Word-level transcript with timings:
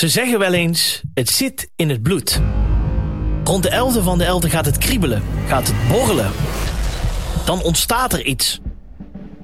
Ze 0.00 0.08
zeggen 0.08 0.38
wel 0.38 0.52
eens, 0.52 1.00
het 1.14 1.28
zit 1.28 1.70
in 1.76 1.88
het 1.88 2.02
bloed. 2.02 2.40
Rond 3.44 3.62
de 3.62 3.70
11e 3.70 4.02
van 4.02 4.18
de 4.18 4.24
11e 4.24 4.50
gaat 4.50 4.66
het 4.66 4.78
kriebelen, 4.78 5.22
gaat 5.46 5.66
het 5.66 5.88
borrelen. 5.88 6.30
Dan 7.44 7.62
ontstaat 7.62 8.12
er 8.12 8.24
iets. 8.24 8.60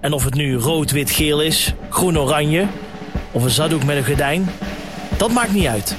En 0.00 0.12
of 0.12 0.24
het 0.24 0.34
nu 0.34 0.56
rood, 0.56 0.90
wit, 0.90 1.10
geel 1.10 1.42
is, 1.42 1.74
groen, 1.90 2.18
oranje... 2.18 2.66
of 3.32 3.42
een 3.42 3.50
zaddoek 3.50 3.84
met 3.84 3.96
een 3.96 4.04
gordijn, 4.04 4.50
dat 5.16 5.30
maakt 5.30 5.52
niet 5.52 5.66
uit. 5.66 5.96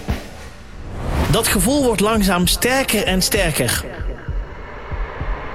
Dat 1.32 1.48
gevoel 1.48 1.84
wordt 1.84 2.02
langzaam 2.02 2.48
sterker 2.48 3.04
en 3.04 3.22
sterker. 3.22 3.86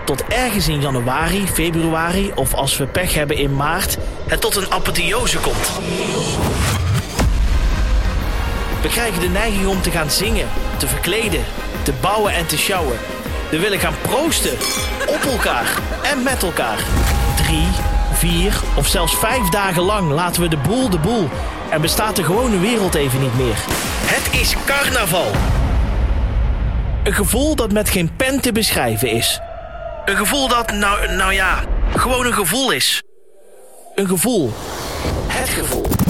Tot 0.05 0.25
ergens 0.25 0.69
in 0.69 0.81
januari, 0.81 1.47
februari 1.47 2.33
of 2.35 2.55
als 2.55 2.77
we 2.77 2.87
pech 2.87 3.15
hebben 3.15 3.37
in 3.37 3.57
maart... 3.57 3.99
het 4.27 4.41
tot 4.41 4.57
een 4.57 4.71
apotheose 4.71 5.39
komt. 5.39 5.71
We 8.83 8.89
krijgen 8.89 9.21
de 9.21 9.29
neiging 9.29 9.67
om 9.67 9.83
te 9.83 9.91
gaan 9.91 10.11
zingen, 10.11 10.49
te 10.77 10.87
verkleden, 10.87 11.45
te 11.83 11.93
bouwen 12.01 12.33
en 12.33 12.47
te 12.47 12.59
sjouwen. 12.59 12.99
We 13.51 13.59
willen 13.59 13.79
gaan 13.79 13.95
proosten. 14.01 14.53
Op 15.07 15.23
elkaar 15.33 15.67
en 16.03 16.23
met 16.23 16.43
elkaar. 16.43 16.85
Drie, 17.37 17.67
vier 18.13 18.61
of 18.77 18.87
zelfs 18.87 19.17
vijf 19.17 19.49
dagen 19.49 19.83
lang 19.83 20.11
laten 20.11 20.43
we 20.43 20.49
de 20.49 20.57
boel 20.57 20.91
de 20.91 20.99
boel. 20.99 21.29
En 21.71 21.81
bestaat 21.81 22.17
de 22.17 22.25
gewone 22.25 22.59
wereld 22.59 22.95
even 22.95 23.21
niet 23.21 23.37
meer. 23.37 23.57
Het 24.05 24.41
is 24.41 24.55
carnaval. 24.65 25.31
Een 27.05 27.15
gevoel 27.15 27.55
dat 27.55 27.73
met 27.73 27.91
geen 27.91 28.17
pen 28.17 28.41
te 28.41 28.53
beschrijven 28.53 29.11
is. 29.11 29.41
Een 30.05 30.17
gevoel 30.17 30.49
dat, 30.49 30.73
nou, 30.73 31.13
nou 31.13 31.33
ja, 31.33 31.65
gewoon 31.95 32.27
een 32.27 32.35
gevoel 32.35 32.71
is. 32.71 33.03
Een 33.95 34.09
gevoel. 34.09 34.53
Het 35.29 35.49
gevoel. 35.49 36.02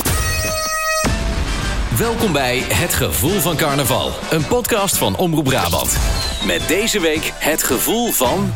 Welkom 1.98 2.32
bij 2.32 2.59
Het 2.59 2.95
Gevoel 2.95 3.41
van 3.41 3.56
Carnaval, 3.56 4.11
een 4.30 4.47
podcast 4.47 4.97
van 4.97 5.16
Omroep 5.16 5.44
Brabant. 5.44 5.98
Met 6.47 6.69
deze 6.69 7.00
week 7.00 7.33
het 7.34 7.62
gevoel 7.62 8.11
van. 8.11 8.53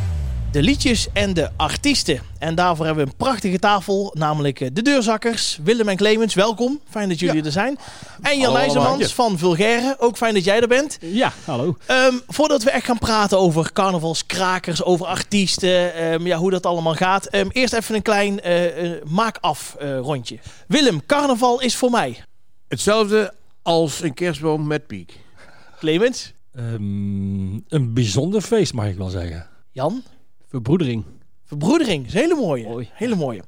De 0.53 0.63
liedjes 0.63 1.09
en 1.13 1.35
de 1.35 1.51
artiesten. 1.57 2.21
En 2.39 2.55
daarvoor 2.55 2.87
hebben 2.87 3.05
we 3.05 3.11
een 3.11 3.17
prachtige 3.17 3.59
tafel, 3.59 4.11
namelijk 4.19 4.61
eh, 4.61 4.69
de 4.73 4.83
deurzakkers. 4.83 5.59
Willem 5.63 5.89
en 5.89 5.97
Clemens, 5.97 6.35
welkom. 6.35 6.81
Fijn 6.91 7.09
dat 7.09 7.19
jullie 7.19 7.45
er 7.45 7.53
zijn. 7.53 7.79
En 8.23 8.39
Jan 8.39 8.57
IJzermans 8.57 9.15
van 9.15 9.39
Vulgaire, 9.39 9.97
ook 9.99 10.17
fijn 10.17 10.35
dat 10.35 10.45
jij 10.45 10.61
er 10.61 10.69
bent. 10.69 10.99
Ja, 11.01 11.33
hallo. 11.45 11.77
Ehm, 11.87 12.15
voordat 12.29 12.63
we 12.63 12.71
echt 12.71 12.85
gaan 12.87 12.99
praten 12.99 13.39
over 13.39 13.73
carnavalskrakers, 13.73 14.83
over 14.83 15.07
artiesten, 15.07 15.95
ehm, 15.95 16.27
ja, 16.27 16.37
hoe 16.37 16.51
dat 16.51 16.67
allemaal 16.67 16.95
gaat. 16.95 17.27
ehm, 17.27 17.49
eerst 17.51 17.73
even 17.73 17.95
een 17.95 18.03
klein 18.03 18.41
eh, 18.41 18.85
eh, 18.85 19.03
maak-af 19.05 19.77
eh, 19.79 19.99
rondje. 19.99 20.39
Willem, 20.69 21.07
carnaval 21.07 21.61
is 21.61 21.77
voor 21.77 21.91
mij. 21.91 22.19
Hetzelfde 22.69 23.33
als 23.63 24.03
een 24.03 24.15
kerstboom 24.15 24.67
met 24.67 24.87
piek. 24.87 25.19
Clemens, 25.79 26.35
Ehm, 26.57 27.55
een 27.69 27.93
bijzonder 27.95 28.41
feest 28.41 28.73
mag 28.73 28.87
ik 28.87 28.97
wel 28.97 29.09
zeggen. 29.09 29.47
Jan, 29.71 30.03
Verbroedering. 30.49 31.05
verbroedering. 31.45 32.07
Is 32.07 32.15
een 32.15 32.21
hele 32.21 32.35
mooie. 32.35 32.65
Mooi. 32.65 32.89
Hele 32.93 33.15
mooie. 33.15 33.43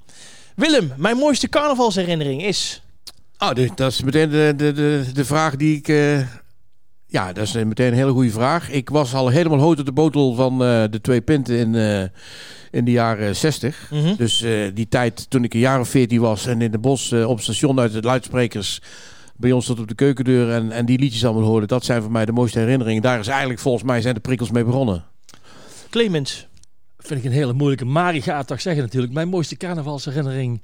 Willem, 0.57 0.93
mijn 0.97 1.17
mooiste 1.17 1.49
carnavalsherinnering 1.49 2.43
is... 2.45 2.83
Oh, 3.39 3.53
dus 3.53 3.71
dat 3.75 3.91
is 3.93 4.03
meteen 4.03 4.31
de, 4.31 4.53
de, 4.57 4.73
de, 4.73 5.05
de 5.13 5.25
vraag 5.25 5.57
die 5.57 5.77
ik... 5.77 5.89
eh, 5.89 6.21
ja, 7.07 7.33
dat 7.33 7.45
is 7.45 7.53
meteen 7.53 7.87
een 7.87 7.99
hele 7.99 8.13
goede 8.13 8.31
vraag. 8.31 8.71
Ik 8.71 8.89
was 8.89 9.15
al 9.15 9.29
helemaal 9.29 9.59
hout 9.59 9.79
op 9.79 9.87
de 9.87 9.93
botel 9.93 10.35
van 10.35 10.53
eh, 10.53 10.85
de 10.91 11.01
twee 11.01 11.21
pinten 11.21 11.57
in, 11.59 11.75
eh, 11.75 12.05
in 12.71 12.85
de 12.85 12.91
jaren 12.91 13.37
60. 13.37 13.91
Mhm. 13.91 14.15
Dus 14.17 14.43
eh, 14.43 14.53
die 14.75 14.89
tijd 14.89 15.31
toen 15.31 15.45
ik 15.45 15.55
een 15.55 15.61
jaar 15.61 15.81
of 15.81 15.89
14 15.89 16.21
was 16.21 16.47
en 16.47 16.63
in 16.63 16.71
de 16.71 16.79
bos 16.79 17.13
eh, 17.13 17.29
op 17.29 17.41
station 17.41 17.81
uit 17.81 17.93
de 17.93 18.03
luidsprekers 18.03 18.81
bij 19.37 19.53
ons 19.53 19.67
tot 19.67 19.79
op 19.79 19.89
de 19.89 19.95
keukendeur 19.95 20.53
en, 20.53 20.73
en 20.73 20.87
die 20.87 20.99
liedjes 20.99 21.25
allemaal 21.25 21.49
hoorde. 21.49 21.67
Dat 21.67 21.85
zijn 21.85 22.03
voor 22.03 22.11
mij 22.11 22.25
de 22.25 22.33
mooiste 22.33 22.59
herinneringen. 22.59 23.03
Daar 23.03 23.19
is 23.19 23.29
eigenlijk 23.29 23.61
volgens 23.61 23.85
mij 23.85 24.01
zijn 24.01 24.15
de 24.15 24.21
prikkels 24.21 24.51
mee 24.51 24.65
begonnen. 24.65 25.05
Clemens, 25.91 26.49
Vind 26.99 27.21
ik 27.21 27.27
een 27.27 27.37
hele 27.37 27.53
moeilijke. 27.53 27.85
Mari 27.85 28.23
gaat 28.23 28.47
toch 28.47 28.61
zeggen 28.61 28.83
natuurlijk. 28.83 29.13
Mijn 29.13 29.29
mooiste 29.29 29.57
carnavalsherinnering 29.57 30.63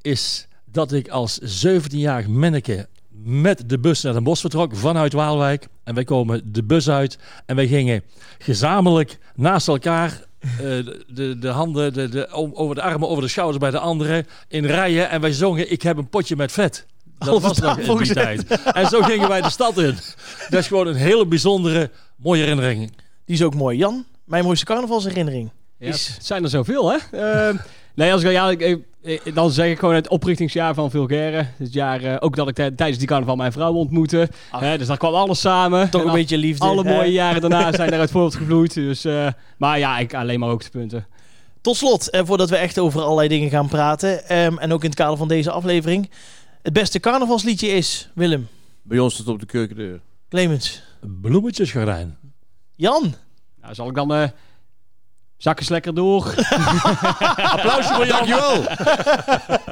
is 0.00 0.48
dat 0.64 0.92
ik 0.92 1.08
als 1.08 1.64
17-jarig 1.66 2.26
manneke 2.28 2.88
met 3.24 3.68
de 3.68 3.78
bus 3.78 4.02
naar 4.02 4.12
Den 4.12 4.22
Bosch 4.22 4.40
vertrok 4.40 4.76
vanuit 4.76 5.12
Waalwijk. 5.12 5.68
En 5.84 5.94
wij 5.94 6.04
komen 6.04 6.52
de 6.52 6.64
bus 6.64 6.88
uit 6.90 7.18
en 7.46 7.56
wij 7.56 7.66
gingen 7.66 8.02
gezamenlijk 8.38 9.18
naast 9.34 9.68
elkaar 9.68 10.24
de, 11.08 11.36
de 11.38 11.48
handen 11.48 11.92
de, 11.92 12.08
de, 12.08 12.28
om- 12.32 12.52
over 12.54 12.74
de 12.74 12.82
armen, 12.82 13.08
over 13.08 13.22
de 13.22 13.28
schouders 13.28 13.58
bij 13.58 13.70
de 13.70 13.78
anderen 13.78 14.26
in 14.48 14.64
rijen. 14.66 15.10
En 15.10 15.20
wij 15.20 15.32
zongen 15.32 15.72
Ik 15.72 15.82
heb 15.82 15.96
een 15.96 16.08
potje 16.08 16.36
met 16.36 16.52
vet. 16.52 16.86
Dat 17.18 17.28
Over 17.28 17.48
was 17.48 17.58
nog 17.58 17.78
in 17.78 17.96
die 17.96 18.12
tijd. 18.12 18.46
En 18.72 18.86
zo 18.88 19.00
gingen 19.02 19.28
wij 19.28 19.40
de 19.40 19.50
stad 19.50 19.78
in. 19.78 19.96
Dat 20.50 20.60
is 20.60 20.66
gewoon 20.66 20.86
een 20.86 20.94
hele 20.94 21.26
bijzondere, 21.26 21.90
mooie 22.16 22.40
herinnering. 22.40 22.92
die 23.24 23.34
is 23.34 23.42
ook 23.42 23.54
mooi. 23.54 23.76
Jan, 23.78 24.04
mijn 24.24 24.44
mooiste 24.44 24.64
carnavalsherinnering 24.64 25.50
Ja, 25.78 25.88
is... 25.88 26.06
het 26.14 26.26
zijn 26.26 26.42
er 26.42 26.48
zoveel, 26.50 26.90
hè? 26.92 26.96
Ehm, 27.12 27.56
nee, 27.94 28.12
als 28.12 28.22
ik, 28.22 28.30
ja, 28.30 28.50
ik, 28.50 28.60
ik- 28.60 28.84
ik- 29.02 29.34
dan 29.34 29.50
zeg 29.50 29.70
ik 29.70 29.78
gewoon 29.78 29.94
het 29.94 30.08
oprichtingsjaar 30.08 30.74
van 30.74 30.90
Vulgaire. 30.90 31.46
Het 31.56 31.72
jaar 31.72 32.14
ook 32.14 32.24
ook 32.24 32.36
dat 32.36 32.48
ik 32.48 32.54
tij- 32.54 32.70
tijdens 32.70 32.98
die 32.98 33.06
carnaval 33.08 33.36
mijn 33.36 33.52
vrouw 33.52 33.72
ontmoette. 33.72 34.28
Ach. 34.50 34.60
Hè, 34.60 34.78
dus 34.78 34.86
daar 34.86 34.96
kwam 34.96 35.14
alles 35.14 35.40
samen. 35.40 35.90
Toch 35.90 36.00
En 36.02 36.06
een 36.08 36.14
beetje 36.14 36.38
liefde. 36.38 36.64
Alle 36.64 36.84
hè? 36.84 36.94
mooie 36.96 37.12
jaren 37.12 37.40
daarna 37.40 37.72
zijn 37.76 37.92
eruit 37.92 38.10
voortgevloeid. 38.10 38.74
Dus, 38.74 39.04
eh, 39.04 39.28
maar 39.56 39.78
ja, 39.78 39.98
ik 39.98 40.14
alleen 40.14 40.38
maar 40.40 40.48
hoogtepunten. 40.48 41.06
Tot 41.60 41.76
slot, 41.76 42.10
eh, 42.10 42.20
voordat 42.24 42.50
we 42.50 42.56
echt 42.56 42.78
over 42.78 43.00
allerlei 43.02 43.28
dingen 43.28 43.50
gaan 43.50 43.68
praten, 43.68 44.28
ehm, 44.28 44.58
en 44.58 44.72
ook 44.72 44.82
in 44.82 44.88
het 44.88 44.98
kader 44.98 45.16
van 45.16 45.28
deze 45.28 45.50
aflevering, 45.50 46.10
het 46.62 46.72
beste 46.72 47.00
carnavalsliedje 47.00 47.68
is, 47.68 48.10
Willem, 48.14 48.48
Bij 48.82 48.98
ons 48.98 49.16
tot 49.16 49.28
op 49.28 49.40
de 49.40 49.46
keukendeur. 49.46 50.00
Clemens, 50.28 50.82
Bloemetjesgordijn. 51.20 52.16
Jan. 52.76 53.14
Nou, 53.62 53.74
zal 53.74 53.88
ik 53.88 53.94
dan 53.94 54.08
zakken 55.42 55.66
lekker 55.68 55.94
door. 55.94 56.24
Applausje 57.36 57.94
voor 57.94 58.06
Jan. 58.06 58.26
Dankjewel! 58.26 58.64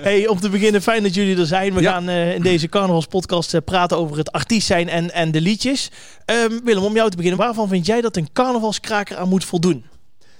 Hey, 0.00 0.28
om 0.28 0.40
te 0.40 0.48
beginnen, 0.48 0.82
fijn 0.82 1.02
dat 1.02 1.14
jullie 1.14 1.36
er 1.38 1.46
zijn. 1.46 1.74
We 1.74 1.80
Ja. 1.80 1.92
gaan 1.92 2.08
eh, 2.08 2.34
in 2.34 2.42
deze 2.42 2.68
carnavalspodcast 2.68 3.54
eh, 3.54 3.60
praten 3.64 3.96
over 3.96 4.16
het 4.16 4.32
artiest 4.32 4.66
zijn 4.66 4.88
en, 4.88 5.12
en 5.12 5.30
de 5.30 5.40
liedjes. 5.40 5.90
Ehm, 6.24 6.60
Willem, 6.64 6.82
om 6.84 6.94
jou 6.94 7.10
te 7.10 7.16
beginnen, 7.16 7.40
waarvan 7.40 7.68
vind 7.68 7.86
jij 7.86 8.00
dat 8.00 8.16
een 8.16 8.28
carnavalskraker 8.32 9.16
aan 9.16 9.28
moet 9.28 9.44
voldoen? 9.44 9.84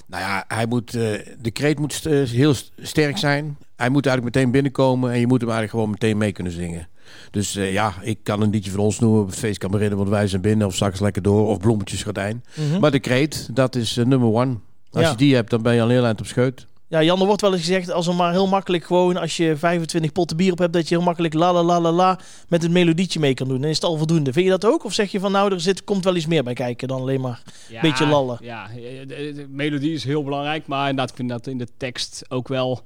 Nou 0.07 0.23
ja, 0.23 0.45
hij 0.49 0.67
moet, 0.67 0.95
eh, 0.95 1.03
de 1.41 1.51
kreet 1.53 1.79
moet 1.79 1.93
st- 1.93 2.07
eh, 2.07 2.23
heel 2.29 2.55
st- 2.55 2.73
sterk 2.83 3.19
zijn. 3.19 3.57
Hij 3.77 3.89
moet 3.89 4.07
eigenlijk 4.07 4.37
meteen 4.37 4.53
binnenkomen 4.53 5.13
en 5.13 5.19
je 5.21 5.27
moet 5.27 5.41
hem 5.41 5.51
eigenlijk 5.51 5.71
gewoon 5.71 5.91
meteen 6.01 6.17
mee 6.19 6.33
kunnen 6.33 6.53
zingen. 6.53 6.89
Dus 7.31 7.57
eh, 7.57 7.73
ja, 7.73 7.95
ik 8.03 8.19
kan 8.23 8.41
een 8.43 8.51
liedje 8.51 8.71
van 8.71 8.81
ons 8.81 8.99
noemen 8.99 9.21
op 9.21 9.27
het 9.27 9.39
feest 9.39 9.59
kan 9.59 9.71
beginnen, 9.71 9.97
want 9.99 10.11
wij 10.11 10.27
zijn 10.27 10.43
binnen. 10.43 10.67
Of 10.67 10.75
straks 10.75 11.01
lekker 11.01 11.23
door, 11.23 11.47
of 11.49 11.59
bloemetjes 11.59 12.03
gordijn. 12.03 12.45
Maar 12.81 12.91
de 12.91 13.01
kreet, 13.01 13.49
dat 13.53 13.77
is 13.77 13.97
eh, 13.97 14.05
nummer 14.05 14.29
one. 14.33 14.57
Als 14.91 15.03
Ja. 15.05 15.11
je 15.11 15.17
die 15.17 15.35
hebt, 15.35 15.51
dan 15.51 15.63
ben 15.63 15.75
je 15.75 15.83
al 15.83 15.89
heel 15.89 16.05
eind 16.05 16.21
op 16.21 16.27
scheut. 16.27 16.67
Ja, 16.89 17.03
Jan, 17.03 17.21
er 17.21 17.27
wordt 17.27 17.41
wel 17.41 17.53
eens 17.53 17.61
gezegd, 17.61 17.91
als 17.93 18.07
er 18.07 18.15
maar 18.15 18.33
heel 18.33 18.47
makkelijk 18.49 18.85
gewoon, 18.85 19.17
als 19.17 19.37
je 19.37 19.57
25 19.57 20.13
potten 20.13 20.37
bier 20.37 20.53
op 20.53 20.59
hebt, 20.59 20.73
dat 20.73 20.89
je 20.89 20.95
heel 20.95 21.05
makkelijk 21.05 21.35
la 21.35 21.53
la 21.53 21.63
la 21.63 21.81
la 21.81 21.93
la 21.93 22.19
met 22.49 22.63
het 22.63 22.71
melodietje 22.71 23.21
mee 23.21 23.35
kan 23.35 23.49
doen. 23.49 23.61
Dan 23.61 23.71
is 23.71 23.75
het 23.77 23.85
al 23.85 23.97
voldoende. 23.97 24.33
Vind 24.33 24.45
je 24.45 24.51
dat 24.51 24.65
ook? 24.65 24.85
Of 24.85 24.93
zeg 24.93 25.11
je 25.13 25.21
van, 25.21 25.33
nou, 25.33 25.53
er 25.53 25.61
zit, 25.61 25.85
komt 25.85 26.05
wel 26.05 26.17
iets 26.17 26.27
meer 26.27 26.43
bij 26.45 26.53
kijken 26.55 26.89
dan 26.89 27.01
alleen 27.01 27.21
maar... 27.21 27.43
Ja, 27.69 27.81
Beetje 27.81 28.07
lallen. 28.07 28.39
Ja, 28.43 28.69
de, 28.75 29.05
de- 29.07 29.33
de 29.35 29.47
melodie 29.51 29.93
is 29.93 30.05
heel 30.05 30.25
belangrijk. 30.25 30.67
Maar 30.67 30.81
inderdaad, 30.89 31.11
ik 31.11 31.17
vind 31.17 31.29
dat 31.29 31.47
in 31.47 31.59
de 31.59 31.69
tekst 31.77 32.25
ook 32.29 32.49
wel 32.49 32.83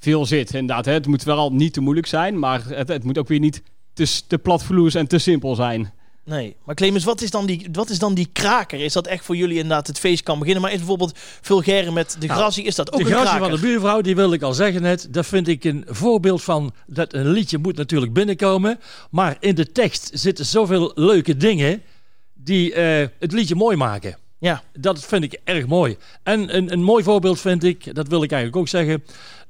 veel 0.00 0.26
zit. 0.26 0.54
Inderdaad, 0.54 0.84
hè, 0.84 0.92
het 0.92 1.06
moet 1.06 1.22
wel 1.22 1.52
niet 1.52 1.72
te 1.72 1.80
moeilijk 1.80 2.06
zijn. 2.06 2.38
Maar 2.38 2.62
het, 2.66 2.88
het 2.88 3.04
moet 3.04 3.18
ook 3.18 3.28
weer 3.28 3.38
niet 3.38 3.62
te, 3.92 4.20
te 4.26 4.38
platvloers 4.38 4.94
en 4.94 5.06
te 5.06 5.18
simpel 5.18 5.54
zijn. 5.54 5.92
Nee, 6.24 6.56
maar 6.64 6.74
Clemens, 6.74 7.04
wat 7.04 7.20
is, 7.20 7.30
dan 7.30 7.46
die, 7.46 7.68
wat 7.72 7.90
is 7.90 7.98
dan 7.98 8.14
die 8.14 8.28
kraker? 8.32 8.80
Is 8.80 8.92
dat 8.92 9.06
echt 9.06 9.24
voor 9.24 9.36
jullie 9.36 9.56
inderdaad 9.56 9.86
het 9.86 9.98
feest 9.98 10.22
kan 10.22 10.38
beginnen? 10.38 10.62
Maar 10.62 10.72
is 10.72 10.78
bijvoorbeeld 10.78 11.18
Vulgaire 11.40 11.92
met 11.92 12.16
de 12.18 12.26
Nou, 12.26 12.38
Grazie, 12.40 12.64
is 12.64 12.74
dat 12.74 12.92
ook 12.92 12.98
de 12.98 13.04
een 13.06 13.10
kraker? 13.12 13.38
van 13.38 13.50
de 13.50 13.58
buurvrouw, 13.60 14.00
die 14.00 14.14
wil 14.14 14.32
ik 14.32 14.42
al 14.42 14.54
zeggen 14.54 14.82
net. 14.82 15.08
Dat 15.10 15.26
vind 15.26 15.48
ik 15.48 15.64
een 15.64 15.84
voorbeeld 15.88 16.42
van 16.42 16.72
dat 16.86 17.14
een 17.14 17.28
liedje 17.28 17.58
moet 17.58 17.76
natuurlijk 17.76 18.12
binnenkomen. 18.12 18.80
Maar 19.10 19.36
in 19.40 19.54
de 19.54 19.72
tekst 19.72 20.10
zitten 20.12 20.46
zoveel 20.46 20.92
leuke 20.94 21.36
dingen 21.36 21.82
die 22.34 22.74
eh, 22.74 23.08
het 23.18 23.32
liedje 23.32 23.54
mooi 23.54 23.76
maken. 23.76 24.16
Ja, 24.38 24.62
Dat 24.72 25.04
vind 25.04 25.24
ik 25.24 25.40
erg 25.44 25.66
mooi. 25.66 25.96
En 26.22 26.56
een, 26.56 26.72
een 26.72 26.82
mooi 26.82 27.04
voorbeeld 27.04 27.40
vind 27.40 27.64
ik, 27.64 27.94
dat 27.94 28.08
wil 28.08 28.22
ik 28.22 28.30
eigenlijk 28.32 28.60
ook 28.60 28.68
zeggen, 28.68 29.02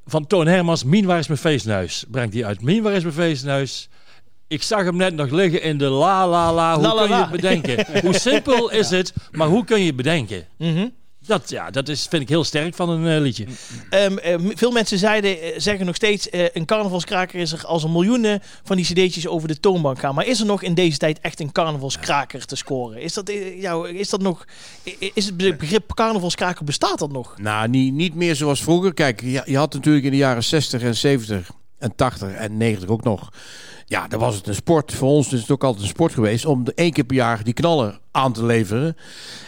van 0.07 0.27
Toon 0.27 0.47
Hermans, 0.47 0.85
Mien, 0.85 1.07
waar 1.07 1.19
is 1.19 1.27
mijn 1.27 1.39
feestnuis? 1.41 2.05
Brengt 2.11 2.33
die 2.33 2.47
uit. 2.47 2.63
Mien, 2.63 2.83
waar 2.83 2.93
is 2.93 3.03
mijn 3.03 3.15
feestnuis? 3.15 3.89
Ik 4.49 4.63
zag 4.63 4.85
hem 4.85 4.97
net 4.97 5.15
nog 5.15 5.31
liggen 5.31 5.63
in 5.63 5.79
de 5.79 5.89
la 5.89 6.29
la 6.29 6.53
la. 6.53 6.75
Hoe 6.75 6.83
La, 6.83 6.95
la, 6.95 7.01
kun 7.01 7.09
je 7.09 7.15
la. 7.15 7.21
het 7.21 7.31
bedenken? 7.31 7.87
hoe 8.07 8.15
simpel 8.19 8.71
is 8.71 8.91
het, 8.91 9.13
maar 9.31 9.49
hoe 9.49 9.65
kun 9.65 9.81
je 9.81 9.87
het 9.87 9.97
bedenken? 9.97 10.47
Mhm. 10.59 10.89
Dat, 11.27 11.51
ja, 11.51 11.71
dat 11.71 11.89
is, 11.89 12.07
vind 12.11 12.23
ik 12.23 12.29
heel 12.29 12.45
sterk 12.45 12.75
van 12.75 12.89
een 12.91 13.07
eh, 13.17 13.21
liedje. 13.21 13.47
Ehm, 13.91 14.17
eh, 14.19 14.39
m- 14.39 14.51
veel 14.57 14.71
mensen 14.71 14.99
zeiden, 14.99 15.41
eh, 15.41 15.53
zeggen 15.57 15.87
nog 15.87 15.95
steeds, 15.95 16.31
eh, 16.31 16.45
een 16.53 16.65
carnavalskraker 16.65 17.41
is 17.41 17.53
er 17.53 17.67
als 17.67 17.83
er 17.83 17.91
miljoenen 17.91 18.43
van 18.65 18.77
die 18.77 18.85
cd'tjes 18.85 19.27
over 19.27 19.49
de 19.49 19.61
toonbank 19.61 19.99
gaan. 19.99 20.15
Maar 20.15 20.27
is 20.27 20.41
er 20.41 20.47
nog 20.47 20.63
in 20.63 20.75
deze 20.75 20.99
tijd 20.99 21.21
echt 21.21 21.41
een 21.41 21.53
carnavalskraker 21.53 22.47
te 22.47 22.57
scoren? 22.57 23.03
Is 23.03 23.13
dat, 23.13 23.33
jou, 23.57 23.89
is 23.89 24.09
dat 24.09 24.21
nog, 24.23 24.45
is 25.15 25.25
het 25.27 25.37
begrip 25.37 25.95
carnavalskraker, 25.95 26.65
bestaat 26.65 26.99
dat 26.99 27.13
nog? 27.13 27.35
Nou, 27.39 27.69
niet, 27.69 27.93
niet 27.95 28.15
meer 28.15 28.37
zoals 28.37 28.63
vroeger. 28.63 28.95
Kijk, 28.95 29.21
je, 29.21 29.43
je 29.45 29.57
had 29.57 29.73
natuurlijk 29.75 30.05
in 30.05 30.11
de 30.11 30.17
jaren 30.17 30.45
60 30.45 30.83
en 30.83 30.97
70 30.97 31.51
en 31.79 31.95
80 31.95 32.33
en 32.33 32.57
90 32.57 32.89
ook 32.89 33.05
nog. 33.05 33.29
Ja, 33.87 34.09
dan 34.09 34.21
was 34.21 34.35
het 34.35 34.47
een 34.47 34.55
sport. 34.55 34.93
Voor 34.95 35.09
ons 35.09 35.33
is 35.33 35.41
het 35.41 35.51
ook 35.51 35.65
altijd 35.65 35.83
een 35.83 35.89
sport 35.89 36.13
geweest 36.15 36.45
om 36.45 36.65
de 36.65 36.73
één 36.75 36.93
keer 36.93 37.05
per 37.05 37.17
jaar 37.17 37.45
die 37.45 37.55
knaller 37.55 37.99
aan 38.11 38.33
te 38.33 38.45
leveren 38.45 38.97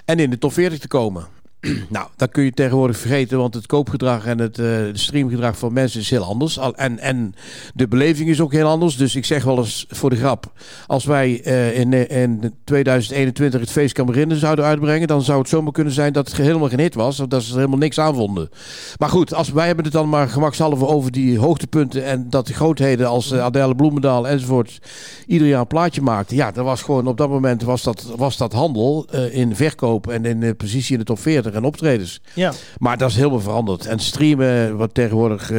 en 0.05 0.19
in 0.19 0.31
de 0.31 0.39
top 0.39 0.53
40 0.53 0.79
te 0.79 0.89
komen. 0.89 1.27
nou, 1.89 2.07
dat 2.17 2.31
kun 2.31 2.45
je 2.45 2.53
tegenwoordig 2.53 2.97
vergeten, 2.97 3.39
want 3.39 3.55
het 3.55 3.67
koopgedrag 3.67 4.27
en 4.27 4.39
het 4.39 4.59
uh, 4.59 4.69
streamgedrag 4.93 5.59
van 5.59 5.73
mensen 5.73 6.01
is 6.01 6.11
heel 6.11 6.25
anders. 6.25 6.59
En, 6.75 6.99
en 6.99 7.35
de 7.75 7.89
beleving 7.89 8.29
is 8.29 8.41
ook 8.41 8.53
heel 8.53 8.67
anders. 8.67 8.97
Dus 8.97 9.17
ik 9.17 9.25
zeg 9.25 9.45
wel 9.45 9.59
eens 9.59 9.87
voor 9.89 10.11
de 10.11 10.17
grap, 10.17 10.53
als 10.87 11.05
wij 11.05 11.47
uh, 11.47 11.79
in, 11.79 12.09
in 12.09 12.55
2021 12.65 13.61
het 13.61 13.71
feest 13.71 13.95
Kamerinnen 13.95 14.37
zouden 14.37 14.65
uitbrengen, 14.65 15.09
dan 15.09 15.23
zou 15.23 15.39
het 15.39 15.49
zomaar 15.49 15.73
kunnen 15.73 15.93
zijn 15.93 16.13
dat 16.13 16.29
het 16.29 16.37
helemaal 16.37 16.69
geen 16.69 16.81
hit 16.81 16.95
was, 16.95 17.21
of 17.21 17.27
dat 17.27 17.43
ze 17.43 17.51
er 17.51 17.57
helemaal 17.57 17.79
niks 17.79 17.99
aan 17.99 18.15
vonden. 18.15 18.51
Maar 18.99 19.09
goed, 19.09 19.35
als, 19.35 19.51
wij 19.51 19.67
hebben 19.67 19.85
het 19.85 19.93
dan 19.95 20.09
maar 20.09 20.29
gemakshalve 20.29 20.87
over 20.87 21.13
die 21.13 21.39
hoogtepunten 21.39 22.05
en 22.05 22.31
dat 22.31 22.47
de 22.47 22.55
grootheden 22.55 23.09
als 23.09 23.33
uh, 23.33 23.43
Adele 23.43 23.75
Bloemendaal 23.75 24.29
enzovoort 24.29 24.79
ieder 25.27 25.49
jaar 25.49 25.61
een 25.61 25.67
plaatje 25.67 26.03
maakten. 26.03 26.37
Ja, 26.37 26.51
dat 26.51 26.65
was 26.65 26.83
gewoon 26.83 27.07
op 27.07 27.17
dat 27.17 27.29
moment 27.29 27.63
was 27.63 27.83
dat, 27.83 28.13
was 28.17 28.37
dat 28.37 28.53
handel 28.53 29.07
in 29.31 29.57
verkoop 29.57 30.07
en 30.09 30.25
in 30.25 30.57
positie 30.57 30.93
in 30.93 30.99
de 30.99 31.05
top 31.05 31.19
40 31.19 31.52
en 31.55 31.65
optredens. 31.65 32.21
Ja. 32.35 32.53
Maar 32.79 32.99
dat 32.99 33.11
is 33.11 33.17
helemaal 33.17 33.41
veranderd. 33.41 33.87
En 33.87 33.99
streamen, 33.99 34.77
wat 34.77 34.95
tegenwoordig 34.95 35.51
uh, 35.51 35.59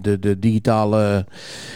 de, 0.00 0.18
de 0.18 0.38
digitale 0.38 1.26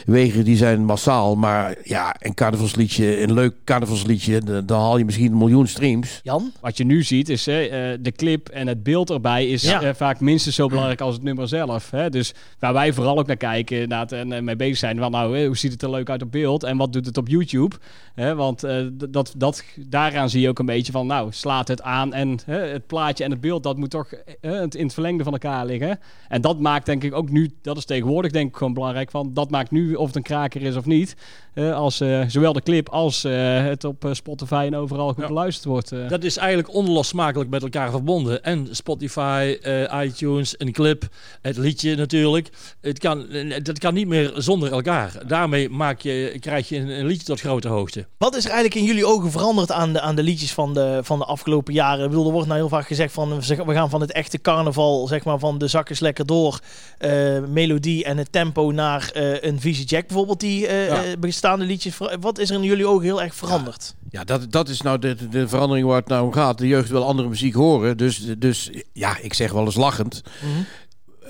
wegen, 0.07 0.45
die 0.45 0.57
zijn 0.57 0.85
massaal. 0.85 1.37
Maar 1.37 1.77
ja, 1.83 2.17
een 2.19 2.35
carnavalsliedje, 2.35 3.23
een 3.23 3.33
leuk 3.33 3.55
carnavalsliedje, 3.65 4.65
dan 4.65 4.81
haal 4.81 4.99
je 4.99 5.05
misschien 5.05 5.33
een 5.33 5.39
miljoen 5.39 5.67
streams. 5.67 6.21
Jan? 6.23 6.53
Wat 6.61 6.77
je 6.77 6.85
nu 6.85 7.03
ziet 7.03 7.29
is 7.29 7.49
uh, 7.49 7.55
de 8.01 8.13
clip 8.17 8.49
en 8.49 8.67
het 8.67 8.83
beeld 8.83 9.11
erbij 9.11 9.47
is 9.49 9.63
Ja. 9.63 9.83
uh, 9.83 9.89
vaak 9.95 10.21
minstens 10.21 10.55
zo 10.55 10.67
belangrijk 10.67 11.01
als 11.01 11.15
het 11.15 11.23
nummer 11.23 11.49
zelf. 11.49 11.91
Hè? 11.91 12.11
Dus 12.11 12.35
waar 12.59 12.73
wij 12.73 12.93
vooral 12.93 13.19
ook 13.19 13.27
naar 13.27 13.37
kijken 13.37 13.77
inderdaad, 13.77 14.13
en 14.13 14.33
uh, 14.33 14.41
mee 14.41 14.57
bezig 14.57 14.77
zijn. 14.77 14.99
Van, 14.99 15.11
nou, 15.11 15.47
hoe 15.47 15.57
ziet 15.57 15.73
het 15.73 15.83
er 15.83 15.91
leuk 15.91 16.11
uit 16.11 16.23
op 16.23 16.33
beeld 16.33 16.63
en 16.63 16.77
wat 16.77 16.93
doet 16.93 17.07
het 17.07 17.17
op 17.17 17.29
YouTube? 17.29 17.77
Hè? 18.15 18.35
Want 18.35 18.65
dat, 18.93 19.35
dat, 19.37 19.65
daaraan 19.77 20.31
zie 20.31 20.41
je 20.41 20.49
ook 20.49 20.59
een 20.59 20.67
beetje 20.67 20.93
van, 20.93 21.07
nou, 21.07 21.29
slaat 21.31 21.69
het 21.69 21.83
aan 21.83 22.13
en 22.13 22.39
het 22.47 22.87
plaatje 22.87 23.25
en 23.25 23.31
het 23.31 23.41
beeld 23.41 23.58
dat 23.63 23.77
moet 23.77 23.91
toch 23.91 24.13
uh, 24.41 24.63
in 24.69 24.85
het 24.85 24.95
verlengde 24.95 25.25
van 25.25 25.33
elkaar 25.33 25.67
liggen. 25.67 25.99
En 26.29 26.41
dat 26.41 26.61
maakt 26.61 26.87
denk 26.87 27.05
ik 27.05 27.15
ook 27.15 27.31
nu, 27.31 27.51
dat 27.63 27.77
is 27.77 27.85
tegenwoordig 27.85 28.33
denk 28.33 28.49
ik 28.49 28.57
gewoon 28.57 28.75
belangrijk, 28.75 29.11
van 29.11 29.31
dat 29.35 29.51
maakt 29.51 29.71
nu 29.71 29.95
of 29.95 30.07
het 30.07 30.17
een 30.17 30.23
kraker 30.23 30.63
is 30.63 30.77
of 30.77 30.85
niet. 30.85 31.17
Uh, 31.55 31.75
als 31.75 32.01
uh, 32.01 32.25
zowel 32.27 32.53
de 32.53 32.63
clip 32.63 32.89
als 32.89 33.25
uh, 33.25 33.65
het 33.65 33.85
op 33.85 34.09
Spotify 34.13 34.65
en 34.67 34.77
overal 34.77 35.09
goed 35.09 35.23
ja. 35.23 35.27
beluisterd 35.27 35.65
wordt. 35.65 35.93
Dat 36.09 36.25
is 36.25 36.37
eigenlijk 36.37 36.75
onlosmakelijk 36.75 37.51
met 37.51 37.63
elkaar 37.63 37.91
verbonden. 37.91 38.45
En 38.45 38.69
Spotify, 38.71 39.57
iTunes, 40.03 40.55
een 40.59 40.73
clip, 40.73 41.09
het 41.41 41.57
liedje 41.57 41.97
natuurlijk. 41.97 42.49
Het 42.81 42.99
kan, 42.99 43.27
dat 43.63 43.79
kan 43.79 43.95
niet 43.95 44.09
meer 44.09 44.33
zonder 44.37 44.73
elkaar. 44.73 45.23
Daarmee 45.27 45.69
maak 45.69 46.01
je, 46.01 46.37
krijg 46.41 46.69
je 46.69 46.77
een, 46.77 46.89
een 46.89 47.07
liedje 47.07 47.27
tot 47.27 47.41
grote 47.41 47.69
hoogte. 47.69 48.07
Wat 48.19 48.37
is 48.37 48.45
er 48.45 48.51
eigenlijk 48.51 48.81
in 48.81 48.87
jullie 48.87 49.07
ogen 49.07 49.31
veranderd 49.31 49.73
aan 49.73 49.93
de, 49.93 50.01
aan 50.01 50.17
de 50.17 50.23
liedjes 50.23 50.53
van 50.53 50.75
de, 50.75 51.01
van 51.03 51.19
de 51.19 51.25
afgelopen 51.25 51.75
jaren? 51.75 52.05
Ik 52.05 52.11
bedoel, 52.11 52.27
er 52.27 52.33
wordt 52.33 52.49
nou 52.49 52.59
heel 52.59 52.69
vaak 52.69 52.87
gezegd 52.87 53.13
van 53.13 53.43
we 53.49 53.73
gaan 53.73 53.91
van 53.91 54.01
het 54.01 54.13
echte 54.13 54.41
carnaval, 54.41 55.07
zeg 55.07 55.25
maar 55.25 55.39
van 55.39 55.59
de 55.59 55.69
zakkers 55.69 56.01
lekker 56.01 56.27
door, 56.27 56.61
uh, 57.01 57.39
melodie 57.49 58.05
en 58.05 58.17
het 58.17 58.33
tempo 58.33 58.71
naar 58.71 59.11
uh, 59.17 59.43
een 59.43 59.61
Visie 59.61 59.85
Jack 59.85 60.07
bijvoorbeeld, 60.07 60.41
die 60.41 60.73
ja. 60.73 61.03
bestaande 61.19 61.65
liedjes. 61.65 61.99
Wat 62.21 62.39
is 62.39 62.51
er 62.51 62.57
in 62.57 62.63
jullie 62.63 62.87
ogen 62.87 63.05
heel 63.05 63.23
erg 63.23 63.35
veranderd? 63.35 63.95
Ja, 64.11 64.25
dat, 64.25 64.53
dat 64.53 64.69
is 64.69 64.81
nou 64.81 64.99
de, 64.99 65.29
de 65.29 65.49
verandering 65.49 65.87
waar 65.87 65.97
het 65.97 66.09
nou 66.09 66.25
om 66.25 66.33
gaat. 66.33 66.59
De 66.59 66.67
jeugd 66.67 66.89
wil 66.89 67.05
andere 67.05 67.29
muziek 67.29 67.55
horen. 67.55 67.97
Dus, 67.97 68.35
dus 68.39 68.71
ja, 68.93 69.19
ik 69.19 69.35
zeg 69.35 69.53
wel 69.53 69.65
eens 69.65 69.75
lachend. 69.75 70.23
Mm 70.43 70.55
-hmm. 70.55 70.67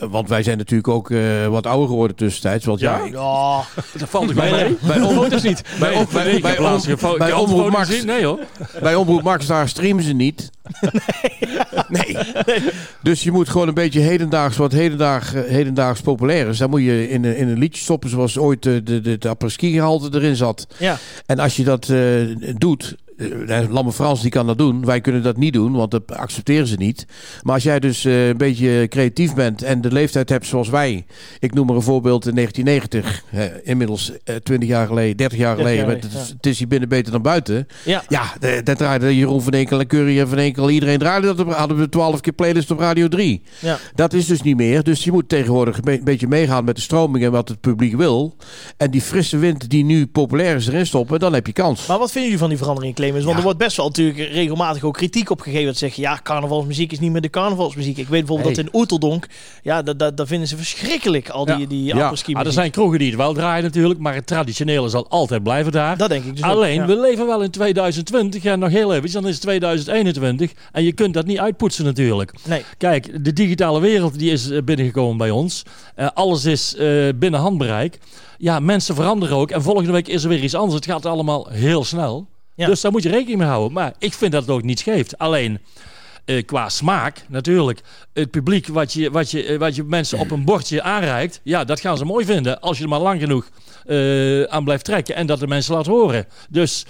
Want 0.00 0.28
wij 0.28 0.42
zijn 0.42 0.58
natuurlijk 0.58 0.88
ook 0.88 1.10
uh, 1.10 1.46
wat 1.46 1.66
ouder 1.66 1.88
geworden 1.88 2.16
tussentijds. 2.16 2.64
Want 2.64 2.80
ja, 2.80 2.96
ja, 2.96 3.04
ik... 3.04 3.16
oh, 3.16 3.60
dat 3.98 4.08
valt 4.08 4.30
ik 4.30 4.36
wel 4.36 4.50
mee. 4.50 4.76
Bij 4.80 4.98
foto's 4.98 5.42
niet. 5.42 5.62
Bij, 5.78 5.94
op, 5.94 6.10
bij, 6.12 6.40
bij, 6.40 6.58
om, 6.58 7.18
bij 7.18 7.32
Omroep 7.32 7.70
Max. 7.70 7.88
Zien? 7.88 8.06
Nee 8.06 8.24
hoor. 8.24 8.38
Bij 8.80 8.94
Omroep 8.94 9.22
Max 9.22 9.46
daar 9.46 9.68
streamen 9.68 10.04
ze 10.04 10.12
niet. 10.12 10.50
nee. 11.88 12.16
nee. 12.46 12.62
Dus 13.02 13.22
je 13.22 13.32
moet 13.32 13.48
gewoon 13.48 13.68
een 13.68 13.74
beetje 13.74 14.00
hedendaags, 14.00 14.56
wat 14.56 14.72
hedendaags, 14.72 15.32
hedendaags 15.32 16.00
populair 16.00 16.48
is. 16.48 16.58
Dan 16.58 16.70
moet 16.70 16.82
je 16.82 17.08
in, 17.08 17.24
in 17.24 17.48
een 17.48 17.58
liedje 17.58 17.82
stoppen 17.82 18.10
zoals 18.10 18.38
ooit 18.38 18.62
de, 18.62 18.82
de, 18.82 19.00
de, 19.00 19.18
de 19.18 19.56
gehalte 19.56 20.18
erin 20.18 20.36
zat. 20.36 20.66
Ja. 20.76 20.98
En 21.26 21.38
als 21.38 21.56
je 21.56 21.64
dat 21.64 21.88
uh, 21.88 22.36
doet, 22.56 22.96
Lamme 23.70 23.93
Frans 23.93 24.23
die 24.23 24.31
kan 24.31 24.47
dat 24.47 24.59
doen. 24.59 24.85
Wij 24.85 25.00
kunnen 25.00 25.23
dat 25.23 25.37
niet 25.37 25.53
doen, 25.53 25.73
want 25.73 25.91
dat 25.91 26.17
accepteren 26.17 26.67
ze 26.67 26.76
niet. 26.76 27.06
Maar 27.43 27.55
als 27.55 27.62
jij 27.62 27.81
dus 27.81 28.05
uh, 28.05 28.29
een 28.29 28.37
beetje 28.37 28.87
creatief 28.88 29.35
bent 29.35 29.62
en 29.62 29.81
de 29.81 29.93
leeftijd 29.93 30.29
hebt 30.29 30.47
zoals 30.47 30.69
wij. 30.69 31.06
Ik 31.38 31.55
noem 31.55 31.67
maar 31.67 31.76
een 31.76 31.82
voorbeeld 31.82 32.26
in 32.26 32.35
1990. 32.35 33.23
Uh, 33.35 33.69
inmiddels 33.69 34.12
20 34.43 34.69
jaar 34.69 34.87
geleden, 34.87 35.17
30 35.17 35.38
jaar 35.38 35.56
geleden. 35.56 35.76
jaar 35.76 35.87
met, 35.87 36.05
geleden, 36.05 36.29
het, 36.37 36.47
is 36.47 36.59
hier 36.59 36.69
binnen 36.69 36.88
beter 36.88 37.12
dan 37.12 37.23
buiten. 37.23 37.67
Ja. 37.85 38.03
Ja, 38.09 38.32
daar 38.62 38.76
draaide 38.76 39.17
Jeroen 39.17 39.43
van 39.43 39.53
Enkel 39.53 39.81
en 39.81 39.87
Curry 39.87 40.20
en 40.20 40.29
van 40.29 40.38
Enkel. 40.38 40.70
Iedereen 40.70 40.99
draaide 40.99 41.26
dat. 41.26 41.41
Op, 41.41 41.53
hadden 41.53 41.79
we 41.79 41.88
12 41.88 42.20
keer 42.20 42.32
playlist 42.32 42.70
op 42.70 42.79
Radio 42.79 43.09
3. 43.09 43.43
Ja. 43.61 43.79
Dat 43.94 44.12
is 44.12 44.26
dus 44.26 44.43
niet 44.43 44.56
meer. 44.56 44.82
Dus 44.82 45.05
je 45.05 45.12
moet 45.12 45.29
tegenwoordig 45.29 45.76
een 45.76 45.85
be 45.85 46.00
beetje 46.05 46.29
meegaan 46.29 46.65
met 46.65 46.76
de 46.76 46.82
stroming 46.82 47.25
en 47.25 47.31
wat 47.31 47.49
het 47.49 47.61
publiek 47.61 47.97
wil. 47.97 48.37
En 48.76 48.91
die 48.91 49.03
frisse 49.03 49.38
wind 49.38 49.70
die 49.70 49.85
nu 49.85 50.06
populair 50.06 50.56
is 50.56 50.67
erin 50.67 50.87
stoppen, 50.87 51.19
dan 51.19 51.35
heb 51.35 51.47
je 51.47 51.53
kans. 51.53 51.87
Maar 51.87 51.99
wat 51.99 52.11
vinden 52.11 52.23
jullie 52.23 52.38
van 52.38 52.49
die 52.49 52.59
verandering, 52.59 52.94
Clemens? 53.08 53.25
Want 53.25 53.37
Ja. 53.37 53.37
er 53.37 53.43
wordt 53.43 53.64
best 53.64 53.76
wel 53.76 53.87
natuurlijk 53.87 54.19
regelmatig 54.19 54.82
ook 54.82 54.94
kritiek 54.94 55.31
op 55.31 55.40
gegeven. 55.40 55.66
Dat 55.66 55.76
ze 55.76 55.84
zeggen, 55.84 56.02
ja, 56.02 56.20
carnavalsmuziek 56.22 56.93
is 56.93 57.00
niet 57.00 57.12
meer 57.12 57.20
de 57.20 57.31
carnavalsmuziek. 57.31 57.96
Ik 57.96 58.08
weet 58.08 58.26
bijvoorbeeld 58.26 58.55
dat 58.56 58.64
in 58.64 58.81
Oeteldonk, 58.81 59.26
ja, 59.62 59.82
dat, 59.82 59.99
dat, 59.99 60.16
dat 60.16 60.28
vinden 60.28 60.49
ze 60.49 60.56
verschrikkelijk, 60.56 61.28
al 61.28 61.44
die, 61.44 61.58
Ja. 61.58 61.66
die 61.66 61.84
Ja. 61.84 62.12
Ah, 62.32 62.46
er 62.46 62.52
zijn 62.52 62.70
kroegen 62.70 62.99
die 62.99 63.08
het 63.08 63.16
wel 63.16 63.34
draaien 63.34 63.64
natuurlijk, 63.64 64.00
maar 64.00 64.14
het 64.14 64.26
traditionele 64.26 64.88
zal 64.88 65.08
altijd 65.08 65.43
blijven 65.43 65.72
daar. 65.72 65.96
Dat 65.96 66.08
denk 66.08 66.25
ik 66.25 66.37
dus 66.37 66.44
Alleen, 66.44 66.87
we 66.87 67.00
leven 67.00 67.26
wel 67.26 67.43
in 67.43 67.50
2020 67.50 68.44
en 68.44 68.58
nog 68.58 68.70
heel 68.70 68.94
even, 68.94 69.12
dan 69.12 69.26
is 69.26 69.32
het 69.34 69.43
2021 69.43 70.52
en 70.72 70.84
je 70.84 70.93
kunt 70.93 71.14
dat 71.14 71.26
niet 71.26 71.38
uitpoetsen 71.38 71.84
natuurlijk. 71.84 72.34
Nee. 72.49 72.62
Kijk, 72.78 73.25
de 73.25 73.32
digitale 73.32 73.81
wereld 73.81 74.19
die 74.19 74.31
is 74.31 74.50
eh, 74.50 74.62
binnengekomen 74.62 75.16
bij 75.16 75.31
ons. 75.31 75.62
Eh, 75.94 76.08
alles 76.14 76.44
is 76.44 76.75
eh, 76.76 77.08
binnen 77.14 77.40
handbereik. 77.40 77.99
Ja, 78.38 78.60
mensen 78.60 78.94
veranderen 78.94 79.37
ook 79.37 79.50
en 79.50 79.62
volgende 79.62 79.93
week 79.93 80.08
is 80.08 80.22
er 80.22 80.28
weer 80.28 80.43
iets 80.43 80.55
anders. 80.55 80.75
Het 80.75 80.87
gaat 80.87 81.06
allemaal 81.06 81.49
heel 81.50 81.84
snel. 81.84 82.28
Dus 82.66 82.81
daar 82.81 82.93
moet 82.93 83.02
je 83.02 83.08
rekening 83.08 83.38
mee 83.38 83.49
houden. 83.49 83.72
Maar 83.72 83.94
ik 83.99 84.14
vind 84.14 84.32
dat 84.32 84.40
het 84.40 84.50
ook 84.50 84.62
niet 84.62 84.81
geeft. 84.81 85.19
Alleen 85.19 85.58
eh, 86.28 86.44
qua 86.44 86.69
smaak 86.69 87.25
natuurlijk. 87.28 87.81
Het 88.12 88.31
publiek 88.31 88.66
wat 88.66 88.93
je, 88.93 89.10
wat, 89.10 89.31
je, 89.31 89.44
eh, 89.44 89.58
wat 89.58 89.76
je 89.76 89.82
mensen 89.82 90.19
op 90.19 90.31
een 90.31 90.44
bordje 90.44 90.82
aanreikt. 90.82 91.40
Ja, 91.43 91.64
dat 91.64 91.81
gaan 91.81 91.96
ze 91.96 92.05
mooi 92.05 92.25
vinden. 92.25 92.60
Als 92.60 92.76
je 92.76 92.82
er 92.82 92.88
maar 92.88 93.00
lang 93.00 93.20
genoeg 93.20 93.50
eh, 93.87 94.43
aan 94.43 94.64
blijft 94.64 94.84
trekken. 94.84 95.14
En 95.14 95.26
dat 95.26 95.40
de 95.40 95.46
mensen 95.46 95.74
laat 95.74 95.86
horen. 95.86 96.27
Dus 96.50 96.86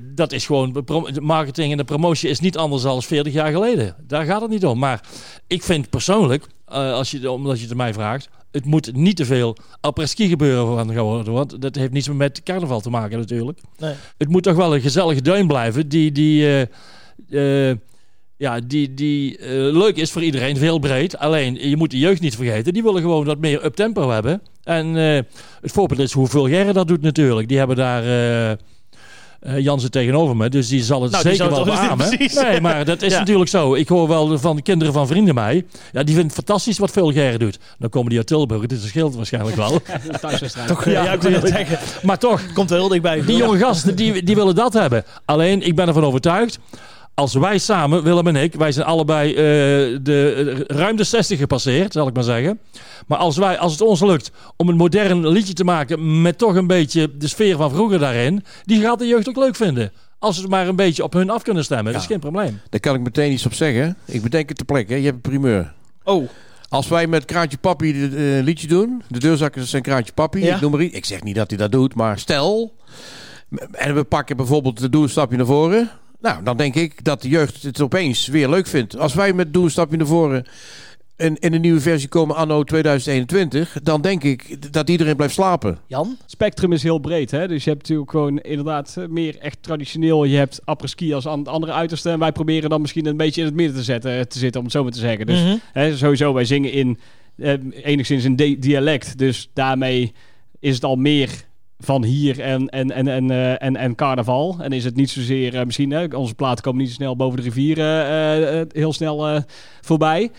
dat 0.00 0.32
is 0.32 0.46
gewoon. 0.46 0.84
marketing 1.20 1.70
en 1.70 1.76
de 1.76 1.84
promotie 1.84 2.28
is 2.28 2.40
niet 2.40 2.56
anders 2.56 2.82
dan 2.82 3.02
40 3.02 3.32
jaar 3.32 3.52
geleden. 3.52 3.94
Daar 4.06 4.24
gaat 4.24 4.40
het 4.40 4.50
niet 4.50 4.66
om. 4.66 4.78
Maar 4.78 5.00
ik 5.46 5.62
vind 5.62 5.90
persoonlijk, 5.90 6.46
als 6.66 7.10
je, 7.10 7.30
omdat 7.30 7.60
je 7.60 7.66
het 7.66 7.76
mij 7.76 7.92
vraagt. 7.92 8.28
Het 8.50 8.64
moet 8.64 8.96
niet 8.96 9.16
te 9.16 9.24
veel 9.24 9.56
après-ski 9.80 10.28
gebeuren 10.28 10.66
van 10.66 10.92
gaan 10.94 11.04
worden. 11.04 11.32
Want 11.32 11.62
dat 11.62 11.74
heeft 11.74 11.92
niets 11.92 12.08
meer 12.08 12.16
met 12.16 12.42
carnaval 12.42 12.80
te 12.80 12.90
maken 12.90 13.18
natuurlijk. 13.18 13.60
Nee. 13.78 13.94
Het 14.18 14.28
moet 14.28 14.42
toch 14.42 14.56
wel 14.56 14.74
een 14.74 14.80
gezellige 14.80 15.22
duin 15.22 15.46
blijven. 15.46 15.88
Die, 15.88 16.12
die, 16.12 16.66
eh, 17.28 17.70
eh, 17.70 17.76
ja, 18.36 18.60
die, 18.60 18.94
die 18.94 19.38
eh, 19.38 19.50
leuk 19.52 19.96
is 19.96 20.10
voor 20.10 20.22
iedereen, 20.22 20.56
veel 20.56 20.78
breed. 20.78 21.18
Alleen, 21.18 21.68
je 21.68 21.76
moet 21.76 21.90
de 21.90 21.98
jeugd 21.98 22.20
niet 22.20 22.36
vergeten. 22.36 22.72
Die 22.72 22.82
willen 22.82 23.02
gewoon 23.02 23.24
wat 23.24 23.38
meer 23.38 23.64
up-tempo 23.64 24.10
hebben. 24.10 24.42
En 24.62 24.86
het 24.94 25.72
voorbeeld 25.72 26.00
is 26.00 26.12
hoe 26.12 26.28
Vulgaire 26.28 26.72
dat 26.72 26.88
doet 26.88 27.02
natuurlijk. 27.02 27.48
Die 27.48 27.58
hebben 27.58 27.76
daar... 27.76 28.58
eh 29.40 29.56
eh, 29.56 29.62
Jan 29.62 29.80
zit 29.80 29.92
tegenover 29.92 30.36
me, 30.36 30.48
dus 30.48 30.68
die 30.68 30.82
zal 30.82 31.02
het 31.02 31.10
Nou, 31.10 31.22
zeker 31.22 31.38
zal 31.38 31.50
wel 31.50 31.64
beamen. 31.64 32.08
precies. 32.16 32.34
Nee, 32.42 32.60
maar 32.60 32.84
dat 32.84 33.02
is 33.02 33.12
Ja. 33.12 33.18
natuurlijk 33.18 33.48
zo. 33.50 33.74
Ik 33.74 33.88
hoor 33.88 34.08
wel 34.08 34.38
van 34.38 34.56
de 34.56 34.62
kinderen 34.62 34.92
van 34.92 35.06
vrienden 35.06 35.34
mij. 35.34 35.54
Ja, 35.92 36.02
die 36.02 36.04
vinden 36.14 36.24
het 36.24 36.32
fantastisch 36.34 36.78
wat 36.78 36.90
Vulgaire 36.90 37.38
doet. 37.38 37.58
Dan 37.78 37.90
komen 37.90 38.08
die 38.08 38.18
uit 38.18 38.26
Tilburg, 38.26 38.66
dit 38.66 38.82
scheelt 38.82 39.14
waarschijnlijk 39.14 39.56
wel. 39.56 39.70
Toch, 40.66 40.84
ja, 40.84 41.12
ik 41.12 41.22
wil 41.22 41.32
het 41.32 41.48
zeggen. 41.48 41.78
maar 42.02 42.18
toch, 42.18 42.52
Komt 42.52 42.70
er 42.70 42.76
heel 42.76 42.88
dichtbij. 42.88 43.24
die 43.24 43.36
jonge 43.36 43.58
gasten, 43.58 43.96
die, 43.96 44.22
die 44.22 44.34
willen 44.34 44.54
dat 44.54 44.72
hebben. 44.72 45.04
Alleen, 45.24 45.62
ik 45.62 45.74
ben 45.74 45.86
ervan 45.88 46.04
overtuigd. 46.04 46.58
Als 47.18 47.34
wij 47.34 47.58
samen, 47.58 48.02
Willem 48.02 48.26
en 48.26 48.36
ik, 48.36 48.54
wij 48.54 48.72
zijn 48.72 48.86
allebei 48.86 49.30
eh, 49.30 49.36
de, 50.02 50.64
ruim 50.66 50.96
de 50.96 51.04
60 51.04 51.38
gepasseerd, 51.38 51.92
zal 51.92 52.08
ik 52.08 52.14
maar 52.14 52.24
zeggen. 52.24 52.58
Maar 53.06 53.18
als, 53.18 53.36
wij, 53.36 53.58
als 53.58 53.72
het 53.72 53.80
ons 53.80 54.00
lukt 54.00 54.30
om 54.56 54.68
een 54.68 54.76
modern 54.76 55.28
liedje 55.28 55.52
te 55.52 55.64
maken 55.64 56.22
met 56.22 56.38
toch 56.38 56.54
een 56.54 56.66
beetje 56.66 57.16
de 57.16 57.28
sfeer 57.28 57.56
van 57.56 57.70
vroeger 57.70 57.98
daarin, 57.98 58.44
die 58.64 58.80
gaat 58.80 58.98
de 58.98 59.06
jeugd 59.06 59.28
ook 59.28 59.36
leuk 59.36 59.56
vinden. 59.56 59.92
Als 60.18 60.34
ze 60.34 60.40
het 60.40 60.50
maar 60.50 60.68
een 60.68 60.76
beetje 60.76 61.02
op 61.02 61.12
hun 61.12 61.30
af 61.30 61.42
kunnen 61.42 61.64
stemmen, 61.64 61.92
dat 61.92 62.02
is 62.02 62.08
geen 62.08 62.20
probleem. 62.20 62.60
Daar 62.68 62.80
kan 62.80 62.94
ik 62.94 63.00
meteen 63.00 63.32
iets 63.32 63.46
op 63.46 63.54
zeggen. 63.54 63.96
Ik 64.04 64.22
bedenk 64.22 64.48
het 64.48 64.56
ter 64.56 64.66
plekke. 64.66 64.96
Je 64.96 65.04
hebt 65.04 65.14
een 65.14 65.20
primeur. 65.20 65.72
Oh, 66.04 66.28
Als 66.68 66.88
wij 66.88 67.06
met 67.06 67.24
Kraantje 67.24 67.58
Papi 67.58 68.02
een 68.02 68.16
eh, 68.16 68.44
liedje 68.44 68.66
doen. 68.66 69.02
De 69.08 69.18
deurzakkers 69.18 69.70
zijn 69.70 69.82
Kraantje 69.82 70.12
Papi. 70.12 70.44
Ja. 70.44 70.54
Ik 70.54 70.60
noem 70.60 70.70
maar 70.70 70.82
iets. 70.82 70.96
Ik 70.96 71.04
zeg 71.04 71.22
niet 71.22 71.34
dat 71.34 71.48
hij 71.48 71.58
dat 71.58 71.72
doet. 71.72 71.94
Maar 71.94 72.18
stel. 72.18 72.74
En 73.72 73.94
we 73.94 74.04
pakken 74.04 74.36
bijvoorbeeld 74.36 74.78
de 74.78 74.88
Doe 74.88 75.02
een 75.02 75.08
stapje 75.08 75.36
naar 75.36 75.46
voren. 75.46 75.90
Nou, 76.20 76.42
dan 76.44 76.56
denk 76.56 76.74
ik 76.74 77.04
dat 77.04 77.22
de 77.22 77.28
jeugd 77.28 77.62
het 77.62 77.80
opeens 77.80 78.26
weer 78.26 78.48
leuk 78.48 78.66
vindt. 78.66 78.98
Als 78.98 79.14
wij 79.14 79.32
met 79.32 79.52
Doe 79.52 79.64
een 79.64 79.70
stapje 79.70 79.96
naar 79.96 80.06
voren 80.06 80.44
in, 81.16 81.36
in 81.38 81.54
een 81.54 81.60
nieuwe 81.60 81.80
versie 81.80 82.08
komen 82.08 82.36
anno 82.36 82.64
2021, 82.64 83.76
dan 83.82 84.00
denk 84.00 84.22
ik 84.24 84.72
dat 84.72 84.88
iedereen 84.90 85.16
blijft 85.16 85.34
slapen. 85.34 85.78
Jan? 85.86 86.16
spectrum 86.26 86.72
is 86.72 86.82
heel 86.82 86.98
breed. 86.98 87.30
Hè? 87.30 87.48
Dus 87.48 87.64
je 87.64 87.70
hebt 87.70 87.82
natuurlijk 87.82 88.10
gewoon 88.10 88.38
inderdaad 88.38 88.94
eh, 88.98 89.06
meer 89.06 89.38
echt 89.38 89.58
traditioneel. 89.62 90.24
Je 90.24 90.36
hebt 90.36 90.60
apres-ski 90.64 91.14
als 91.14 91.26
aan 91.28 91.38
het 91.38 91.48
andere 91.48 91.72
uiterste. 91.72 92.10
En 92.10 92.18
wij 92.18 92.32
proberen 92.32 92.70
dan 92.70 92.80
misschien 92.80 93.06
een 93.06 93.16
beetje 93.16 93.40
in 93.40 93.46
het 93.46 93.56
midden 93.56 93.76
te, 93.76 93.82
zetten, 93.82 94.28
te 94.28 94.38
zitten, 94.38 94.58
om 94.60 94.66
het 94.66 94.74
zo 94.74 94.82
maar 94.82 94.92
te 94.92 94.98
zeggen. 94.98 95.26
Dus 95.26 95.42
Mhm. 95.42 95.56
hè, 95.72 95.96
sowieso, 95.96 96.32
wij 96.34 96.44
zingen 96.44 96.72
in 96.72 96.98
eh, 97.36 97.52
enigszins 97.82 98.24
een 98.24 98.36
di- 98.36 98.58
dialect. 98.58 99.18
Dus 99.18 99.50
daarmee 99.52 100.12
is 100.60 100.74
het 100.74 100.84
al 100.84 100.96
meer 100.96 101.30
van 101.78 102.04
hier 102.04 102.40
en, 102.40 102.68
en, 102.68 102.90
en, 102.90 103.08
en, 103.08 103.30
eh, 103.30 103.62
en, 103.62 103.76
en 103.76 103.94
carnaval. 103.94 104.56
En 104.60 104.72
is 104.72 104.84
het 104.84 104.96
niet 104.96 105.10
zozeer, 105.10 105.54
eh, 105.54 105.64
misschien, 105.64 106.14
onze 106.16 106.34
platen 106.34 106.64
komen 106.64 106.80
niet 106.80 106.88
zo 106.88 106.94
snel 106.94 107.16
boven 107.16 107.36
de 107.36 107.42
rivier 107.42 107.78
eh, 107.78 108.62
heel 108.72 108.92
snel 108.92 109.42
voorbij. 109.80 110.30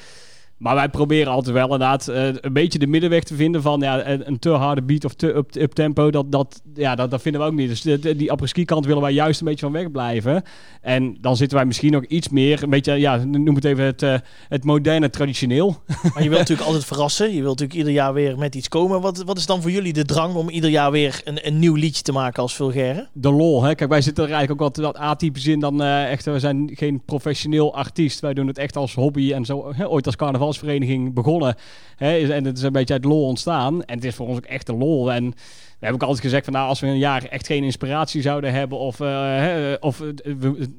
Maar 0.59 0.75
wij 0.75 0.89
proberen 0.89 1.31
altijd 1.31 1.55
wel 1.55 1.63
inderdaad 1.63 2.07
eh, 2.07 2.25
een 2.25 2.53
beetje 2.53 2.79
de 2.79 2.87
middenweg 2.87 3.23
te 3.23 3.35
vinden 3.35 3.61
van 3.61 3.79
ja, 3.79 4.07
een, 4.07 4.27
een 4.27 4.39
te 4.39 4.49
harde 4.49 4.81
beat 4.81 5.05
of 5.05 5.13
te 5.13 5.35
up, 5.35 5.55
up 5.55 5.71
tempo. 5.71 6.11
Dat, 6.11 6.31
dat, 6.31 6.61
ja, 6.73 6.95
dat, 6.95 7.11
dat 7.11 7.21
vinden 7.21 7.41
we 7.41 7.47
ook 7.47 7.53
niet. 7.53 7.69
Dus 7.69 7.81
de, 7.81 8.15
die 8.15 8.31
apres-ski 8.31 8.65
kant 8.65 8.85
willen 8.85 9.01
wij 9.01 9.11
juist 9.11 9.39
een 9.39 9.45
beetje 9.45 9.65
van 9.65 9.73
weg 9.73 9.91
blijven. 9.91 10.43
En 10.81 11.17
dan 11.21 11.35
zitten 11.35 11.57
wij 11.57 11.65
misschien 11.65 11.91
nog 11.91 12.05
iets 12.05 12.29
meer, 12.29 12.63
een 12.63 12.69
beetje, 12.69 12.93
ja, 12.93 13.15
noem 13.15 13.55
het 13.55 13.65
even 13.65 13.85
het, 13.85 14.03
eh, 14.03 14.15
het 14.49 14.63
moderne 14.63 15.09
traditioneel. 15.09 15.77
Maar 16.13 16.23
je 16.23 16.29
wilt 16.29 16.39
natuurlijk 16.47 16.67
altijd 16.67 16.85
verrassen. 16.85 17.27
Je 17.27 17.41
wilt 17.41 17.59
natuurlijk 17.59 17.79
ieder 17.79 17.93
jaar 17.93 18.13
weer 18.13 18.37
met 18.37 18.55
iets 18.55 18.67
komen. 18.67 19.01
Wat, 19.01 19.23
wat 19.23 19.37
is 19.37 19.45
dan 19.45 19.61
voor 19.61 19.71
jullie 19.71 19.93
de 19.93 20.05
drang 20.05 20.35
om 20.35 20.49
ieder 20.49 20.69
jaar 20.69 20.91
weer 20.91 21.21
een, 21.23 21.47
een 21.47 21.59
nieuw 21.59 21.75
liedje 21.75 22.03
te 22.03 22.11
maken 22.11 22.41
als 22.41 22.55
Vulgaire? 22.55 23.07
de 23.13 23.31
lol. 23.31 23.63
Hè? 23.63 23.75
Kijk, 23.75 23.89
wij 23.89 24.01
zitten 24.01 24.23
er 24.23 24.31
eigenlijk 24.31 24.61
ook 24.61 24.67
wat, 24.67 24.85
wat 24.85 24.97
atypisch 24.97 25.47
in 25.47 25.59
dan 25.59 25.81
eh, 25.81 26.11
echt. 26.11 26.25
We 26.25 26.39
zijn 26.39 26.69
geen 26.73 27.01
professioneel 27.05 27.75
artiest. 27.75 28.19
Wij 28.19 28.33
doen 28.33 28.47
het 28.47 28.57
echt 28.57 28.75
als 28.75 28.93
hobby 28.93 29.33
en 29.33 29.45
zo. 29.45 29.73
Hè, 29.73 29.89
ooit 29.89 30.05
als 30.05 30.15
carnavalsvereniging 30.57 31.13
begonnen. 31.13 31.55
Hè? 31.95 32.33
En 32.33 32.45
het 32.45 32.57
is 32.57 32.63
een 32.63 32.71
beetje 32.71 32.93
uit 32.93 33.05
lol 33.05 33.25
ontstaan. 33.25 33.83
En 33.83 33.95
het 33.95 34.03
is 34.03 34.15
voor 34.15 34.27
ons 34.27 34.37
ook 34.37 34.45
echt 34.45 34.65
de 34.65 34.73
lol. 34.73 35.11
En 35.11 35.29
we 35.29 35.85
hebben 35.85 36.01
ook 36.01 36.07
altijd 36.07 36.25
gezegd 36.25 36.43
van 36.43 36.53
nou, 36.53 36.67
als 36.67 36.79
we 36.79 36.87
een 36.87 36.97
jaar 36.97 37.23
echt 37.23 37.45
geen 37.47 37.63
inspiratie 37.63 38.21
zouden 38.21 38.53
hebben 38.53 38.77
of, 38.77 38.99
eh, 38.99 39.07
hè, 39.21 39.73
of 39.73 39.97
we, 39.97 40.69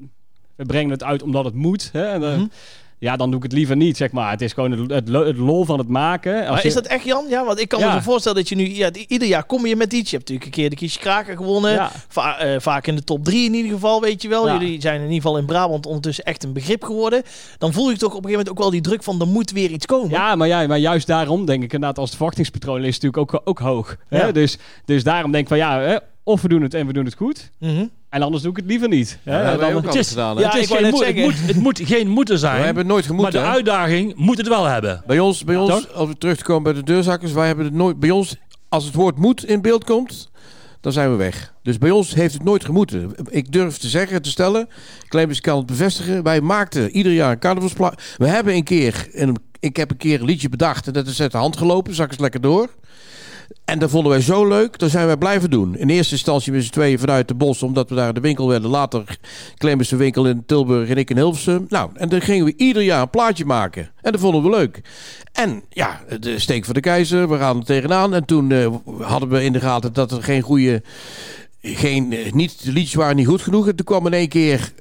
we 0.55 0.65
brengen 0.65 0.91
het 0.91 1.03
uit 1.03 1.23
omdat 1.23 1.45
het 1.45 1.53
moet. 1.53 1.89
Hè? 1.91 2.05
En, 2.05 2.19
Mhm. 2.21 2.45
Ja, 3.01 3.15
dan 3.15 3.27
doe 3.29 3.37
ik 3.37 3.43
het 3.43 3.53
liever 3.53 3.75
niet, 3.75 3.97
zeg 3.97 4.11
maar. 4.11 4.31
Het 4.31 4.41
is 4.41 4.53
gewoon 4.53 4.71
het, 4.71 4.89
het, 4.91 5.09
lo- 5.09 5.25
het 5.25 5.37
lol 5.37 5.65
van 5.65 5.77
het 5.79 5.87
maken. 5.87 6.39
Als 6.39 6.49
Maar 6.49 6.61
je- 6.61 6.67
is 6.67 6.73
dat 6.73 6.85
echt 6.85 7.03
Jan? 7.03 7.25
Ja, 7.29 7.45
want 7.45 7.59
ik 7.59 7.67
kan 7.69 7.79
me 7.79 7.85
Ja. 7.85 8.01
voorstellen 8.01 8.37
dat 8.37 8.49
je 8.49 8.55
nu... 8.55 8.75
Ja, 8.75 8.89
ieder 9.07 9.27
jaar 9.27 9.43
kom 9.43 9.65
je 9.65 9.75
met 9.75 9.93
iets. 9.93 10.09
Je 10.09 10.15
hebt 10.17 10.29
natuurlijk 10.29 10.45
een 10.45 10.61
keer 10.61 10.69
de 10.69 10.75
Kiesje 10.75 10.99
Kraker 10.99 11.37
gewonnen. 11.37 11.71
Ja. 11.71 11.91
Va- 12.07 12.37
eh, 12.37 12.59
vaak 12.59 12.87
in 12.87 12.95
de 12.95 13.03
top 13.03 13.23
drie 13.25 13.45
in 13.45 13.53
ieder 13.53 13.71
geval, 13.71 14.01
weet 14.01 14.21
je 14.21 14.27
wel. 14.27 14.51
Jullie 14.51 14.81
zijn 14.81 14.95
in 14.95 15.01
ieder 15.01 15.15
geval 15.21 15.37
in 15.37 15.45
Brabant 15.45 15.85
ondertussen 15.85 16.23
echt 16.23 16.43
een 16.43 16.53
begrip 16.53 16.83
geworden. 16.83 17.23
Dan 17.57 17.73
voel 17.73 17.89
je 17.89 17.97
toch 17.97 18.13
op 18.15 18.23
een 18.23 18.29
gegeven 18.29 18.31
moment 18.31 18.49
ook 18.49 18.57
wel 18.59 18.69
die 18.69 18.81
druk 18.81 19.03
van... 19.03 19.21
er 19.21 19.27
moet 19.27 19.51
weer 19.51 19.69
iets 19.69 19.85
komen. 19.85 20.09
Ja, 20.09 20.35
maar, 20.35 20.47
ja, 20.47 20.67
maar 20.67 20.77
juist 20.77 21.07
daarom 21.07 21.45
denk 21.45 21.63
ik 21.63 21.73
inderdaad 21.73 21.97
als 21.97 22.07
het 22.07 22.15
verwachtingspatroon 22.17 22.83
is 22.83 22.99
natuurlijk 22.99 23.17
ook, 23.33 23.41
ook 23.43 23.59
hoog. 23.59 23.95
Hè? 24.07 24.31
Dus, 24.31 24.57
dus 24.85 25.03
daarom 25.03 25.31
denk 25.31 25.43
ik 25.43 25.49
van 25.49 25.57
ja, 25.57 25.79
hè, 25.79 25.97
of 26.23 26.41
we 26.41 26.47
doen 26.47 26.61
het 26.61 26.73
en 26.73 26.87
we 26.87 26.93
doen 26.93 27.05
het 27.05 27.15
goed. 27.15 27.51
Mhm. 27.59 27.85
En 28.09 28.21
anders 28.21 28.41
doe 28.43 28.51
ik 28.51 28.57
het 28.57 28.65
liever 28.65 28.87
niet. 28.87 29.19
Ja, 29.23 29.43
Dan- 29.43 29.53
ook 29.53 29.61
het 29.61 29.73
altijd 29.75 29.95
is- 29.95 30.09
gedaan. 30.09 30.35
hè? 30.35 30.41
Ja, 30.41 30.47
het, 30.47 30.55
ik 30.57 30.61
is 30.63 30.69
wou 30.69 30.81
geen 30.81 30.91
net 30.91 30.99
moet, 30.99 31.07
het, 31.07 31.15
moet, 31.25 31.47
het 31.47 31.55
moet 31.63 31.81
geen 31.83 32.07
moeten 32.07 32.39
zijn. 32.39 32.57
We 32.59 32.65
hebben 32.65 32.83
het 32.83 32.91
nooit 32.91 33.07
maar 33.07 33.15
gemoet, 33.17 33.31
de 33.31 33.37
hè? 33.39 33.45
uitdaging 33.45 34.15
moet 34.15 34.37
het 34.37 34.47
wel 34.47 34.65
hebben. 34.65 35.03
Bij 35.07 35.19
ons, 35.19 35.43
bij 35.43 35.55
ons 35.55 35.93
als 35.93 36.07
we 36.09 36.17
terug 36.17 36.37
te 36.37 36.43
komen 36.43 36.63
bij 36.63 36.73
de 36.73 36.83
deurzakkers, 36.83 37.31
wij 37.31 37.47
hebben 37.47 37.65
het 37.65 37.73
nooit. 37.73 37.99
Bij 37.99 38.09
ons, 38.11 38.35
als 38.69 38.85
het 38.85 38.93
woord 38.95 39.17
moet 39.17 39.45
in 39.45 39.61
beeld 39.61 39.83
komt, 39.83 40.29
dan 40.81 40.91
zijn 40.91 41.09
we 41.11 41.15
weg. 41.15 41.53
Dus 41.63 41.77
bij 41.77 41.91
ons 41.91 42.13
heeft 42.13 42.33
het 42.33 42.43
nooit 42.43 42.65
gemoeten. 42.65 43.11
Ik 43.29 43.51
durf 43.51 43.77
te 43.77 43.87
zeggen, 43.89 44.21
te 44.21 44.29
stellen, 44.29 44.67
Clemens 45.07 45.41
kan 45.41 45.57
het 45.57 45.65
bevestigen. 45.65 46.23
Wij 46.23 46.41
maakten 46.41 46.89
ieder 46.89 47.11
jaar 47.11 47.31
een 47.31 47.39
carnavalsplaat. 47.39 48.01
We 48.17 48.27
hebben 48.27 48.53
een 48.55 48.63
keer, 48.63 49.07
een, 49.11 49.35
ik 49.59 49.75
heb 49.77 49.91
een 49.91 49.97
keer 49.97 50.19
een 50.19 50.25
liedje 50.25 50.49
bedacht 50.49 50.87
en 50.87 50.93
dat 50.93 51.07
is 51.07 51.21
uit 51.21 51.31
de 51.31 51.37
hand 51.37 51.57
gelopen. 51.57 51.95
Zak 51.95 52.09
eens 52.11 52.19
lekker 52.19 52.41
door. 52.41 52.69
En 53.71 53.79
dat 53.79 53.89
vonden 53.89 54.11
wij 54.11 54.21
zo 54.21 54.47
leuk, 54.47 54.79
dat 54.79 54.89
zijn 54.89 55.05
wij 55.05 55.17
blijven 55.17 55.49
doen. 55.49 55.77
In 55.77 55.89
eerste 55.89 56.13
instantie 56.13 56.51
met 56.51 56.63
z'n 56.63 56.71
tweeën 56.71 56.99
vanuit 56.99 57.27
de 57.27 57.33
bos, 57.33 57.63
omdat 57.63 57.89
we 57.89 57.95
daar 57.95 58.13
de 58.13 58.19
winkel 58.19 58.47
werden. 58.47 58.69
Later 58.69 59.17
Clemens 59.57 59.89
de 59.89 59.95
winkel 59.95 60.27
in 60.27 60.45
Tilburg 60.45 60.89
en 60.89 60.97
ik 60.97 61.09
in 61.09 61.17
Hilversum. 61.17 61.65
Nou, 61.69 61.89
en 61.93 62.09
dan 62.09 62.21
gingen 62.21 62.45
we 62.45 62.53
ieder 62.57 62.83
jaar 62.83 63.01
een 63.01 63.09
plaatje 63.09 63.45
maken. 63.45 63.91
En 64.01 64.11
dat 64.11 64.21
vonden 64.21 64.43
we 64.43 64.49
leuk. 64.49 64.81
En 65.31 65.63
ja, 65.69 66.01
de 66.19 66.39
steek 66.39 66.65
van 66.65 66.73
de 66.73 66.79
keizer, 66.79 67.29
we 67.29 67.37
gaan 67.37 67.57
er 67.57 67.65
tegenaan. 67.65 68.13
En 68.13 68.25
toen 68.25 68.51
eh, 68.51 68.67
hadden 68.99 69.29
we 69.29 69.43
in 69.43 69.53
de 69.53 69.59
gaten 69.59 69.93
dat 69.93 70.11
er 70.11 70.23
geen 70.23 70.41
goede... 70.41 70.83
Geen, 71.61 72.13
eh, 72.13 72.31
niet, 72.31 72.63
de 72.63 72.71
liedjes 72.71 72.93
waren 72.93 73.15
niet 73.15 73.27
goed 73.27 73.41
genoeg. 73.41 73.67
En 73.67 73.75
toen 73.75 73.85
kwam 73.85 74.05
in 74.05 74.13
één 74.13 74.29
keer 74.29 74.71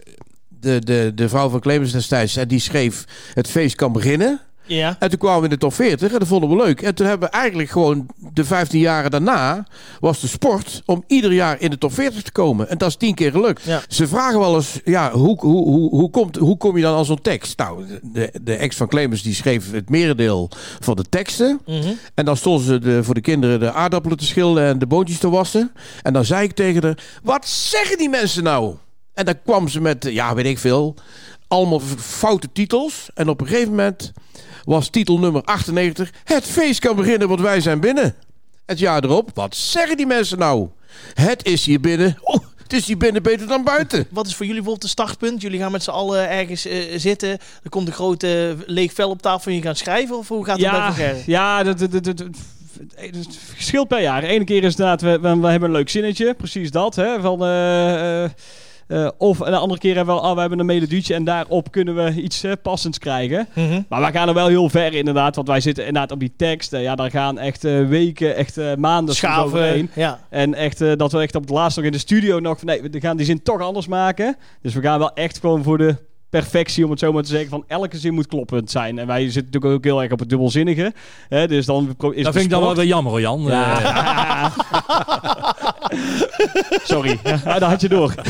de, 0.49 0.79
de, 0.85 1.13
de 1.15 1.29
vrouw 1.29 1.49
van 1.49 1.61
Clemens 1.61 1.93
destijds... 1.93 2.37
en 2.37 2.49
die 2.49 2.61
schreef 2.61 3.05
Het 3.35 3.49
feest 3.49 3.75
kan 3.75 3.93
beginnen. 3.93 4.41
Ja. 4.65 4.97
En 4.99 5.09
toen 5.09 5.19
kwamen 5.19 5.39
we 5.39 5.45
in 5.45 5.51
de 5.51 5.59
top 5.59 5.75
40 5.75 6.13
en 6.13 6.19
dat 6.19 6.29
vonden 6.29 6.49
we 6.49 6.57
leuk. 6.57 6.83
En 6.83 6.95
toen 6.95 7.07
hebben 7.07 7.29
we 7.29 7.35
eigenlijk 7.35 7.71
gewoon 7.71 8.07
de 8.33 8.45
15 8.45 8.81
jaren 8.81 9.11
daarna... 9.11 9.67
was 10.01 10.21
de 10.21 10.27
sport 10.27 10.83
om 10.87 11.05
ieder 11.07 11.33
jaar 11.33 11.61
in 11.61 11.71
de 11.71 11.79
top 11.79 11.93
40 11.93 12.23
te 12.23 12.33
komen. 12.33 12.69
En 12.69 12.79
dat 12.79 12.89
is 12.89 12.97
tien 12.97 13.15
keer 13.15 13.31
gelukt. 13.31 13.63
Ja. 13.63 13.83
Ze 13.89 14.09
vragen 14.09 14.39
wel 14.39 14.55
eens, 14.55 14.81
ja, 14.85 15.13
hoe, 15.13 15.41
hoe, 15.41 15.69
hoe, 15.69 15.91
hoe, 15.91 16.11
komt, 16.11 16.37
hoe 16.37 16.57
kom 16.57 16.77
je 16.77 16.83
dan 16.83 16.97
aan 16.97 17.05
zo'n 17.05 17.21
tekst? 17.21 17.59
Nou, 17.59 17.85
de, 18.03 18.33
de 18.43 18.55
ex 18.55 18.77
van 18.77 18.89
Clemens 18.89 19.23
die 19.23 19.35
schreef 19.35 19.73
het 19.73 19.91
merendeel 19.91 20.51
van 20.81 20.97
de 20.97 21.05
teksten. 21.09 21.61
Mhm. 21.67 21.93
En 22.15 22.25
dan 22.25 22.37
stonden 22.37 22.65
ze 22.65 22.79
de, 22.79 23.05
voor 23.05 23.15
de 23.15 23.21
kinderen 23.21 23.61
de 23.61 23.73
aardappelen 23.73 24.19
te 24.19 24.25
schillen 24.25 24.65
en 24.65 24.79
de 24.79 24.87
boontjes 24.87 25.19
te 25.19 25.31
wassen. 25.31 25.73
En 26.03 26.13
dan 26.13 26.25
zei 26.25 26.45
ik 26.45 26.53
tegen 26.53 26.83
haar, 26.83 26.99
wat 27.23 27.49
zeggen 27.49 27.99
die 27.99 28.09
mensen 28.09 28.43
nou? 28.43 28.75
En 29.15 29.25
dan 29.25 29.43
kwam 29.45 29.69
ze 29.69 29.81
met, 29.81 30.07
ja, 30.11 30.35
weet 30.35 30.47
ik 30.47 30.59
veel, 30.59 30.95
allemaal 31.49 31.81
foute 31.99 32.49
titels. 32.53 33.11
En 33.15 33.29
op 33.29 33.41
een 33.41 33.47
gegeven 33.47 33.71
moment 33.71 34.13
was 34.71 34.89
titel 34.89 35.19
nummer 35.19 35.43
98... 35.43 36.11
Het 36.25 36.45
feest 36.45 36.81
kan 36.81 36.97
beginnen, 36.97 37.29
want 37.29 37.41
wij 37.41 37.61
zijn 37.61 37.81
binnen. 37.81 38.15
Het 38.67 38.79
jaar 38.79 39.05
erop, 39.05 39.31
wat 39.35 39.57
zeggen 39.57 39.97
die 39.97 40.07
mensen 40.07 40.39
nou? 40.39 40.69
Het 41.15 41.47
is 41.47 41.65
hier 41.65 41.81
binnen... 41.81 42.19
Oh, 42.21 42.45
het 42.63 42.73
is 42.73 42.87
hier 42.87 42.97
binnen 42.97 43.23
beter 43.23 43.47
dan 43.47 43.65
buiten. 43.65 44.07
Wat 44.11 44.27
is 44.27 44.35
voor 44.35 44.47
jullie 44.47 44.63
bijvoorbeeld 44.63 44.83
een 44.85 45.05
startpunt? 45.05 45.43
Jullie 45.43 45.61
gaan 45.61 45.73
met 45.73 45.83
z'n 45.83 45.91
allen 45.91 46.29
ergens 46.29 46.67
eh, 46.67 46.79
zitten. 46.97 47.31
Er 47.63 47.69
komt 47.69 47.87
een 47.87 47.93
grote 47.93 48.57
leeg 48.67 48.93
vel 48.93 49.11
op 49.11 49.23
tafel 49.23 49.51
en 49.51 49.57
je 49.57 49.63
gaat 49.63 49.79
schrijven? 49.79 50.17
Of 50.17 50.29
hoe 50.29 50.45
gaat 50.45 50.61
het 50.61 50.71
bij 50.71 50.79
ja, 50.79 50.93
Vulgaire? 50.93 51.23
ja 51.27 51.63
dat, 51.63 51.79
dat, 51.79 51.93
dat, 51.93 52.05
dat- 52.05 52.27
het 52.97 53.39
verschilt 53.55 53.89
per 53.89 54.01
jaar. 54.01 54.23
Ene 54.23 54.45
keer 54.45 54.65
is 54.65 54.71
inderdaad, 54.71 55.01
we, 55.01 55.21
we, 55.21 55.41
we 55.41 55.47
hebben 55.49 55.69
een 55.69 55.77
leuk 55.77 55.89
zinnetje. 55.89 56.35
Precies 56.35 56.71
dat. 56.71 56.97
Hè, 56.97 57.21
van, 57.21 57.45
eh, 57.45 58.25
eh, 58.91 59.09
of 59.19 59.41
een 59.41 59.55
andere 59.55 59.81
keer 59.81 59.97
hebben 59.97 60.15
we, 60.15 60.21
oh, 60.21 60.35
we 60.35 60.41
hebben 60.41 60.59
een 60.59 60.67
melodietje 60.67 61.15
en 61.15 61.25
daarop 61.25 61.71
kunnen 61.71 61.95
we 61.95 62.23
iets 62.23 62.43
eh, 62.43 62.53
passends 62.63 62.99
krijgen. 62.99 63.49
Mhm. 63.55 63.81
Maar 63.89 64.01
wij 64.01 64.13
gaan 64.13 64.29
er 64.29 64.35
wel 64.35 64.47
heel 64.49 64.69
ver 64.69 64.95
inderdaad. 64.95 65.35
Want 65.37 65.49
wij 65.49 65.61
zitten 65.61 65.87
inderdaad 65.87 66.13
op 66.13 66.21
die 66.21 66.33
tekst. 66.37 66.73
eh, 66.73 66.83
ja, 66.83 66.95
daar 66.95 67.11
gaan 67.11 67.39
echt 67.39 67.65
eh, 67.65 67.87
weken, 67.89 68.37
echt 68.37 68.59
eh, 68.59 68.75
maanden 68.75 69.15
Schaven. 69.15 69.45
overheen. 69.45 69.91
Ja. 69.95 70.21
En 70.31 70.55
echt 70.55 70.81
eh, 70.81 70.93
dat 70.97 71.13
we 71.13 71.21
echt 71.21 71.35
op 71.35 71.43
het 71.43 71.51
laatst 71.51 71.77
nog 71.77 71.87
in 71.87 71.93
de 71.93 71.99
studio 71.99 72.39
nog 72.39 72.59
van 72.59 72.67
nee, 72.67 72.83
we 72.83 73.01
gaan 73.01 73.17
die 73.17 73.27
zin 73.27 73.43
toch 73.43 73.61
anders 73.61 73.87
maken. 73.87 74.37
Dus 74.63 74.75
we 74.75 74.81
gaan 74.81 74.99
wel 74.99 75.15
echt 75.15 75.39
gewoon 75.39 75.63
voor 75.63 75.79
de 75.79 75.97
perfectie, 76.31 76.85
om 76.85 76.91
het 76.91 76.99
zo 76.99 77.13
maar 77.13 77.23
te 77.23 77.29
zeggen, 77.29 77.49
van 77.51 77.65
elke 77.67 77.99
zin 77.99 78.15
moet 78.15 78.27
kloppend 78.27 78.71
zijn. 78.71 78.99
En 78.99 79.07
wij 79.07 79.23
zitten 79.25 79.45
natuurlijk 79.45 79.75
ook 79.75 79.85
heel 79.85 80.03
erg 80.03 80.13
op 80.13 80.19
het 80.19 80.29
dubbelzinnige. 80.29 80.93
Hè, 81.29 81.47
dus 81.49 81.67
dan 81.67 81.97
is 82.13 82.25
Dat 82.25 82.33
vind 82.33 82.45
ik 82.45 82.51
dan 82.51 82.61
wel 82.63 82.75
weer 82.75 82.85
jammer, 82.87 83.13
hoor, 83.13 83.21
Jan. 83.21 83.41
Ja. 83.43 84.53
Sorry, 86.85 87.19
ja, 87.25 87.59
dat 87.59 87.63
had 87.69 87.81
je 87.81 87.89
door. 87.89 88.15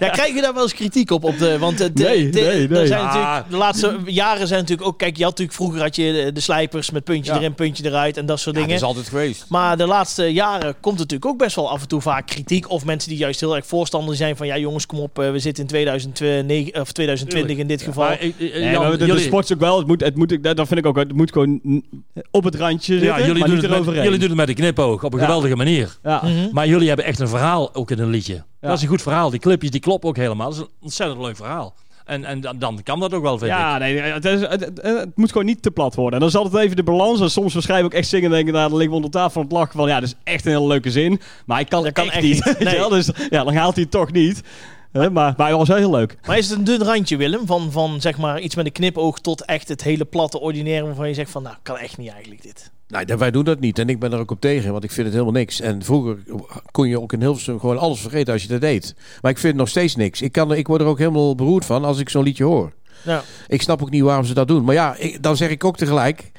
Ja, 0.00 0.08
krijg 0.10 0.34
je 0.34 0.40
daar 0.40 0.54
wel 0.54 0.62
eens 0.62 0.74
kritiek 0.74 1.10
op? 1.10 1.24
op 1.24 1.38
de, 1.38 1.58
want 1.58 1.78
het, 1.78 1.94
Nee, 1.94 2.28
de, 2.30 2.40
nee, 2.40 2.62
er 2.62 2.70
nee. 2.70 2.86
Zijn 2.86 3.00
Ah. 3.00 3.06
natuurlijk, 3.14 3.50
de 3.50 3.56
laatste 3.56 3.98
jaren 4.06 4.46
zijn 4.46 4.60
natuurlijk 4.60 4.88
ook... 4.88 4.98
Kijk, 4.98 5.16
je 5.16 5.22
had 5.22 5.30
natuurlijk 5.30 5.56
vroeger 5.58 5.80
had 5.80 5.96
je 5.96 6.12
de, 6.24 6.32
de 6.32 6.40
slijpers 6.40 6.90
met 6.90 7.04
puntje 7.04 7.32
Ja. 7.32 7.38
erin, 7.38 7.54
puntje 7.54 7.84
eruit 7.86 8.16
en 8.16 8.26
dat 8.26 8.40
soort 8.40 8.56
dingen. 8.56 8.82
altijd 8.82 9.08
geweest. 9.08 9.44
Maar 9.48 9.76
de 9.76 9.86
laatste 9.86 10.24
jaren 10.32 10.74
komt 10.80 10.98
natuurlijk 10.98 11.26
ook 11.30 11.38
best 11.38 11.56
wel 11.56 11.70
af 11.70 11.82
en 11.82 11.88
toe 11.88 12.00
vaak 12.00 12.26
kritiek. 12.26 12.70
Of 12.70 12.84
mensen 12.84 13.08
die 13.10 13.18
juist 13.18 13.40
heel 13.40 13.56
erg 13.56 13.66
voorstander 13.66 14.16
zijn 14.16 14.36
van... 14.36 14.46
Ja 14.46 14.58
jongens, 14.58 14.86
kom 14.86 14.98
op, 14.98 15.18
eh, 15.18 15.30
we 15.30 15.38
zitten 15.38 15.62
in 15.62 15.68
2009, 15.68 16.80
of 16.80 16.92
2020 16.92 17.56
in 17.56 17.66
dit 17.66 17.82
geval. 17.82 18.04
maar, 18.04 18.18
eh, 18.18 18.72
eh, 18.72 18.78
maar 18.80 18.90
de, 18.90 18.96
de 18.96 19.06
jullie- 19.06 19.22
sport 19.22 19.44
is 19.44 19.52
ook 19.52 19.60
wel, 19.60 19.78
het 19.78 19.86
moet, 19.86 20.00
het 20.00 20.16
moet, 20.16 20.38
dat 20.42 20.56
vind 20.68 20.78
ik 20.80 20.86
ook, 20.86 20.96
het 20.96 21.12
moet 21.12 21.32
gewoon 21.32 21.82
op 22.30 22.44
het 22.44 22.54
randje 22.54 22.92
zitten, 22.92 23.08
ja, 23.08 23.18
jullie, 23.26 23.38
maar 23.38 23.48
doen 23.48 23.50
niet 23.54 23.62
het 23.62 23.62
met, 23.62 23.70
eroverheen. 23.70 24.02
jullie 24.04 24.18
doen 24.18 24.28
het 24.28 24.36
met 24.38 24.48
een 24.48 24.54
knipoog 24.54 25.04
op 25.04 25.12
een 25.12 25.18
Ja. 25.18 25.24
geweldige 25.24 25.56
manier. 25.56 25.96
ja. 26.02 26.22
Maar 26.64 26.72
jullie 26.72 26.88
hebben 26.88 27.06
echt 27.06 27.18
een 27.20 27.28
verhaal 27.28 27.74
ook 27.74 27.90
in 27.90 27.98
een 27.98 28.08
liedje. 28.10 28.44
Dat 28.60 28.76
is 28.76 28.82
een 28.82 28.88
goed 28.88 29.02
verhaal. 29.02 29.30
Die 29.30 29.40
clipjes 29.40 29.70
die 29.70 29.80
kloppen 29.80 30.08
ook 30.08 30.16
helemaal. 30.16 30.46
Dat 30.50 30.54
is 30.58 30.60
een 30.62 30.70
ontzettend 30.80 31.20
leuk 31.20 31.36
verhaal. 31.36 31.74
En, 32.04 32.24
en 32.24 32.40
dan, 32.40 32.58
dan 32.58 32.82
kan 32.82 33.00
dat 33.00 33.14
ook 33.14 33.22
wel, 33.22 33.38
vind 33.38 33.50
ik. 33.50 33.56
Ja, 33.56 33.78
nee, 33.78 33.98
het, 34.00 34.24
is, 34.24 34.40
het, 34.40 34.60
het- 34.60 34.80
het 34.82 35.16
moet 35.16 35.28
gewoon 35.32 35.46
niet 35.46 35.62
te 35.62 35.70
plat 35.70 35.94
worden. 35.94 36.12
En 36.14 36.18
dan 36.20 36.28
is 36.28 36.34
altijd 36.36 36.64
even 36.64 36.76
de 36.76 36.82
balans. 36.82 37.20
En 37.20 37.30
soms 37.30 37.52
schrijf 37.62 37.78
ik 37.78 37.84
ook 37.84 37.92
echt 37.94 38.08
zingen 38.08 38.24
en 38.26 38.30
denken, 38.36 38.52
nou, 38.52 38.68
dan 38.68 38.78
liggen 38.78 38.90
we 38.90 39.04
onder 39.04 39.10
tafel 39.20 39.30
van 39.30 39.42
het 39.42 39.52
lachen 39.52 39.76
van, 39.78 39.88
ja, 39.88 40.00
dat 40.00 40.08
is 40.08 40.14
echt 40.24 40.46
een 40.46 40.52
hele 40.52 40.66
leuke 40.66 40.90
zin. 40.90 41.20
Maar 41.46 41.60
ik 41.60 41.68
kan, 41.68 41.82
Dat 41.82 41.92
kan 41.92 42.04
echt, 42.04 42.14
echt 42.14 42.22
niet. 42.22 42.58
Nee. 42.64 42.76
wel? 42.78 42.88
Dus 42.88 43.10
ja, 43.30 43.44
dan 43.44 43.54
haalt 43.54 43.74
hij 43.74 43.82
het 43.82 43.92
toch 43.92 44.12
niet. 44.12 44.40
Hè, 44.92 45.10
maar, 45.10 45.34
maar 45.36 45.48
het 45.48 45.56
was 45.56 45.68
wel 45.68 45.76
heel 45.76 45.90
leuk. 45.90 46.16
Maar 46.26 46.38
is 46.38 46.48
het 46.48 46.58
een 46.58 46.64
dun 46.64 46.82
randje, 46.84 47.16
Willem? 47.16 47.46
Van, 47.46 47.72
van 47.72 48.00
zeg 48.00 48.18
maar 48.18 48.40
iets 48.40 48.54
met 48.54 48.66
een 48.66 48.72
knipoog 48.72 49.18
tot 49.20 49.44
echt 49.44 49.68
het 49.68 49.82
hele 49.82 50.04
platte 50.04 50.40
ordinaire... 50.40 50.86
waarvan 50.86 51.08
je 51.08 51.14
zegt 51.14 51.30
van, 51.30 51.42
nou, 51.42 51.56
kan 51.62 51.78
echt 51.78 51.98
niet 51.98 52.10
eigenlijk 52.10 52.42
dit. 52.42 52.72
Nee, 52.94 53.04
dat- 53.04 53.18
wij 53.18 53.30
doen 53.30 53.44
dat 53.44 53.60
niet. 53.60 53.78
En 53.78 53.88
ik 53.88 53.98
ben 53.98 54.12
er 54.12 54.18
ook 54.18 54.30
op 54.30 54.40
tegen, 54.40 54.72
want 54.72 54.84
ik 54.84 54.90
vind 54.90 55.06
het 55.06 55.12
helemaal 55.16 55.40
niks. 55.40 55.60
En 55.60 55.82
vroeger 55.82 56.16
kon 56.70 56.88
je 56.88 57.00
ook 57.00 57.12
in 57.12 57.20
Hilversum 57.20 57.60
gewoon 57.60 57.78
alles 57.78 58.00
vergeten 58.00 58.32
als 58.32 58.42
je 58.42 58.48
dat 58.48 58.60
deed. 58.60 58.94
Maar 59.20 59.30
ik 59.30 59.38
vind 59.38 59.52
het 59.52 59.60
nog 59.60 59.68
steeds 59.68 59.96
niks. 59.96 60.22
Ik, 60.22 60.32
kan, 60.32 60.52
ik 60.54 60.66
word 60.66 60.80
er 60.80 60.86
ook 60.86 60.98
helemaal 60.98 61.34
beroerd 61.34 61.64
van 61.64 61.84
als 61.84 61.98
ik 61.98 62.08
zo'n 62.08 62.22
liedje 62.24 62.44
hoor. 62.44 62.72
Ja. 63.02 63.22
Ik 63.48 63.62
snap 63.62 63.82
ook 63.82 63.90
niet 63.90 64.02
waarom 64.02 64.24
ze 64.24 64.34
dat 64.34 64.48
doen. 64.48 64.64
Maar 64.64 64.74
ja, 64.74 64.96
ik, 64.96 65.22
dan 65.22 65.36
zeg 65.36 65.50
ik 65.50 65.64
ook 65.64 65.76
tegelijk. 65.76 66.32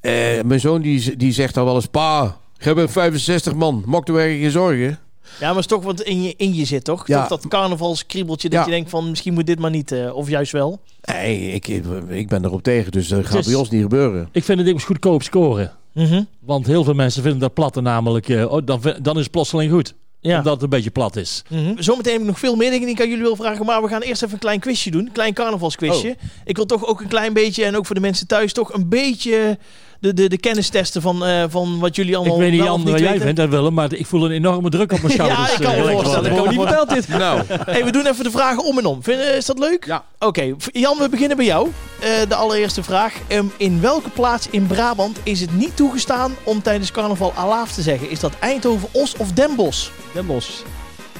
eh, 0.00 0.12
mijn 0.44 0.60
zoon 0.60 0.80
die, 0.80 1.16
die 1.16 1.32
zegt 1.32 1.54
dan 1.54 1.64
wel 1.64 1.74
eens: 1.74 1.86
Pa, 1.86 2.40
je 2.58 2.74
bent 2.74 2.90
65 2.90 3.54
man, 3.54 3.82
maak 3.86 4.08
er 4.08 4.14
weer 4.14 4.38
geen 4.40 4.50
zorgen. 4.50 4.98
Ja, 5.38 5.46
maar 5.46 5.48
het 5.48 5.58
is 5.58 5.66
toch 5.66 5.82
wat 5.84 6.00
in 6.00 6.22
je, 6.22 6.34
in 6.36 6.54
je 6.54 6.64
zit, 6.64 6.84
toch? 6.84 7.06
Ja. 7.06 7.20
Toch 7.26 7.28
dat 7.40 7.48
carnavalskriebeltje 7.50 8.48
dat 8.48 8.58
Ja. 8.58 8.64
je 8.64 8.70
denkt 8.70 8.90
van 8.90 9.10
misschien 9.10 9.34
moet 9.34 9.46
dit 9.46 9.58
maar 9.58 9.70
niet. 9.70 9.92
eh, 9.92 10.14
of 10.16 10.28
juist 10.28 10.52
wel. 10.52 10.80
Nee, 11.02 11.52
ik, 11.52 11.68
ik 12.08 12.28
ben 12.28 12.44
erop 12.44 12.62
tegen, 12.62 12.92
dus 12.92 13.08
dat 13.08 13.26
gaat 13.26 13.38
is- 13.38 13.46
bij 13.46 13.54
ons 13.54 13.70
niet 13.70 13.82
gebeuren. 13.82 14.28
Ik 14.32 14.44
vind 14.44 14.58
het 14.58 14.66
ding 14.66 14.82
goedkoop 14.84 15.22
scoren. 15.22 15.72
Mhm. 15.92 16.22
Want 16.40 16.66
heel 16.66 16.84
veel 16.84 16.94
mensen 16.94 17.22
vinden 17.22 17.40
dat 17.40 17.54
platte 17.54 17.80
namelijk... 17.80 18.28
eh, 18.28 18.52
oh, 18.52 18.60
dan, 18.64 18.80
dan 19.02 19.16
is 19.16 19.22
het 19.22 19.30
plotseling 19.30 19.72
goed. 19.72 19.94
Ja. 20.20 20.36
Omdat 20.38 20.52
het 20.52 20.62
een 20.62 20.68
beetje 20.68 20.90
plat 20.90 21.16
is. 21.16 21.42
Mhm. 21.48 21.72
Zometeen 21.76 22.12
heb 22.12 22.20
ik 22.20 22.26
nog 22.26 22.38
veel 22.38 22.56
meer 22.56 22.70
dingen 22.70 22.86
die 22.86 22.94
ik 22.94 23.00
aan 23.00 23.08
jullie 23.08 23.22
wil 23.24 23.36
vragen. 23.36 23.66
Maar 23.66 23.82
we 23.82 23.88
gaan 23.88 24.00
eerst 24.00 24.22
even 24.22 24.34
een 24.34 24.40
klein 24.40 24.60
quizje 24.60 24.90
doen. 24.90 25.06
Een 25.06 25.12
klein 25.12 25.34
carnavalsquizje. 25.34 26.08
Oh. 26.08 26.14
Ik 26.44 26.56
wil 26.56 26.66
toch 26.66 26.86
ook 26.86 27.00
een 27.00 27.08
klein 27.08 27.32
beetje, 27.32 27.64
en 27.64 27.76
ook 27.76 27.86
voor 27.86 27.94
de 27.94 28.00
mensen 28.00 28.26
thuis, 28.26 28.52
toch 28.52 28.72
een 28.72 28.88
beetje 28.88 29.58
de, 30.00 30.14
de, 30.14 30.28
de 30.28 30.38
kennis 30.38 30.68
testen 30.68 31.02
van, 31.02 31.24
eh, 31.24 31.44
van 31.48 31.78
wat 31.78 31.96
jullie 31.96 32.16
allemaal 32.16 32.34
ik 32.34 32.40
weet 32.42 32.50
niet, 32.52 32.62
Jan, 32.62 32.84
wat 32.84 32.98
jij 32.98 33.08
weten. 33.08 33.20
vindt, 33.22 33.36
dat 33.36 33.48
Willem, 33.48 33.74
maar 33.74 33.92
ik 33.92 34.06
voel 34.06 34.24
een 34.24 34.30
enorme 34.30 34.70
druk 34.70 34.92
op 34.92 35.02
mijn 35.02 35.14
Ja, 35.16 35.24
schouders. 35.24 35.52
ik 35.58 35.64
kan 35.64 35.76
me 35.78 35.84
eh, 35.84 35.92
voorstellen. 35.92 36.30
Ik 36.30 36.36
kan 36.36 36.44
me 36.46 36.50
niet 36.50 36.60
verteld 36.60 36.88
dit. 36.90 37.08
Nou, 37.08 37.42
Hey, 37.48 37.84
we 37.84 37.92
doen 37.92 38.06
even 38.06 38.24
de 38.24 38.30
vragen 38.30 38.64
om 38.64 38.78
en 38.78 38.86
om. 38.86 39.02
Vind, 39.02 39.20
eh, 39.20 39.36
is 39.36 39.46
dat 39.46 39.58
leuk? 39.58 39.84
Ja. 39.86 40.04
Oké, 40.18 40.54
Jan, 40.72 40.98
we 40.98 41.08
beginnen 41.08 41.36
bij 41.36 41.46
jou. 41.46 41.68
Eh, 42.00 42.28
de 42.28 42.34
allereerste 42.34 42.82
vraag. 42.82 43.14
Ehm, 43.26 43.44
in 43.56 43.80
welke 43.80 44.10
plaats 44.10 44.48
in 44.50 44.66
Brabant 44.66 45.18
is 45.22 45.40
het 45.40 45.52
niet 45.56 45.76
toegestaan 45.76 46.34
om 46.42 46.62
tijdens 46.62 46.90
carnaval 46.90 47.32
alaaf 47.34 47.72
te 47.72 47.82
zeggen? 47.82 48.10
Is 48.10 48.20
dat 48.20 48.32
Eindhoven, 48.38 48.88
Os 48.92 49.16
of 49.16 49.32
Den 49.32 49.54
Bosch? 49.56 49.90
Den 50.14 50.26
Bosch. 50.26 50.50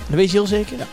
Dat 0.06 0.16
weet 0.16 0.30
je 0.30 0.36
heel 0.36 0.46
zeker? 0.46 0.78
Ja. 0.78 0.86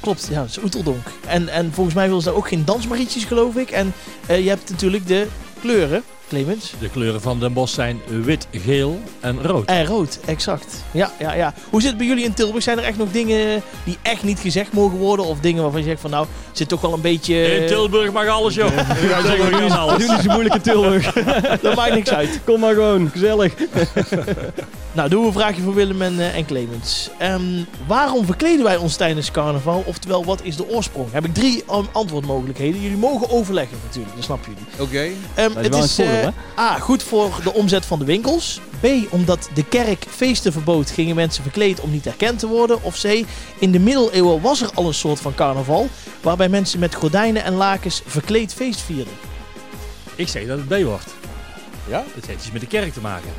Klopt, 0.00 0.28
ja, 0.30 0.40
dat 0.40 0.48
is 0.48 0.62
Oeteldonk. 0.62 1.06
En, 1.26 1.48
en 1.48 1.72
volgens 1.72 1.94
mij 1.94 2.06
willen 2.06 2.22
ze 2.22 2.28
daar 2.28 2.36
ook 2.36 2.48
geen 2.48 2.64
dansmarietjes, 2.64 3.24
geloof 3.24 3.56
ik. 3.56 3.70
En 3.70 3.94
eh, 4.26 4.42
je 4.42 4.48
hebt 4.48 4.70
natuurlijk 4.70 5.06
de 5.06 5.26
kleuren, 5.60 6.02
Clemens. 6.28 6.72
De 6.78 6.88
kleuren 6.88 7.20
van 7.20 7.40
Den 7.40 7.52
Bosch 7.52 7.74
zijn 7.74 8.00
wit, 8.06 8.46
geel 8.50 9.00
en 9.20 9.42
rood. 9.42 9.66
En 9.66 9.86
rood, 9.86 10.18
exact. 10.26 10.84
Ja, 10.90 11.12
ja, 11.18 11.34
ja. 11.34 11.54
Hoe 11.70 11.80
zit 11.80 11.88
het 11.90 11.98
bij 11.98 12.06
jullie 12.06 12.24
in 12.24 12.34
Tilburg? 12.34 12.62
Zijn 12.62 12.78
er 12.78 12.84
echt 12.84 12.98
nog 12.98 13.10
dingen 13.12 13.62
die 13.84 13.98
echt 14.02 14.22
niet 14.22 14.38
gezegd 14.38 14.72
mogen 14.72 14.98
worden? 14.98 15.26
Of 15.26 15.40
dingen 15.40 15.62
waarvan 15.62 15.80
je 15.80 15.86
zegt 15.86 16.00
van 16.00 16.10
nou, 16.10 16.26
het 16.48 16.56
zit 16.56 16.68
toch 16.68 16.80
wel 16.80 16.92
een 16.92 17.00
beetje... 17.00 17.60
In 17.60 17.66
Tilburg 17.66 18.12
mag 18.12 18.26
alles, 18.26 18.54
joh. 18.54 18.76
Ja, 18.76 19.22
We 19.22 19.74
alles. 19.78 19.98
doen 20.06 20.14
niet 20.14 20.24
zo 20.24 20.30
moeilijk 20.32 20.54
in 20.54 20.60
Tilburg. 20.60 21.12
Dat 21.62 21.74
maakt 21.74 21.94
niks 21.94 22.10
uit. 22.10 22.40
Kom 22.44 22.60
maar 22.60 22.74
gewoon, 22.74 23.10
gezellig. 23.10 23.54
Nou, 24.98 25.10
doen 25.10 25.20
we 25.20 25.26
een 25.26 25.32
vraagje 25.32 25.62
voor 25.62 25.74
Willem 25.74 26.02
en, 26.02 26.20
eh, 26.20 26.36
en 26.36 26.46
Clemens. 26.46 27.10
Ehm, 27.18 27.62
waarom 27.86 28.24
verkleden 28.24 28.64
wij 28.64 28.76
ons 28.76 28.96
tijdens 28.96 29.30
carnaval? 29.30 29.82
Oftewel, 29.86 30.24
wat 30.24 30.42
is 30.42 30.56
de 30.56 30.68
oorsprong? 30.68 31.12
Heb 31.12 31.24
ik 31.24 31.34
drie 31.34 31.64
um, 31.72 31.86
antwoordmogelijkheden. 31.92 32.80
Jullie 32.80 32.96
mogen 32.96 33.30
overleggen 33.30 33.78
natuurlijk, 33.84 34.14
dat 34.14 34.24
snappen 34.24 34.52
jullie. 34.52 34.82
oké. 34.82 35.14
Ehm, 35.34 35.48
is 35.50 35.64
het 35.64 35.74
is 35.74 35.98
een 35.98 36.06
voordeel, 36.06 36.32
eh, 36.56 36.64
A, 36.64 36.78
goed 36.78 37.02
voor 37.02 37.40
de 37.42 37.52
omzet 37.52 37.86
van 37.86 37.98
de 37.98 38.04
winkels. 38.04 38.60
B, 38.80 38.86
omdat 39.10 39.48
de 39.54 39.64
kerk 39.64 40.04
feesten 40.08 40.52
verbood, 40.52 40.90
gingen 40.90 41.14
mensen 41.14 41.42
verkleed 41.42 41.80
om 41.80 41.90
niet 41.90 42.04
herkend 42.04 42.38
te 42.38 42.46
worden. 42.46 42.82
Of 42.82 43.00
C, 43.00 43.24
in 43.58 43.72
de 43.72 43.78
middeleeuwen 43.78 44.40
was 44.40 44.60
er 44.60 44.70
al 44.74 44.86
een 44.86 44.94
soort 44.94 45.20
van 45.20 45.34
carnaval, 45.34 45.88
waarbij 46.20 46.48
mensen 46.48 46.78
met 46.78 46.94
gordijnen 46.94 47.44
en 47.44 47.54
lakens 47.54 48.02
verkleed 48.06 48.54
feest 48.54 48.80
vierden. 48.80 49.14
Ik 50.14 50.28
zeg 50.28 50.46
dat 50.46 50.58
het 50.58 50.68
B 50.68 50.84
wordt. 50.84 51.14
Ja? 51.88 52.04
Het 52.14 52.26
heeft 52.26 52.40
iets 52.40 52.52
met 52.52 52.60
de 52.60 52.66
kerk 52.66 52.92
te 52.92 53.00
maken. 53.00 53.30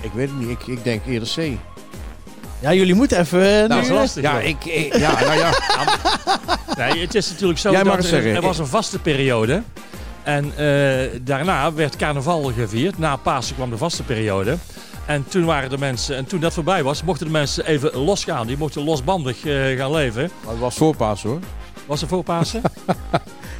Ik 0.00 0.10
weet 0.14 0.28
het 0.28 0.38
niet, 0.38 0.48
ik, 0.48 0.66
ik 0.66 0.84
denk 0.84 1.06
eerder 1.06 1.28
C. 1.36 1.58
Ja, 2.60 2.72
jullie 2.72 2.94
moeten 2.94 3.18
even... 3.18 3.42
eh, 3.42 3.48
Nou, 3.52 3.68
dat 3.68 3.82
is 3.82 3.88
lastig. 3.88 4.22
Ja, 4.22 4.40
ik, 4.40 4.64
ik- 4.64 4.96
ja, 4.96 5.20
nou 5.20 5.38
ja. 5.38 5.50
Nee, 6.78 7.00
het 7.00 7.14
is 7.14 7.30
natuurlijk 7.30 7.58
zo 7.58 7.70
Jij 7.70 7.84
mag 7.84 7.94
dat 7.94 8.04
het 8.04 8.12
er, 8.12 8.22
zeggen. 8.22 8.34
er 8.40 8.46
was 8.46 8.58
een 8.58 8.66
vaste 8.66 8.98
periode. 8.98 9.62
En 10.22 10.52
eh, 10.56 11.20
daarna 11.22 11.72
werd 11.72 11.96
carnaval 11.96 12.52
gevierd. 12.56 12.98
Na 12.98 13.16
Pasen 13.16 13.54
kwam 13.54 13.70
de 13.70 13.76
vaste 13.76 14.02
periode. 14.02 14.56
En 15.06 15.24
toen 15.28 15.44
waren 15.44 15.70
de 15.70 15.78
mensen, 15.78 16.16
en 16.16 16.26
toen 16.26 16.40
dat 16.40 16.54
voorbij 16.54 16.82
was, 16.82 17.02
mochten 17.02 17.26
de 17.26 17.32
mensen 17.32 17.66
even 17.66 17.96
losgaan. 17.96 18.46
Die 18.46 18.56
mochten 18.56 18.84
losbandig 18.84 19.44
eh, 19.44 19.76
gaan 19.78 19.90
leven. 19.92 20.30
Maar 20.42 20.50
het 20.52 20.60
was 20.60 20.74
voorpaas 20.76 21.22
hoor. 21.22 21.38
Was 21.86 22.02
er 22.02 22.08
voor 22.08 22.22
Pasen? 22.34 22.62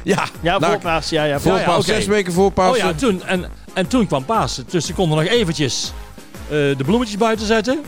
Ja, 0.03 0.23
Ja, 0.41 0.57
Nou, 0.59 0.71
voorpaas. 0.71 1.09
Ja, 1.09 1.23
ja, 1.23 1.39
voor- 1.39 1.59
oké. 1.67 1.81
zes 1.81 2.05
weken 2.05 2.33
voorpaas. 2.33 2.71
Oh 2.71 2.77
ja, 2.77 2.93
toen, 2.93 3.23
en, 3.25 3.45
en 3.73 3.87
toen 3.87 4.07
kwam 4.07 4.25
Pasen. 4.25 4.65
Dus 4.69 4.85
ze 4.85 4.93
konden 4.93 5.17
nog 5.17 5.27
eventjes 5.27 5.91
de 6.49 6.83
bloemetjes 6.85 7.17
buiten 7.17 7.45
zetten. 7.45 7.81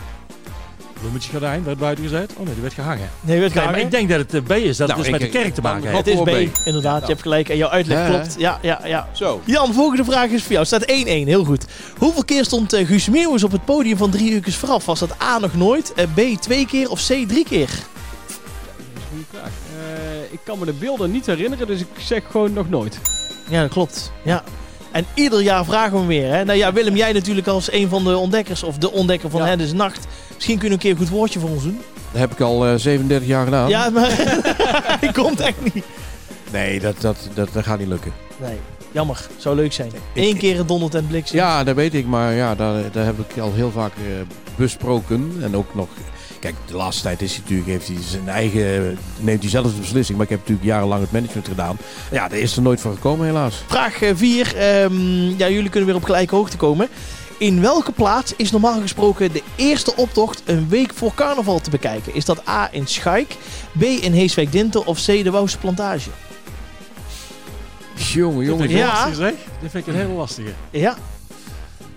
Bloemetjesgordijn 1.02 1.64
werd 1.64 1.78
buiten 1.78 2.04
gezet. 2.04 2.32
Oh 2.38 2.46
nee, 2.46 2.54
die 2.54 2.62
werd 2.62 2.74
gehangen. 2.74 3.10
Nee, 3.22 3.40
weet 3.40 3.54
Nee, 3.54 3.66
maar 3.66 3.80
ik 3.80 3.92
denk 3.92 4.10
dat 4.10 4.20
het 4.20 4.34
eh, 4.34 4.42
B 4.42 4.52
is, 4.52 4.78
dat 4.78 4.88
Nou, 4.88 5.00
het 5.00 5.10
dus 5.12 5.20
met 5.20 5.32
de 5.32 5.40
kerk 5.40 5.54
te 5.54 5.62
maken 5.62 5.84
heeft. 5.90 6.06
Het 6.06 6.08
is 6.08 6.50
B, 6.52 6.66
inderdaad. 6.66 7.02
Je 7.02 7.08
hebt 7.08 7.22
gelijk. 7.22 7.50
En 7.50 7.58
jouw 7.58 7.70
uitleg 7.70 7.98
Ja. 7.98 8.08
klopt. 8.08 8.36
Ja, 8.38 8.60
ja, 8.62 8.82
ja. 8.86 9.10
Zo. 9.14 9.42
Jan, 9.46 9.74
volgende 9.74 10.04
vraag 10.04 10.30
is 10.30 10.44
voor 10.44 10.52
jou. 10.52 10.66
Staat 10.66 10.84
1-1, 10.84 10.86
heel 11.06 11.44
goed. 11.44 11.66
Hoeveel 11.98 12.24
keer 12.24 12.46
stond 12.46 12.74
eh, 12.74 12.88
Guus 12.88 13.10
Meeuwis 13.10 13.44
op 13.44 13.52
het 13.52 13.66
podium 13.66 13.98
van 13.98 14.10
drie 14.10 14.32
uur 14.32 14.52
vooraf? 14.52 14.86
Was 14.86 15.00
dat 15.00 15.22
A 15.22 15.40
nog 15.40 15.54
nooit, 15.56 15.94
eh, 15.94 16.06
B 16.14 16.42
twee 16.42 16.66
keer 16.66 16.90
of 16.90 17.00
C 17.00 17.06
drie 17.28 17.46
keer? 17.46 17.70
Goeie 19.10 19.26
vraag. 19.32 19.52
Eh, 19.80 20.34
ik 20.34 20.40
kan 20.44 20.60
me 20.60 20.66
de 20.66 20.74
beelden 20.74 21.12
niet 21.12 21.26
herinneren, 21.26 21.68
dus 21.68 21.80
ik 21.80 21.88
zeg 21.98 22.24
gewoon 22.32 22.54
nog 22.54 22.70
nooit. 22.70 23.00
Ja, 23.50 23.62
dat 23.62 23.72
klopt. 23.72 24.12
Ja. 24.24 24.44
En 24.92 25.06
ieder 25.14 25.42
jaar 25.42 25.66
vragen 25.66 25.92
we 25.92 25.98
hem 25.98 26.08
weer. 26.08 26.34
Hè? 26.34 26.46
Nou 26.46 26.58
ja, 26.58 26.74
Willem, 26.74 26.96
jij 26.96 27.12
natuurlijk 27.12 27.48
als 27.48 27.72
een 27.72 27.90
van 27.90 28.04
de 28.04 28.18
ontdekkers, 28.18 28.64
of 28.64 28.78
de 28.78 28.92
ontdekker 28.92 29.30
van 29.30 29.46
Ja. 29.46 29.58
Is 29.58 29.74
Nacht. 29.74 30.08
Misschien 30.36 30.58
kun 30.58 30.68
je 30.68 30.74
een 30.74 30.80
keer 30.80 30.92
een 30.92 30.98
goed 30.98 31.10
woordje 31.10 31.40
voor 31.40 31.50
ons 31.50 31.64
doen. 31.64 31.82
Dat 32.12 32.22
heb 32.22 32.32
ik 32.32 32.40
al 32.42 32.66
eh, 32.68 32.76
37 32.76 33.28
jaar 33.28 33.44
gedaan. 33.46 33.70
Ja, 33.70 33.90
maar 33.90 34.10
hij 35.00 35.12
komt 35.12 35.40
echt 35.40 35.74
niet. 35.74 35.84
Nee, 36.52 36.80
dat, 36.80 37.02
dat, 37.02 37.18
dat, 37.34 37.50
dat 37.54 37.64
gaat 37.64 37.80
niet 37.80 37.88
lukken. 37.88 38.12
Nee, 38.38 38.58
jammer. 38.92 39.28
Zou 39.38 39.56
leuk 39.56 39.74
zijn. 39.74 39.92
Eén 40.16 40.38
keer 40.38 40.60
een 40.60 40.66
donderd 40.68 40.96
en 40.96 41.08
bliksem. 41.08 41.38
Ja, 41.38 41.64
dat 41.64 41.76
weet 41.76 41.94
ik. 41.94 42.06
Maar 42.06 42.34
ja, 42.34 42.56
daar, 42.56 42.92
daar 42.92 43.06
heb 43.06 43.20
ik 43.20 43.38
al 43.42 43.54
heel 43.54 43.72
vaak 43.72 43.94
eh, 43.98 44.04
besproken. 44.56 45.34
En 45.42 45.56
ook 45.56 45.76
nog... 45.76 45.88
Kijk, 46.42 46.56
de 46.66 46.76
laatste 46.76 47.04
tijd 47.04 47.22
is 47.22 47.32
hij 47.32 47.42
natuurlijk, 47.42 47.70
heeft 47.70 47.88
hij 47.88 47.98
zijn 48.02 48.30
eigen, 48.30 48.98
neemt 49.20 49.42
hij 49.42 49.50
zelf 49.50 49.74
de 49.74 49.80
beslissing. 49.80 50.18
Maar 50.18 50.26
ik 50.26 50.32
heb 50.32 50.40
natuurlijk 50.40 50.68
jarenlang 50.68 51.02
het 51.02 51.12
management 51.12 51.48
gedaan. 51.48 51.78
Ja, 52.12 52.28
daar 52.28 52.40
is 52.40 52.56
er 52.56 52.62
nooit 52.62 52.82
van 52.82 52.94
gekomen 52.94 53.26
helaas. 53.26 53.64
Vraag 53.68 54.00
4. 54.14 54.58
ja, 55.38 55.50
jullie 55.50 55.70
kunnen 55.70 55.86
weer 55.86 55.96
op 55.96 56.04
gelijke 56.04 56.36
hoogte 56.36 56.58
komen. 56.58 56.90
In 57.38 57.62
welke 57.62 57.92
plaats 57.92 58.34
is 58.36 58.52
normaal 58.52 58.82
gesproken 58.82 59.32
de 59.32 59.44
eerste 59.56 59.96
optocht 59.96 60.42
een 60.46 60.70
week 60.70 60.94
voor 60.94 61.14
carnaval 61.16 61.60
te 61.60 61.70
bekijken? 61.70 62.16
Is 62.16 62.26
dat 62.26 62.48
A 62.48 62.70
in 62.72 62.88
Schaik, 62.88 63.36
B 63.78 63.84
in 63.84 64.14
Heeswijk-Dinter 64.14 64.86
of 64.86 65.00
C 65.00 65.06
de 65.06 65.32
Wouwse 65.32 65.58
Plantage? 65.58 66.10
Jongen, 67.96 68.46
jongen. 68.46 68.70
Ja. 68.70 68.88
lastig, 68.88 69.16
zeg. 69.16 69.34
Dat 69.62 69.72
vind 69.72 69.88
ik 69.88 69.94
een 69.94 70.00
hele 70.00 70.14
lastige. 70.14 70.52
Ja. 70.70 70.98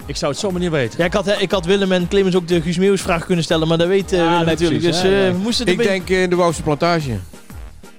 Ik 0.06 0.16
zou 0.16 0.32
het 0.32 0.40
zomaar 0.40 0.60
niet 0.60 0.70
weten. 0.70 0.98
ja 0.98 1.04
ik, 1.04 1.12
had, 1.12 1.40
ik 1.40 1.50
had 1.50 1.64
Willem 1.64 1.92
en 1.92 2.08
Clemens 2.08 2.34
ook 2.36 2.48
de 2.48 2.60
Guus 2.62 2.78
Meeuwis 2.78 3.00
vraag 3.02 3.24
kunnen 3.24 3.44
stellen, 3.44 3.68
maar 3.68 3.78
dat 3.78 3.86
weet 3.88 4.12
eh, 4.12 4.18
Ja, 4.18 4.24
Willem 4.24 4.36
nee, 4.44 4.54
natuurlijk. 4.54 4.80
precies. 4.82 5.00
Dus 5.02 5.10
Ja, 5.10 5.16
eh, 5.16 5.26
ja. 5.26 5.32
we 5.32 5.38
moesten 5.38 5.66
het 5.68 5.80
Ik 5.80 5.86
denk 5.86 6.10
eh, 6.10 6.22
in 6.22 6.30
de 6.30 6.36
Wouwse 6.36 6.62
Plantage. 6.62 7.10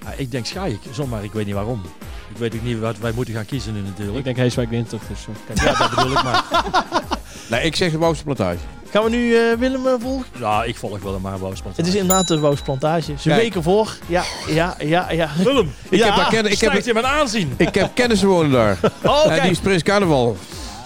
Ja, 0.04 0.12
ik 0.16 0.30
denk 0.30 0.46
Schaik, 0.46 0.78
zomaar. 0.92 1.24
Ik 1.24 1.32
weet 1.32 1.46
niet 1.46 1.54
waarom. 1.54 1.82
Ik 2.30 2.36
weet 2.38 2.54
ook 2.54 2.62
niet 2.62 2.78
wat 2.78 2.98
wij 2.98 3.12
moeten 3.14 3.34
gaan 3.34 3.46
kiezen 3.46 3.74
nu 3.74 3.80
natuurlijk. 3.80 4.18
Ik 4.18 4.24
denk 4.24 4.36
Heeswijk 4.36 4.70
Winter. 4.70 4.98
Dus, 5.08 5.18
eh, 5.28 5.54
Kijk, 5.54 5.68
ja, 5.68 5.78
dat 5.78 5.90
bedoel 5.94 6.12
ik 6.12 6.22
maar. 6.22 6.44
Nee, 7.50 7.62
ik 7.62 7.76
zeg 7.76 7.90
de 7.90 7.98
Wouwse 7.98 8.24
Plantage. 8.24 8.58
Gaan 8.90 9.04
we 9.04 9.10
nu 9.10 9.34
eh, 9.36 9.40
Willem 9.58 9.86
eh, 9.86 9.92
volgen? 10.00 10.26
Ja, 10.38 10.64
ik 10.64 10.76
volg 10.76 10.98
wel 11.02 11.18
maar 11.20 11.32
een 11.32 11.54
Het 11.74 11.86
is 11.86 11.94
inderdaad 11.94 12.28
de 12.28 12.38
Wouwse 12.38 12.62
Plantage. 12.62 13.12
Ze 13.18 13.34
weken 13.34 13.62
voor. 13.62 13.96
Ja, 14.06 14.22
ja, 14.48 14.74
ja, 14.78 15.10
ja. 15.10 15.30
Willem, 15.44 15.72
Ik 15.88 15.98
Ja, 15.98 16.06
heb 16.06 16.16
daar 16.16 16.28
kennen, 16.28 16.52
ik 16.52 16.60
heb, 16.60 16.92
mijn 16.92 17.06
aanzien. 17.06 17.54
ik 17.56 17.74
heb 17.74 17.90
kennissen 17.94 18.28
wonen 18.28 18.50
daar. 18.50 18.78
Oh, 19.02 19.22
En 19.22 19.28
kijk. 19.28 19.42
die 19.42 19.50
is 19.50 19.58
Prins 19.58 19.82
Carnaval. 19.82 20.36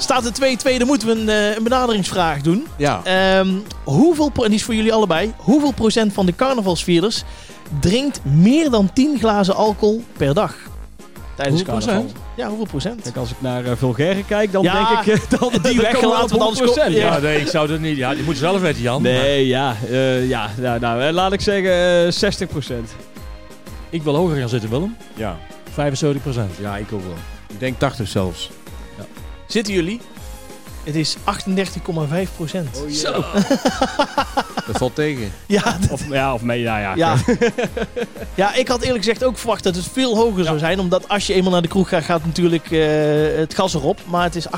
Staat 0.01 0.25
er 0.25 0.33
2-2, 0.75 0.79
dan 0.79 0.87
moeten 0.87 1.09
we 1.09 1.15
een, 1.15 1.29
eh, 1.29 1.57
een 1.57 1.63
benaderingsvraag 1.63 2.41
doen. 2.41 2.67
Ja. 2.77 3.01
Ehm, 3.05 3.49
hoeveel, 3.85 4.31
en 4.35 4.43
die 4.45 4.55
is 4.55 4.63
voor 4.65 4.75
jullie 4.75 4.93
allebei. 4.93 5.33
Hoeveel 5.37 5.73
procent 5.73 6.13
van 6.13 6.27
de 6.27 6.35
carnavalsvierders 6.37 7.23
drinkt 7.81 8.21
meer 8.25 8.71
dan 8.71 8.91
10 8.93 9.19
glazen 9.19 9.55
alcohol 9.55 10.05
per 10.17 10.35
dag? 10.35 10.55
Tijdens 11.35 11.63
Hoeveel 11.63 11.79
carnaval. 11.79 12.03
procent? 12.03 12.25
Ja, 12.37 12.49
hoeveel 12.49 12.67
procent? 12.67 13.03
Kijk, 13.03 13.17
als 13.17 13.31
ik 13.31 13.37
naar 13.39 13.65
uh, 13.65 13.71
Vulgaire 13.77 14.25
kijk, 14.25 14.53
dan 14.53 14.63
Ja, 14.63 14.89
denk 14.89 15.07
ik... 15.17 15.23
eh, 15.23 15.31
dan, 15.41 15.49
die 15.51 15.61
dan 15.61 15.77
weggelaten, 15.77 16.39
want 16.39 16.43
anders 16.59 16.71
100%, 16.71 16.83
komt- 16.85 16.97
Ja, 16.97 17.19
nee, 17.19 17.41
ik 17.41 17.47
zou 17.49 17.69
dat 17.69 17.81
niet. 17.81 17.97
Ja, 17.97 18.11
je 18.11 18.23
moet 18.23 18.37
zelf 18.37 18.61
weten, 18.61 18.83
Jan. 18.83 19.03
maar 19.03 19.11
Nee, 19.13 19.47
ja. 19.47 19.75
eh, 19.91 20.29
ja 20.29 20.51
nou, 20.57 20.81
nou, 20.81 21.13
laat 21.13 21.33
ik 21.33 21.41
zeggen 21.41 21.73
eh 22.07 22.13
60% 22.13 22.95
Ik 23.91 24.03
wil 24.03 24.15
hoger 24.15 24.37
gaan 24.37 24.49
zitten, 24.49 24.71
Willem. 24.71 24.97
Ja. 25.15 25.37
75 25.73 26.23
procent. 26.23 26.51
ja, 26.61 26.77
ik 26.77 26.93
ook 26.93 27.03
wel. 27.03 27.15
Ik 27.49 27.61
denk 27.61 27.79
80 27.79 28.09
zelfs. 28.09 28.51
Zitten 29.51 29.75
jullie? 29.75 30.01
Het 30.85 30.95
is 30.95 31.17
38,5 31.17 31.23
procent. 32.37 32.69
Zo. 32.91 33.13
Dat 34.67 34.79
valt 34.79 34.95
tegen. 34.95 35.33
Ja, 35.47 35.79
Of, 35.91 36.09
ja, 36.09 36.35
of 36.35 36.43
mee, 36.43 36.61
ja, 36.61 36.79
ja. 36.79 36.95
ja. 36.95 37.17
ja, 38.35 38.55
ik 38.55 38.69
had 38.69 38.81
eerlijk 38.83 38.99
gezegd 39.05 39.25
ook 39.25 39.39
verwacht 39.39 39.63
dat 39.63 39.75
het 39.77 39.89
veel 39.93 40.17
hoger 40.17 40.45
zou 40.45 40.59
zijn. 40.59 40.79
Omdat 40.79 41.09
als 41.09 41.27
je 41.27 41.35
eenmaal 41.35 41.53
naar 41.53 41.63
de 41.63 41.69
kroeg 41.69 41.89
gaat, 41.89 42.05
gaat 42.05 42.25
natuurlijk 42.25 42.71
eh, 42.71 42.81
het 43.37 43.55
gas 43.55 43.75
erop. 43.75 44.01
Maar 44.07 44.23
het 44.23 44.37
is 44.37 44.47
38,5 44.47 44.51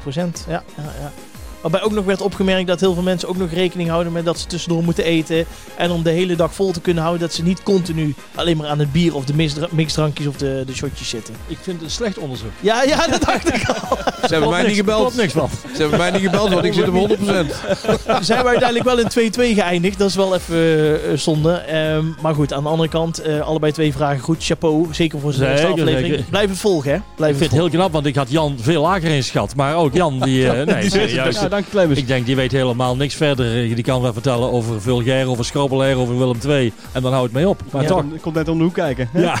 procent. 0.00 0.44
Ja, 0.48 0.62
ja, 0.76 0.82
ja. 1.00 1.12
Waarbij 1.60 1.82
ook 1.82 1.92
nog 1.92 2.04
werd 2.04 2.20
opgemerkt 2.20 2.66
dat 2.66 2.80
heel 2.80 2.94
veel 2.94 3.02
mensen 3.02 3.28
ook 3.28 3.36
nog 3.36 3.50
rekening 3.50 3.88
houden 3.88 4.12
met 4.12 4.24
dat 4.24 4.38
ze 4.38 4.46
tussendoor 4.46 4.82
moeten 4.84 5.04
eten. 5.04 5.44
En 5.76 5.90
om 5.90 6.02
de 6.02 6.10
hele 6.10 6.36
dag 6.36 6.54
vol 6.54 6.70
te 6.72 6.80
kunnen 6.80 7.02
houden, 7.02 7.26
dat 7.26 7.34
ze 7.36 7.42
niet 7.42 7.62
continu 7.62 8.14
alleen 8.34 8.56
maar 8.56 8.66
aan 8.68 8.78
het 8.78 8.92
bier 8.92 9.14
of 9.14 9.24
de 9.24 9.34
mixdrankjes 9.70 10.26
of 10.26 10.36
de, 10.36 10.62
de 10.66 10.74
shotjes 10.74 11.08
zitten. 11.08 11.34
Ik 11.46 11.58
vind 11.62 11.76
het 11.76 11.84
een 11.84 11.90
slecht 11.94 12.18
onderzoek. 12.18 12.50
Ja, 12.60 12.82
ja, 12.82 13.06
dat 13.06 13.22
dacht 13.22 13.54
ik 13.54 13.68
al. 13.68 13.96
Ze 14.28 14.34
hebben 14.34 14.50
mij 14.50 14.66
niet 14.66 14.76
gebeld. 14.76 15.16
Niks 15.16 15.32
van. 15.32 15.48
Ze 15.74 15.80
hebben 15.80 15.98
mij 15.98 16.10
niet 16.10 16.20
gebeld, 16.22 16.52
want 16.52 16.64
ik 16.64 16.72
zit 16.72 16.88
op 16.88 16.94
100%. 16.94 17.22
Zijn 18.20 18.42
we 18.42 18.48
uiteindelijk 18.48 18.84
wel 18.84 18.98
in 18.98 19.32
2-2 19.54 19.54
geëindigd. 19.54 19.98
Dat 19.98 20.08
is 20.08 20.14
wel 20.14 20.34
even 20.34 20.56
eh, 21.10 21.16
zonde. 21.16 21.52
Ehm, 21.52 22.04
maar 22.20 22.34
goed, 22.34 22.52
aan 22.52 22.62
de 22.62 22.68
andere 22.68 22.88
kant, 22.88 23.18
eh, 23.18 23.40
allebei 23.40 23.72
twee 23.72 23.92
vragen 23.92 24.20
goed. 24.20 24.44
Chapeau, 24.44 24.86
zeker 24.90 25.20
voor 25.20 25.32
zijn 25.32 25.50
eerste 25.50 25.66
aflevering. 25.66 26.08
zeker. 26.08 26.24
Blijf 26.30 26.48
het 26.48 26.58
volgen, 26.58 26.90
hè? 26.90 26.96
Ik 26.96 27.02
Blijf 27.16 27.38
vind 27.38 27.50
het 27.50 27.60
heel 27.60 27.70
knap, 27.70 27.92
want 27.92 28.06
ik 28.06 28.14
had 28.14 28.30
Jan 28.30 28.56
veel 28.60 28.82
lager 28.82 29.10
ingeschat. 29.10 29.54
Maar 29.56 29.76
ook 29.76 29.94
Jan, 29.94 30.20
die... 30.20 30.50
eh, 30.50 30.66
nee, 30.66 30.90
serieus. 30.90 31.47
Ja, 31.48 31.54
dank 31.54 31.64
je 31.64 31.70
Clemens. 31.70 31.98
Ik 31.98 32.06
denk, 32.06 32.26
die 32.26 32.36
weet 32.36 32.52
helemaal 32.52 32.96
niks 32.96 33.14
verder. 33.14 33.52
Die 33.74 33.82
kan 33.84 34.02
wel 34.02 34.12
vertellen 34.12 34.50
over 34.52 34.80
vulgair, 34.82 35.26
over 35.28 35.44
schrobbelair, 35.44 35.96
over 35.96 36.18
Willem 36.18 36.38
II. 36.46 36.72
En 36.92 37.02
dan 37.02 37.12
houdt 37.12 37.26
het 37.26 37.34
mee 37.36 37.48
op. 37.48 37.62
Maar 37.72 37.82
Ja. 37.82 37.88
toch. 37.88 38.02
Ik 38.14 38.20
kom 38.20 38.32
net 38.32 38.48
om 38.48 38.58
de 38.58 38.64
hoek 38.64 38.74
kijken. 38.74 39.08
Ja. 39.14 39.38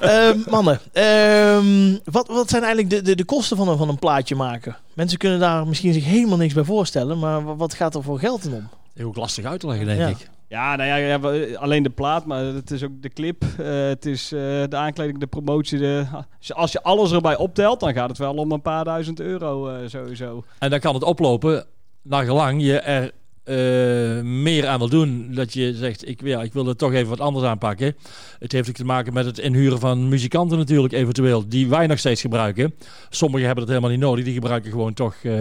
Ehm, 0.00 0.38
mannen, 0.50 0.80
ehm, 0.92 1.96
wat, 2.04 2.26
wat 2.28 2.50
zijn 2.50 2.62
eigenlijk 2.62 2.90
de, 2.94 3.02
de, 3.02 3.14
de 3.16 3.24
kosten 3.24 3.56
van 3.56 3.68
een, 3.68 3.76
van 3.76 3.88
een 3.88 3.98
plaatje 3.98 4.34
maken? 4.34 4.76
Mensen 4.94 5.18
kunnen 5.18 5.38
daar 5.38 5.66
misschien 5.66 5.92
zich 5.92 6.04
helemaal 6.04 6.36
niks 6.38 6.54
bij 6.54 6.64
voorstellen, 6.64 7.18
maar 7.18 7.44
wa- 7.44 7.56
wat 7.56 7.74
gaat 7.74 7.94
er 7.94 8.02
voor 8.02 8.18
geld 8.18 8.44
in 8.44 8.52
om? 8.54 8.68
Heel 8.94 9.12
lastig 9.14 9.44
uit 9.44 9.60
te 9.60 9.66
leggen, 9.66 9.86
denk 9.86 9.98
Ja. 10.00 10.08
ik. 10.08 10.28
Ja, 10.54 10.76
nou 10.76 10.88
ja, 10.88 10.96
ja, 10.96 11.20
we- 11.20 11.56
alleen 11.58 11.82
de 11.82 11.90
plaat, 11.90 12.26
maar 12.26 12.44
het 12.44 12.70
is 12.70 12.82
ook 12.82 13.02
de 13.02 13.08
clip. 13.08 13.44
eh, 13.58 13.66
het 13.86 14.06
is 14.06 14.32
eh, 14.32 14.40
de 14.68 14.76
aankleding, 14.76 15.18
de 15.18 15.26
promotie. 15.26 15.78
De, 15.78 16.04
als, 16.12 16.46
je, 16.46 16.54
als 16.54 16.72
je 16.72 16.82
alles 16.82 17.12
erbij 17.12 17.36
optelt, 17.36 17.80
dan 17.80 17.92
gaat 17.92 18.08
het 18.08 18.18
wel 18.18 18.34
om 18.34 18.52
een 18.52 18.62
paar 18.62 18.84
duizend 18.84 19.20
euro 19.20 19.68
eh, 19.68 19.88
sowieso. 19.88 20.44
En 20.58 20.70
dan 20.70 20.80
kan 20.80 20.94
het 20.94 21.02
oplopen, 21.02 21.64
naar 22.02 22.24
gelang 22.24 22.62
je 22.62 22.78
er 22.78 23.10
eh, 23.44 24.24
meer 24.24 24.66
aan 24.66 24.78
wil 24.78 24.88
doen. 24.88 25.28
Dat 25.34 25.52
je 25.52 25.74
zegt, 25.74 26.08
ik, 26.08 26.20
ja, 26.24 26.42
ik 26.42 26.52
wil 26.52 26.68
er 26.68 26.76
toch 26.76 26.92
even 26.92 27.08
wat 27.08 27.20
anders 27.20 27.46
aanpakken. 27.46 27.96
Het 28.38 28.52
heeft 28.52 28.68
ook 28.68 28.74
te 28.74 28.84
maken 28.84 29.12
met 29.12 29.24
het 29.26 29.38
inhuren 29.38 29.78
van 29.80 30.08
muzikanten 30.08 30.58
natuurlijk 30.58 30.92
eventueel. 30.92 31.48
Die 31.48 31.68
wij 31.68 31.86
nog 31.86 31.98
steeds 31.98 32.20
gebruiken. 32.20 32.74
Sommigen 33.10 33.46
hebben 33.46 33.64
dat 33.66 33.74
helemaal 33.74 33.96
niet 33.96 34.04
nodig. 34.06 34.24
Die 34.24 34.34
gebruiken 34.34 34.70
gewoon 34.70 34.94
toch, 34.94 35.14
eh 35.22 35.40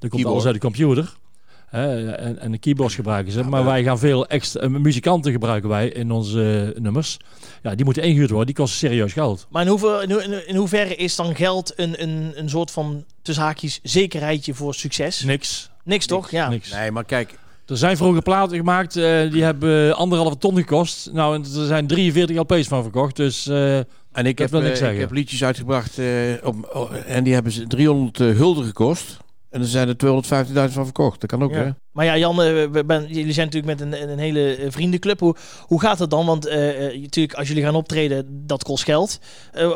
er 0.00 0.08
komt 0.08 0.24
alles 0.26 0.44
uit 0.44 0.54
de 0.54 0.60
computer. 0.60 1.12
Hè, 1.72 2.12
en, 2.12 2.38
en 2.38 2.50
de 2.52 2.58
keyboards 2.58 2.94
gebruiken 2.94 3.32
ze. 3.32 3.42
maar 3.44 3.64
wij 3.64 3.82
gaan 3.82 3.98
veel 3.98 4.26
extra 4.26 4.60
eh, 4.60 4.68
muzikanten 4.68 5.32
gebruiken 5.32 5.68
wij 5.68 5.88
in 5.88 6.10
onze 6.10 6.72
eh, 6.74 6.80
nummers. 6.82 7.16
Ja, 7.62 7.74
die 7.74 7.84
moeten 7.84 8.02
ingehuurd 8.02 8.28
worden. 8.30 8.46
Die 8.46 8.54
kosten 8.54 8.78
serieus 8.88 9.12
geld. 9.12 9.46
Maar 9.50 9.62
in, 9.62 9.68
hoeveel, 9.68 10.02
in, 10.02 10.10
ho- 10.10 10.40
in, 10.46 10.56
hoeverre 10.56 10.94
is 10.96 11.16
dan 11.16 11.34
geld 11.34 11.72
een, 11.76 12.02
een, 12.02 12.32
een 12.34 12.48
soort 12.50 12.70
van, 12.70 13.04
tussen 13.22 13.44
haakjes, 13.44 13.80
zekerheidje 13.82 14.54
voor 14.54 14.74
succes? 14.74 15.22
Niks. 15.22 15.70
Niks 15.84 16.06
toch? 16.06 16.30
Ja. 16.30 16.48
Niks. 16.48 16.72
Nee, 16.72 16.90
maar 16.90 17.04
kijk, 17.04 17.38
Er 17.66 17.76
zijn 17.76 17.96
vroeger 17.96 18.22
platen 18.22 18.56
gemaakt, 18.56 18.96
eh, 18.96 19.30
die 19.30 19.42
hebben 19.42 19.96
anderhalve 19.96 20.38
ton 20.38 20.56
gekost. 20.56 21.10
Nou, 21.12 21.34
en 21.34 21.42
er 21.60 21.66
zijn 21.66 21.86
43 21.86 22.36
LP's 22.36 22.68
van 22.68 22.82
verkocht. 22.82 23.16
Dus 23.16 23.46
eh, 23.46 23.76
En 23.76 23.84
ik 24.26 24.38
heb, 24.38 24.50
wil 24.50 24.60
niks 24.60 24.78
zeggen. 24.78 24.94
ik 24.94 25.00
heb 25.00 25.12
liedjes 25.12 25.44
uitgebracht 25.44 25.98
eh, 25.98 26.06
op, 26.42 26.70
oh, 26.74 26.90
en 27.06 27.24
die 27.24 27.34
hebben 27.34 27.52
ze 27.52 27.66
300 27.66 28.20
eh, 28.20 28.36
gulden 28.36 28.64
gekost. 28.64 29.16
En 29.52 29.60
er 29.60 29.66
zijn 29.66 29.88
er 29.88 29.96
250.000 30.68 30.72
van 30.72 30.84
verkocht. 30.84 31.20
Dat 31.20 31.30
kan 31.30 31.42
ook, 31.42 31.50
Ja. 31.52 31.56
hè? 31.64 31.70
Maar 31.92 32.04
ja, 32.04 32.18
Jan, 32.18 32.42
eh, 32.42 32.46
we 32.70 32.84
ben, 32.86 33.06
jullie 33.08 33.32
zijn 33.32 33.46
natuurlijk 33.50 33.80
met 33.80 33.92
een, 34.02 34.10
een 34.10 34.18
hele 34.18 34.54
eh, 34.56 34.70
vriendenclub. 34.70 35.20
Hoe, 35.20 35.36
hoe 35.60 35.80
gaat 35.80 35.98
het 35.98 36.10
dan? 36.10 36.26
Want 36.26 36.46
eh, 36.46 36.58
natuurlijk, 37.00 37.34
als 37.34 37.48
jullie 37.48 37.62
gaan 37.62 37.74
optreden, 37.74 38.26
dat 38.46 38.64
kost 38.64 38.84
geld. 38.84 39.18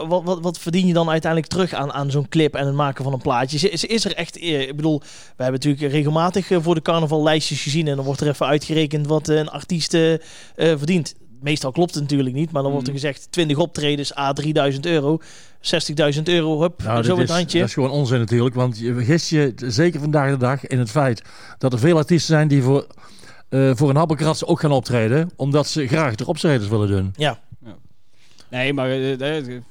Wat, 0.08 0.22
wat, 0.24 0.40
wat 0.40 0.58
verdien 0.58 0.86
je 0.86 0.92
dan 0.92 1.10
uiteindelijk 1.10 1.52
terug 1.52 1.72
aan, 1.74 1.92
aan 1.92 2.10
zo'n 2.10 2.28
clip 2.28 2.54
en 2.54 2.66
het 2.66 2.74
maken 2.74 3.04
van 3.04 3.12
een 3.12 3.18
plaatje? 3.22 3.70
Is, 3.70 3.84
is 3.84 4.04
er 4.04 4.14
echt, 4.14 4.42
ik 4.42 4.76
bedoel, 4.76 4.98
we 5.36 5.42
hebben 5.42 5.60
natuurlijk 5.64 5.92
regelmatig 5.92 6.48
voor 6.52 6.74
de 6.74 6.82
carnaval 6.82 7.22
lijstjes 7.22 7.62
gezien. 7.62 7.88
En 7.88 7.96
dan 7.96 8.04
wordt 8.04 8.20
er 8.20 8.28
even 8.28 8.46
uitgerekend 8.46 9.06
wat 9.06 9.28
een 9.28 9.48
artiest 9.48 9.96
verdient. 10.56 11.14
Meestal 11.40 11.72
klopt 11.72 11.94
het 11.94 12.02
natuurlijk 12.02 12.34
niet, 12.36 12.50
maar 12.52 12.62
dan 12.62 12.70
wordt 12.72 12.86
er 12.86 12.92
Mm. 12.92 12.98
gezegd 13.00 13.32
20 13.32 13.56
optredens, 13.58 14.16
a 14.16 14.32
3000 14.32 14.86
euro. 14.86 15.18
60.000 16.16 16.22
euro, 16.22 16.60
hup, 16.60 16.82
nou, 16.82 17.02
zo 17.02 17.08
dat, 17.08 17.18
het 17.18 17.28
is, 17.28 17.34
handje. 17.34 17.58
dat 17.58 17.68
is 17.68 17.74
gewoon 17.74 17.90
onzin 17.90 18.18
natuurlijk. 18.18 18.54
Want 18.54 18.78
je 18.78 18.94
vergist 18.94 19.30
je, 19.30 19.52
zeker 19.56 20.00
vandaag 20.00 20.30
de 20.30 20.36
dag, 20.36 20.66
in 20.66 20.78
het 20.78 20.90
feit 20.90 21.22
dat 21.58 21.72
er 21.72 21.78
veel 21.78 21.96
artiesten 21.96 22.34
zijn 22.34 22.48
die 22.48 22.62
voor, 22.62 22.86
eh 23.48 23.70
voor 23.74 23.90
een 23.90 23.96
habbekratz 23.96 24.42
ook 24.42 24.60
gaan 24.60 24.72
optreden. 24.72 25.30
Omdat 25.36 25.66
ze 25.66 25.86
graag 25.86 26.14
de 26.14 26.26
optredens 26.26 26.68
willen 26.68 26.88
doen. 26.88 27.12
Ja, 27.16 27.40
Nee, 28.48 28.72
maar 28.72 28.90
eh, 28.90 29.38
eh, 29.38 29.62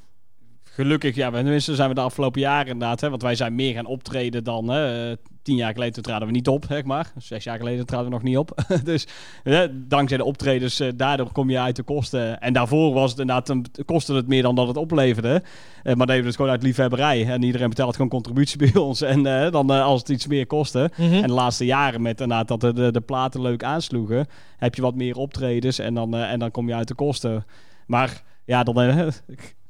gelukkig, 0.76 1.16
ja, 1.16 1.32
tenminste 1.32 1.76
zijn 1.76 1.90
we 1.90 1.96
de 1.96 2.02
afgelopen 2.02 2.42
jaren 2.42 2.72
inderdaad, 2.72 3.02
hè, 3.02 3.10
want 3.10 3.22
wij 3.22 3.36
zijn 3.36 3.56
meer 3.56 3.74
gaan 3.74 3.86
optreden 3.86 4.44
dan 4.44 4.68
hè, 4.70 5.16
tien 5.42 5.56
jaar 5.56 5.74
geleden 5.74 6.04
traden 6.04 6.28
we 6.28 6.34
niet 6.34 6.48
op, 6.48 6.66
zeg 6.70 6.84
maar. 6.84 7.12
Zes 7.18 7.44
jaar 7.44 7.58
geleden 7.58 7.86
traden 7.86 8.06
we 8.06 8.12
nog 8.12 8.24
niet 8.24 8.38
op. 8.38 8.64
dus 8.84 9.08
eh, 9.44 9.62
dankzij 9.72 10.18
de 10.18 10.24
optredens, 10.24 10.80
eh, 10.80 10.90
daardoor 10.96 11.32
kom 11.32 11.50
je 11.50 11.60
uit 11.60 11.76
de 11.76 11.84
kosten. 11.84 12.40
En 12.42 12.54
daarvoor 12.54 12.94
was 12.94 13.12
het 13.12 13.20
inderdaad, 13.20 13.50
een, 13.50 13.66
kostte 13.86 14.14
het 14.14 14.28
meer 14.28 14.42
dan 14.42 14.56
dat 14.56 14.68
het 14.68 14.78
opleverde. 14.78 15.44
Eh, 15.86 15.96
maar 15.96 16.08
deden 16.08 16.22
we 16.22 16.28
het 16.28 16.36
gewoon 16.36 16.52
uit 16.52 16.64
liefhebberij. 16.64 17.28
En 17.28 17.44
iedereen 17.44 17.70
betaalt 17.70 17.96
gewoon 17.96 18.10
contributie 18.10 18.58
bij 18.72 18.76
ons. 18.76 19.02
En 19.02 19.26
eh, 19.26 19.52
dan 19.52 19.74
eh, 19.74 19.84
als 19.84 20.00
het 20.00 20.10
iets 20.10 20.28
meer 20.28 20.48
kostte. 20.48 20.92
Mhm. 20.98 21.14
En 21.14 21.28
de 21.28 21.34
laatste 21.34 21.66
jaren 21.66 22.02
met 22.02 22.22
inderdaad 22.22 22.48
dat 22.48 22.62
de, 22.62 22.74
de, 22.74 22.92
de 22.92 23.02
platen 23.02 23.42
leuk 23.42 23.64
aansloegen, 23.64 24.28
heb 24.58 24.76
je 24.76 24.82
wat 24.82 24.96
meer 24.96 25.16
optredens 25.16 25.80
en 25.80 25.94
dan, 25.94 26.16
eh, 26.16 26.32
en 26.32 26.40
dan 26.40 26.52
kom 26.52 26.68
je 26.68 26.76
uit 26.76 26.88
de 26.88 26.96
kosten. 26.96 27.46
Maar 27.88 28.24
ja, 28.46 28.64
dan 28.64 28.76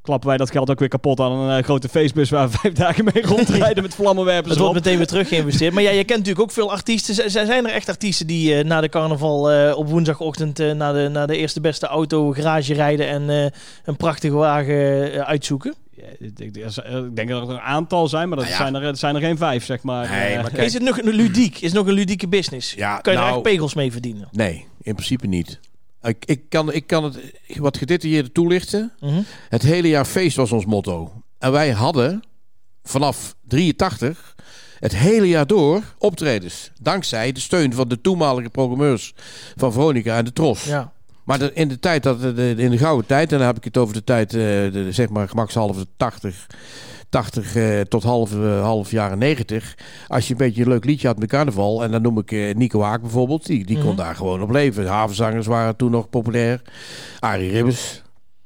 klappen 0.05 0.27
wij 0.29 0.37
dat 0.37 0.51
geld 0.51 0.69
ook 0.69 0.79
weer 0.79 0.87
kapot 0.87 1.19
aan 1.19 1.31
een 1.31 1.57
eh, 1.57 1.63
grote 1.63 1.89
feestbus 1.89 2.29
waar 2.29 2.49
we 2.49 2.57
vijf 2.61 2.73
dagen 2.73 3.03
mee 3.13 3.23
rondrijden 3.25 3.83
met 3.83 3.95
vlammenwerpers 3.95 4.49
Het 4.49 4.59
wordt 4.59 4.73
meteen 4.73 4.97
weer 4.97 5.07
terug 5.07 5.27
geïnvesteerd. 5.27 5.73
Maar 5.73 5.83
ja, 5.83 5.89
je 5.89 6.03
kent 6.03 6.09
natuurlijk 6.19 6.39
ook 6.39 6.51
veel 6.51 6.71
artiesten. 6.71 7.31
Zijn 7.31 7.65
er 7.65 7.73
echt 7.73 7.89
artiesten 7.89 8.27
die 8.27 8.55
eh, 8.55 8.63
na 8.65 8.81
de 8.81 8.89
carnaval 8.89 9.51
eh, 9.51 9.77
op 9.77 9.89
woensdagochtend 9.89 10.59
eh, 10.59 10.71
naar, 10.71 10.93
de, 10.93 11.09
naar 11.11 11.27
de 11.27 11.37
eerste 11.37 11.61
beste 11.61 11.87
auto 11.87 12.31
garage 12.31 12.73
rijden 12.73 13.07
en 13.07 13.29
eh, 13.29 13.45
een 13.85 13.97
prachtige 13.97 14.35
wagen 14.35 15.25
uitzoeken? 15.25 15.73
Ja, 15.97 16.03
ik, 16.19 16.53
denk, 16.53 16.71
zijn- 16.71 17.05
ik 17.05 17.15
denk 17.15 17.29
dat 17.29 17.41
er 17.47 17.49
een 17.53 17.59
aantal 17.59 18.07
zijn, 18.07 18.27
maar 18.29 18.37
dat 18.37 18.47
Nou 18.49 18.57
ja. 18.63 18.69
zijn, 18.71 18.83
er, 18.83 18.97
zijn 18.97 19.15
er 19.15 19.21
geen 19.21 19.37
vijf, 19.37 19.65
zeg 19.65 19.83
maar. 19.83 20.09
Nee, 20.09 20.35
maar 20.35 20.51
kijk. 20.51 20.65
Is 20.67 20.73
het 20.73 20.83
nog 20.83 20.97
een 21.01 21.09
ludiek? 21.13 21.55
Is 21.55 21.61
het 21.61 21.73
nog 21.73 21.87
een 21.87 21.93
ludieke 21.93 22.27
business? 22.27 22.73
Ja, 22.73 22.97
Kun 22.97 23.11
je 23.11 23.17
er 23.17 23.23
nou- 23.23 23.35
echt 23.35 23.43
pegels 23.49 23.73
mee 23.73 23.91
verdienen? 23.91 24.27
Nee, 24.31 24.65
in 24.81 24.93
principe 24.95 25.27
niet. 25.27 25.59
Ik, 26.07 26.25
ik, 26.25 26.49
kan, 26.49 26.71
ik 26.73 26.87
kan 26.87 27.03
het 27.03 27.17
wat 27.57 27.77
gedetailleerder 27.77 28.31
toelichten. 28.31 28.91
Mhm. 28.99 29.21
Het 29.49 29.61
hele 29.61 29.87
jaar 29.87 30.05
feest 30.05 30.35
was 30.37 30.51
ons 30.51 30.65
motto. 30.65 31.11
En 31.39 31.51
wij 31.51 31.71
hadden 31.71 32.23
vanaf 32.83 33.35
83 33.47 34.35
het 34.79 34.95
hele 34.95 35.27
jaar 35.27 35.47
door 35.47 35.81
optredens. 35.97 36.71
Dankzij 36.81 37.31
de 37.31 37.39
steun 37.39 37.73
van 37.73 37.87
de 37.87 38.01
toenmalige 38.01 38.49
programmeurs 38.49 39.13
van 39.55 39.71
Veronica 39.73 40.17
en 40.17 40.25
de 40.25 40.33
Tros. 40.33 40.63
Ja. 40.63 40.93
Maar 41.23 41.39
de- 41.39 41.51
in 41.53 41.67
de 41.67 41.79
tijd 41.79 42.03
dat 42.03 42.21
de, 42.21 42.53
in 42.57 42.71
de 42.71 42.77
gouden 42.77 43.05
tijd, 43.05 43.31
en 43.31 43.37
dan 43.37 43.47
heb 43.47 43.57
ik 43.57 43.63
het 43.63 43.77
over 43.77 43.93
de 43.93 44.03
tijd, 44.03 44.33
eh, 44.33 44.39
de- 44.39 44.87
zeg 44.89 45.09
maar 45.09 45.29
gemakshalve 45.29 45.85
80, 45.97 46.47
80 47.15 47.55
eh, 47.55 47.81
tot 47.81 48.03
half, 48.03 48.33
eh, 48.33 48.61
half 48.61 48.91
jaren 48.91 49.17
90. 49.17 49.75
Als 50.07 50.25
je 50.27 50.31
een 50.31 50.37
beetje 50.37 50.61
een 50.61 50.67
leuk 50.67 50.85
liedje 50.85 51.07
had 51.07 51.19
met 51.19 51.29
carnaval, 51.29 51.83
en 51.83 51.91
dan 51.91 52.01
noem 52.01 52.17
ik 52.17 52.31
eh, 52.31 52.55
Nico 52.55 52.81
Haak 52.81 53.01
bijvoorbeeld, 53.01 53.45
die, 53.45 53.65
die 53.65 53.77
kon 53.77 53.87
Mhm. 53.87 53.95
daar 53.95 54.15
gewoon 54.15 54.41
op 54.41 54.49
leven. 54.51 54.87
Havenzangers 54.87 55.47
waren 55.47 55.75
toen 55.75 55.91
nog 55.91 56.09
populair. 56.09 56.61
Arie 57.19 57.51
Ribbers. 57.51 58.01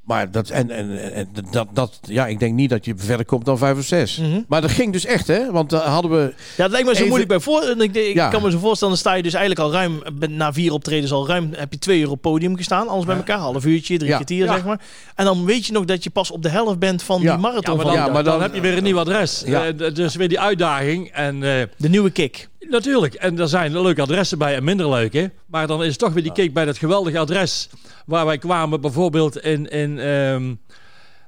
Maar 0.09 0.31
dat, 0.31 0.49
en, 0.49 0.69
en, 0.71 1.13
en 1.13 1.27
dat, 1.51 1.67
dat, 1.73 1.99
ja, 2.01 2.27
ik 2.27 2.39
denk 2.39 2.53
niet 2.53 2.69
dat 2.69 2.85
je 2.85 2.93
verder 2.97 3.25
komt 3.25 3.45
dan 3.45 3.57
vijf 3.57 3.77
of 3.77 3.83
zes. 3.85 4.17
Mhm. 4.17 4.41
Maar 4.47 4.61
dat 4.61 4.71
ging 4.71 4.93
dus 4.93 5.05
echt, 5.05 5.27
hè? 5.27 5.51
Want 5.51 5.69
dan 5.69 5.81
hadden 5.81 6.11
we. 6.11 6.33
Ja, 6.57 6.63
het 6.63 6.71
lijkt 6.71 6.87
me 6.87 6.91
zo 6.93 6.95
Even- 6.97 7.07
moeilijk 7.07 7.29
bij 7.29 7.39
voor. 7.39 7.75
Ik, 7.77 7.95
ik 7.95 8.13
Ja. 8.13 8.29
kan 8.29 8.41
me 8.41 8.51
zo 8.51 8.57
voorstellen, 8.59 8.93
dan 8.93 9.03
sta 9.03 9.13
je 9.13 9.23
dus 9.23 9.33
eigenlijk 9.33 9.65
al 9.65 9.71
ruim, 9.71 10.01
na 10.29 10.53
vier 10.53 10.73
optredens 10.73 11.11
al 11.11 11.27
ruim, 11.27 11.49
heb 11.55 11.73
je 11.73 11.79
twee 11.79 11.99
uur 11.99 12.09
op 12.11 12.21
podium 12.21 12.57
gestaan. 12.57 12.87
Alles 12.87 13.05
bij 13.05 13.13
Ja. 13.15 13.19
elkaar, 13.19 13.37
half 13.39 13.65
uurtje, 13.65 13.97
drie 13.97 14.09
Ja. 14.09 14.15
kwartier 14.15 14.45
Ja. 14.45 14.53
zeg 14.53 14.65
maar. 14.65 14.79
En 15.15 15.25
dan 15.25 15.45
weet 15.45 15.65
je 15.65 15.71
nog 15.73 15.85
dat 15.85 16.03
je 16.03 16.09
pas 16.09 16.31
op 16.31 16.43
de 16.43 16.49
helft 16.49 16.79
bent 16.79 17.03
van 17.03 17.21
Ja. 17.21 17.31
die 17.31 17.41
marathon. 17.41 17.77
Ja, 17.77 17.83
maar 17.83 17.85
van 17.85 17.95
dan, 17.95 18.05
Ja, 18.05 18.13
maar 18.13 18.23
dan, 18.23 18.33
dan- 18.33 18.41
heb 18.41 18.53
je 18.55 18.61
weer 18.61 18.77
een 18.77 18.83
nieuw 18.83 18.99
adres. 18.99 19.43
Ja. 19.45 19.65
Eh, 19.65 19.93
dus 19.93 20.15
weer 20.15 20.29
die 20.29 20.39
uitdaging. 20.39 21.09
En 21.11 21.35
eh, 21.43 21.63
De 21.77 21.89
nieuwe 21.89 22.09
kick. 22.09 22.47
Natuurlijk, 22.59 23.13
en 23.13 23.39
er 23.39 23.47
zijn 23.47 23.81
leuke 23.81 24.01
adressen 24.01 24.37
bij 24.37 24.55
en 24.55 24.63
minder 24.63 24.89
leuke. 24.89 25.31
Maar 25.45 25.67
dan 25.67 25.83
is 25.83 25.97
toch 25.97 26.13
weer 26.13 26.23
die 26.23 26.31
kick 26.31 26.53
bij 26.53 26.65
dat 26.65 26.77
geweldige 26.77 27.19
adres. 27.19 27.69
Waar 28.05 28.25
wij 28.25 28.37
kwamen 28.37 28.81
bijvoorbeeld 28.81 29.37
in, 29.37 29.67
in, 29.67 29.99
ehm, 29.99 30.53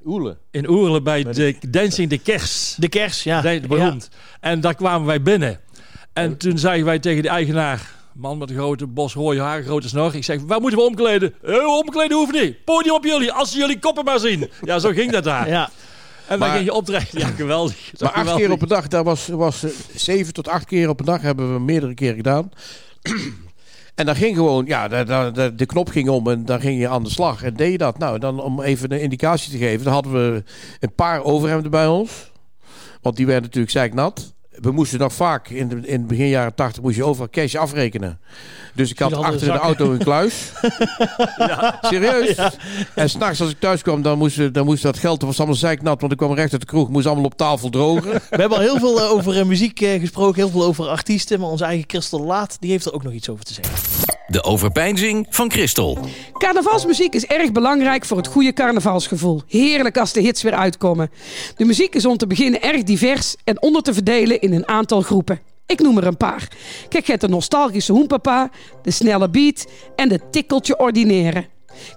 Oele. 0.04 0.36
in 0.50 0.68
Oerle 0.68 1.02
bij 1.02 1.22
de 1.22 1.54
Dancing 1.68 2.10
de 2.10 2.18
Kers. 2.18 2.74
De 2.78 2.88
kers, 2.88 3.22
ja. 3.22 3.60
Beroemd. 3.68 4.08
En 4.40 4.60
daar 4.60 4.74
kwamen 4.74 5.06
wij 5.06 5.22
binnen. 5.22 5.60
En 6.12 6.36
toen 6.36 6.58
zeiden 6.58 6.86
wij 6.86 6.98
tegen 6.98 7.22
de 7.22 7.28
eigenaar... 7.28 8.00
Man 8.14 8.38
met 8.38 8.50
een 8.50 8.56
grote 8.56 8.86
bos 8.86 9.14
rode 9.14 9.40
haar, 9.40 9.62
grote 9.62 9.88
snor. 9.88 10.14
Ik 10.14 10.24
zeg, 10.24 10.40
waar 10.46 10.60
moeten 10.60 10.78
we 10.78 10.84
omkleden? 10.84 11.34
Eh, 11.42 11.66
omkleden 11.66 12.16
hoeft 12.16 12.32
niet. 12.32 12.64
Podium 12.64 12.94
op 12.94 13.04
jullie, 13.04 13.32
als 13.32 13.52
ze 13.52 13.58
jullie 13.58 13.78
koppen 13.78 14.04
maar 14.04 14.18
zien. 14.18 14.50
Ja, 14.64 14.78
zo 14.78 14.90
ging 14.90 15.10
dat 15.12 15.24
daar. 15.24 15.48
Ja. 15.48 15.70
En 16.26 16.38
dan 16.38 16.38
Maar- 16.38 16.50
ging 16.56 16.64
je 16.64 16.72
optreden. 16.72 17.18
Ja, 17.20 17.26
geweldig. 17.26 17.90
Dat 17.90 18.00
Maar 18.00 18.08
acht 18.10 18.18
geweldig. 18.18 18.42
keer 18.44 18.52
op 18.54 18.62
een 18.62 18.68
dag, 18.68 18.88
daar 18.88 19.04
was, 19.04 19.26
was 19.28 19.62
eh, 19.64 19.70
zeven 19.94 20.32
tot 20.32 20.48
acht 20.48 20.64
keer 20.64 20.88
op 20.88 21.00
een 21.00 21.06
dag 21.06 21.20
hebben 21.22 21.52
we 21.54 21.60
meerdere 21.60 21.94
keren 21.94 22.16
gedaan. 22.16 22.50
En 23.94 24.06
dan 24.06 24.16
ging 24.16 24.36
gewoon, 24.36 24.66
ja, 24.66 24.88
de, 24.88 25.52
de 25.56 25.66
knop 25.66 25.88
ging 25.88 26.08
om 26.08 26.28
en 26.28 26.44
dan 26.44 26.60
ging 26.60 26.80
je 26.80 26.88
aan 26.88 27.02
de 27.04 27.10
slag. 27.10 27.42
En 27.42 27.54
deed 27.54 27.72
je 27.72 27.78
dat? 27.78 27.98
Nou, 27.98 28.18
dan 28.18 28.40
om 28.42 28.62
even 28.62 28.92
een 28.92 29.00
indicatie 29.00 29.50
te 29.52 29.58
geven, 29.58 29.84
dan 29.84 29.92
hadden 29.92 30.12
we 30.12 30.44
een 30.80 30.94
paar 30.94 31.22
overhemden 31.24 31.70
bij 31.70 31.86
ons. 31.86 32.30
Want 33.02 33.16
die 33.16 33.26
werden 33.26 33.44
natuurlijk 33.44 33.72
zeiknat. 33.72 34.34
We 34.60 34.70
moesten 34.70 34.98
nog 34.98 35.12
vaak, 35.12 35.48
in, 35.48 35.68
de, 35.68 35.74
in 35.74 35.98
het 35.98 36.06
begin 36.06 36.28
jaren 36.28 36.54
80, 36.54 36.82
moest 36.82 36.96
je 36.96 37.04
overal 37.04 37.28
cash 37.30 37.54
afrekenen. 37.54 38.18
Dus 38.74 38.90
ik 38.90 38.98
had 38.98 39.12
achter 39.12 39.52
de 39.52 39.58
auto 39.58 39.92
een 39.92 39.98
kluis. 39.98 40.52
Serieus? 41.80 42.36
En 42.94 43.10
s'nachts 43.10 43.40
als 43.40 43.50
ik 43.50 43.60
thuis 43.60 43.82
kwam, 43.82 44.02
dan 44.02 44.18
moest, 44.18 44.54
dan 44.54 44.64
moest 44.64 44.82
dat 44.82 44.98
geld, 44.98 45.20
dat 45.20 45.28
was 45.28 45.38
allemaal 45.38 45.56
zeiknat, 45.56 46.00
want 46.00 46.12
ik 46.12 46.18
kwam 46.18 46.34
recht 46.34 46.52
uit 46.52 46.60
de 46.60 46.66
kroeg, 46.66 46.88
moest 46.88 47.06
allemaal 47.06 47.24
op 47.24 47.36
tafel 47.36 47.70
drogen. 47.70 48.12
We 48.30 48.40
hebben 48.40 48.58
al 48.58 48.64
heel 48.64 48.78
veel 48.78 49.00
eh, 49.00 49.10
over 49.10 49.38
eh, 49.38 49.44
muziek 49.44 49.80
eh, 49.80 50.00
gesproken, 50.00 50.42
heel 50.42 50.50
veel 50.50 50.64
over 50.64 50.88
artiesten. 50.88 51.40
Maar 51.40 51.48
onze 51.48 51.64
eigen 51.64 51.84
Christel 51.88 52.20
Laat, 52.24 52.56
die 52.60 52.70
heeft 52.70 52.86
er 52.86 52.92
ook 52.92 53.02
nog 53.02 53.12
iets 53.12 53.28
over 53.28 53.44
te 53.44 53.54
zeggen. 53.54 54.11
De 54.32 54.42
overpeinzing 54.42 55.26
van 55.30 55.50
Christel. 55.50 55.98
Carnavalsmuziek 56.32 57.14
is 57.14 57.26
erg 57.26 57.52
belangrijk 57.52 58.04
voor 58.04 58.16
het 58.16 58.26
goede 58.26 58.52
carnavalsgevoel. 58.52 59.42
Heerlijk 59.48 59.98
als 59.98 60.12
de 60.12 60.20
hits 60.20 60.42
weer 60.42 60.54
uitkomen. 60.54 61.10
De 61.56 61.64
muziek 61.64 61.94
is 61.94 62.06
om 62.06 62.16
te 62.16 62.26
beginnen 62.26 62.62
erg 62.62 62.82
divers 62.82 63.36
en 63.44 63.62
onder 63.62 63.82
te 63.82 63.94
verdelen 63.94 64.40
in 64.40 64.52
een 64.52 64.68
aantal 64.68 65.00
groepen. 65.00 65.40
Ik 65.66 65.80
noem 65.80 65.96
er 65.96 66.06
een 66.06 66.16
paar. 66.16 66.48
Kijk, 66.88 67.04
je 67.04 67.10
hebt 67.10 67.24
de 67.24 67.28
nostalgische 67.28 67.92
hoempapa, 67.92 68.50
de 68.82 68.90
snelle 68.90 69.30
beat 69.30 69.66
en 69.96 70.08
de 70.08 70.20
tikkeltje 70.30 70.78
ordinaire. 70.78 71.46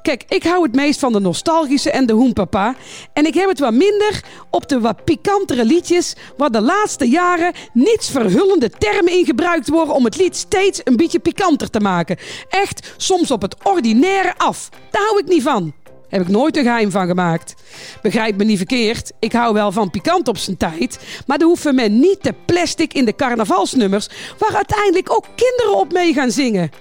Kijk, 0.02 0.24
ik 0.28 0.44
hou 0.44 0.64
het 0.64 0.76
meest 0.76 1.00
van 1.00 1.14
de 1.14 1.20
nostalgische 1.20 1.92
en 1.92 2.06
de 2.06 2.14
hoempapa. 2.14 2.76
En 3.14 3.26
ik 3.26 3.34
heb 3.34 3.50
het 3.50 3.60
wat 3.60 3.74
minder 3.74 4.24
op 4.50 4.70
de 4.70 4.80
wat 4.80 5.04
pikantere 5.04 5.66
liedjes... 5.66 6.16
waar 6.38 6.52
de 6.52 6.62
laatste 6.62 7.10
jaren 7.10 7.54
niets 7.74 8.10
verhullende 8.10 8.70
termen 8.70 9.14
in 9.14 9.26
gebruikt 9.26 9.70
worden... 9.70 9.96
om 9.96 10.06
het 10.06 10.18
lied 10.18 10.36
steeds 10.36 10.82
een 10.84 10.96
beetje 10.96 11.20
pikanter 11.20 11.70
te 11.70 11.80
maken. 11.80 12.18
Echt, 12.50 12.94
soms 12.98 13.32
op 13.32 13.42
het 13.42 13.56
ordinaire 13.64 14.34
af. 14.38 14.70
Daar 14.92 15.02
hou 15.02 15.20
ik 15.20 15.28
niet 15.28 15.44
van. 15.44 15.74
Heb 16.16 16.24
ik 16.24 16.30
nooit 16.34 16.58
een 16.58 16.64
geheim 16.64 16.92
van 16.92 17.08
gemaakt. 17.08 17.56
Begrijp 18.02 18.38
me 18.38 18.44
niet 18.44 18.58
verkeerd, 18.58 19.12
ik 19.20 19.32
hou 19.34 19.54
wel 19.54 19.72
van 19.72 19.90
pikant 19.90 20.28
op 20.28 20.38
zijn 20.38 20.58
tijd. 20.58 21.00
Maar 21.28 21.38
dan 21.38 21.48
hoeven 21.48 21.76
men 21.76 22.00
niet 22.00 22.18
te 22.22 22.34
plastic 22.46 22.94
in 22.94 23.06
de 23.06 23.16
carnavalsnummers... 23.16 24.10
waar 24.38 24.56
uiteindelijk 24.56 25.12
ook 25.12 25.26
kinderen 25.36 25.80
op 25.80 25.94
mee 25.94 26.14
gaan 26.14 26.32
zingen. 26.32 26.72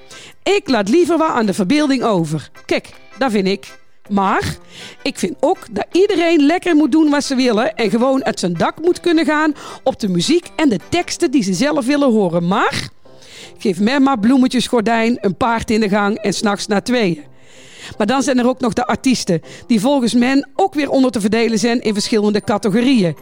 Ik 0.43 0.69
laat 0.69 0.89
liever 0.89 1.19
wat 1.19 1.29
aan 1.29 1.47
de 1.47 1.55
verbeelding 1.55 2.03
over. 2.03 2.51
Kijk, 2.67 2.89
dat 3.19 3.31
vind 3.31 3.47
ik. 3.47 3.79
Maar 4.09 4.57
ik 5.03 5.19
vind 5.19 5.37
ook 5.41 5.59
dat 5.71 5.87
iedereen 5.93 6.47
lekker 6.47 6.77
moet 6.77 6.93
doen 6.93 7.11
wat 7.11 7.25
ze 7.25 7.35
willen... 7.35 7.75
en 7.75 7.91
gewoon 7.91 8.25
uit 8.25 8.41
zijn 8.41 8.55
dak 8.55 8.81
moet 8.81 9.01
kunnen 9.01 9.25
gaan 9.25 9.55
op 9.83 10.01
de 10.01 10.09
muziek 10.09 10.47
en 10.57 10.69
de 10.69 10.81
teksten 10.89 11.31
die 11.31 11.43
ze 11.43 11.55
zelf 11.55 11.87
willen 11.87 12.13
horen. 12.13 12.47
Maar 12.47 12.89
geef 13.59 13.81
mij 13.81 14.01
maar 14.01 14.19
bloemetjes, 14.19 14.67
gordijn, 14.67 15.19
een 15.21 15.37
paard 15.37 15.71
in 15.71 15.81
de 15.81 15.89
gang 15.89 16.19
en 16.19 16.33
s'nachts 16.33 16.67
naar 16.67 16.83
tweeën. 16.83 17.33
Maar 17.99 18.07
dan 18.07 18.23
zijn 18.23 18.39
er 18.39 18.49
ook 18.49 18.61
nog 18.61 18.73
de 18.73 18.87
artiesten, 18.87 19.43
die 19.67 19.81
volgens 19.81 20.15
men 20.15 20.49
ook 20.55 20.75
weer 20.75 20.91
onder 20.91 21.11
te 21.11 21.21
verdelen 21.21 21.59
zijn 21.59 21.81
in 21.81 21.93
verschillende 21.93 22.41
categorieën. 22.41 23.17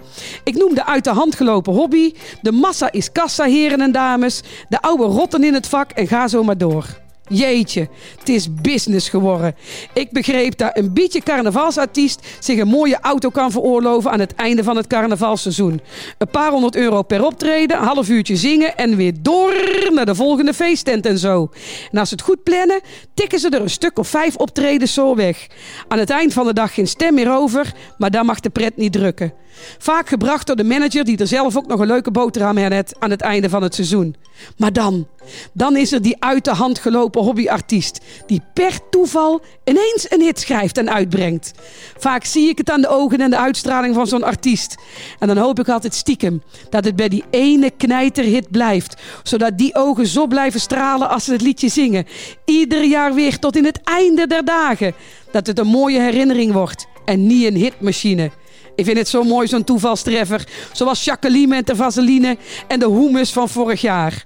Ik 0.45 0.55
noem 0.55 0.75
de 0.75 0.87
uit 0.87 1.05
de 1.05 1.11
hand 1.11 1.35
gelopen 1.35 1.73
hobby, 1.73 2.13
de 2.43 2.53
massa 2.53 2.93
is 2.93 3.13
kassa 3.13 3.45
heren 3.45 3.81
en 3.81 3.93
dames, 3.93 4.43
de 4.69 4.83
oude 4.83 5.05
rotten 5.05 5.45
in 5.45 5.55
het 5.55 5.69
vak 5.69 5.91
en 5.91 6.07
ga 6.09 6.29
zo 6.29 6.43
maar 6.43 6.59
door. 6.59 7.02
Jeetje, 7.29 7.89
het 8.19 8.29
is 8.29 8.55
business 8.55 9.09
geworden. 9.09 9.55
Ik 9.93 10.11
begreep 10.11 10.57
dat 10.59 10.77
een 10.77 10.93
beetje 10.93 11.21
carnavalsartiest 11.21 12.27
zich 12.41 12.59
een 12.59 12.69
mooie 12.69 12.99
auto 13.01 13.31
kan 13.31 13.51
veroorloven 13.51 14.11
aan 14.11 14.21
het 14.21 14.35
einde 14.35 14.65
van 14.65 14.77
het 14.77 14.87
carnavalseizoen. 14.87 15.81
Een 16.19 16.31
paar 16.31 16.51
honderd 16.51 16.77
euro 16.77 17.03
per 17.03 17.25
optreden, 17.25 17.77
een 17.77 17.85
half 17.85 18.09
uurtje 18.09 18.37
zingen 18.37 18.77
en 18.77 18.97
weer 18.97 19.13
door 19.21 19.55
naar 19.91 20.07
de 20.07 20.15
volgende 20.15 20.55
feesttent 20.55 21.07
en 21.07 21.19
zo. 21.19 21.51
En 21.91 21.99
als 21.99 22.09
ze 22.09 22.15
het 22.15 22.25
goed 22.25 22.43
plannen, 22.43 22.81
tikken 23.15 23.39
ze 23.39 23.49
er 23.49 23.61
een 23.61 23.71
stuk 23.71 23.99
of 23.99 24.09
vijf 24.09 24.37
optredens 24.37 24.95
zo 24.95 25.15
weg. 25.15 25.47
Aan 25.89 25.99
het 25.99 26.11
eind 26.11 26.33
van 26.33 26.47
de 26.47 26.53
dag 26.53 26.75
geen 26.75 26.89
stem 26.89 27.15
meer 27.15 27.33
over, 27.37 27.73
maar 27.99 28.11
dan 28.11 28.27
mag 28.27 28.41
de 28.41 28.51
pret 28.51 28.77
niet 28.77 28.93
drukken. 28.93 29.33
Vaak 29.79 30.09
gebracht 30.09 30.47
door 30.47 30.57
de 30.57 30.65
manager 30.65 31.05
die 31.05 31.19
er 31.19 31.27
zelf 31.27 31.57
ook 31.57 31.67
nog 31.67 31.81
een 31.81 31.87
leuke 31.87 32.11
boterham 32.11 32.57
heeft 32.57 32.95
aan 32.99 33.11
het 33.11 33.21
einde 33.21 33.49
van 33.49 33.63
het 33.63 33.75
seizoen. 33.75 34.17
Maar 34.57 34.73
dan, 34.73 35.07
dan 35.53 35.77
is 35.77 35.93
er 35.93 36.03
die 36.03 36.17
uit 36.19 36.45
de 36.45 36.51
hand 36.51 36.79
gelopen 36.79 37.12
hobbyartiest 37.21 38.01
die 38.27 38.43
per 38.55 38.79
toeval 38.91 39.41
ineens 39.65 40.07
een 40.09 40.21
hit 40.21 40.41
schrijft 40.41 40.79
en 40.79 40.91
uitbrengt. 40.91 41.53
Vaak 41.99 42.25
zie 42.25 42.49
ik 42.49 42.59
het 42.59 42.71
aan 42.71 42.81
de 42.81 42.89
ogen 42.89 43.21
en 43.21 43.31
de 43.31 43.39
uitstraling 43.39 43.95
van 43.95 44.07
zo'n 44.07 44.23
artiest. 44.23 44.77
En 45.19 45.29
dan 45.29 45.37
hoop 45.37 45.59
ik 45.59 45.69
altijd 45.69 45.95
stiekem 45.95 46.43
dat 46.71 46.85
het 46.85 46.97
bij 46.97 47.09
die 47.09 47.25
ene 47.31 47.71
knijterhit 47.71 48.51
blijft, 48.51 49.03
zodat 49.23 49.59
die 49.59 49.75
ogen 49.75 50.07
zo 50.07 50.27
blijven 50.27 50.61
stralen 50.61 51.09
als 51.09 51.25
ze 51.25 51.33
het 51.33 51.43
liedje 51.43 51.69
zingen. 51.69 52.07
Ieder 52.45 52.85
jaar 52.85 53.15
weer 53.15 53.39
tot 53.39 53.57
in 53.57 53.65
het 53.65 53.81
einde 53.85 54.27
der 54.27 54.45
dagen. 54.45 54.95
Dat 55.31 55.47
het 55.47 55.59
een 55.59 55.67
mooie 55.67 56.01
herinnering 56.01 56.53
wordt 56.53 56.87
en 57.05 57.27
niet 57.27 57.47
een 57.47 57.57
hitmachine. 57.57 58.31
Ik 58.75 58.85
vind 58.85 58.99
het 58.99 59.09
zo 59.09 59.25
mooi, 59.25 59.49
zo'n 59.49 59.65
toevalstreffer. 59.65 60.49
Zoals 60.73 61.05
Jacqueline 61.05 61.47
met 61.47 61.67
de 61.67 61.77
vaseline 61.77 62.37
en 62.69 62.79
de 62.79 62.91
hummus 62.91 63.33
van 63.33 63.49
vorig 63.49 63.81
jaar. 63.81 64.25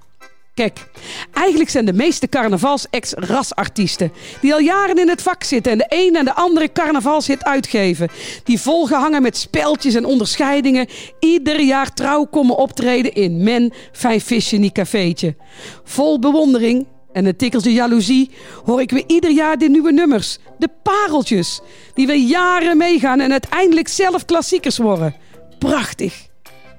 Kijk, 0.57 0.87
eigenlijk 1.33 1.69
zijn 1.69 1.85
de 1.85 1.93
meeste 1.93 2.29
carnavals-ex 2.29 3.13
rasartiesten. 3.13 4.11
Die 4.41 4.53
al 4.53 4.59
jaren 4.59 4.97
in 4.97 5.09
het 5.09 5.21
vak 5.21 5.43
zitten 5.43 5.71
en 5.71 5.77
de 5.77 5.85
een 5.89 6.15
en 6.15 6.25
de 6.25 6.33
andere 6.33 6.71
carnavalshit 6.71 7.43
uitgeven. 7.43 8.09
Die 8.43 8.61
volgehangen 8.61 9.21
met 9.21 9.37
speltjes 9.37 9.93
en 9.93 10.05
onderscheidingen. 10.05 10.87
Ieder 11.19 11.61
jaar 11.61 11.93
trouw 11.93 12.25
komen 12.25 12.57
optreden 12.57 13.13
in 13.13 13.43
Men 13.43 13.73
Fijn 13.91 14.21
Visje 14.21 14.57
Niet 14.57 14.73
Cafeetje. 14.73 15.35
Vol 15.83 16.19
bewondering 16.19 16.85
en 17.13 17.25
een 17.25 17.37
tikkeltje 17.37 17.73
jaloezie 17.73 18.31
hoor 18.65 18.81
ik 18.81 18.91
weer 18.91 19.03
ieder 19.07 19.31
jaar 19.31 19.57
de 19.57 19.69
nieuwe 19.69 19.91
nummers. 19.91 20.37
De 20.57 20.69
pareltjes. 20.83 21.61
Die 21.93 22.07
weer 22.07 22.27
jaren 22.27 22.77
meegaan 22.77 23.19
en 23.19 23.31
uiteindelijk 23.31 23.87
zelf 23.87 24.25
klassiekers 24.25 24.77
worden. 24.77 25.15
Prachtig. 25.59 26.27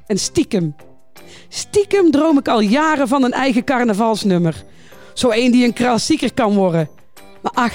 En 0.07 0.19
stiekem. 0.19 0.75
Stiekem 1.49 2.11
droom 2.11 2.39
ik 2.39 2.49
al 2.49 2.61
jaren 2.61 3.09
van 3.09 3.25
een 3.25 3.33
eigen 3.33 3.65
carnavalsnummer. 3.65 4.65
Zo 5.15 5.29
één 5.29 5.53
die 5.53 5.65
een 5.65 5.73
klassieker 5.73 6.35
kan 6.35 6.55
worden. 6.55 6.89
Maar 7.43 7.53
ach, 7.53 7.75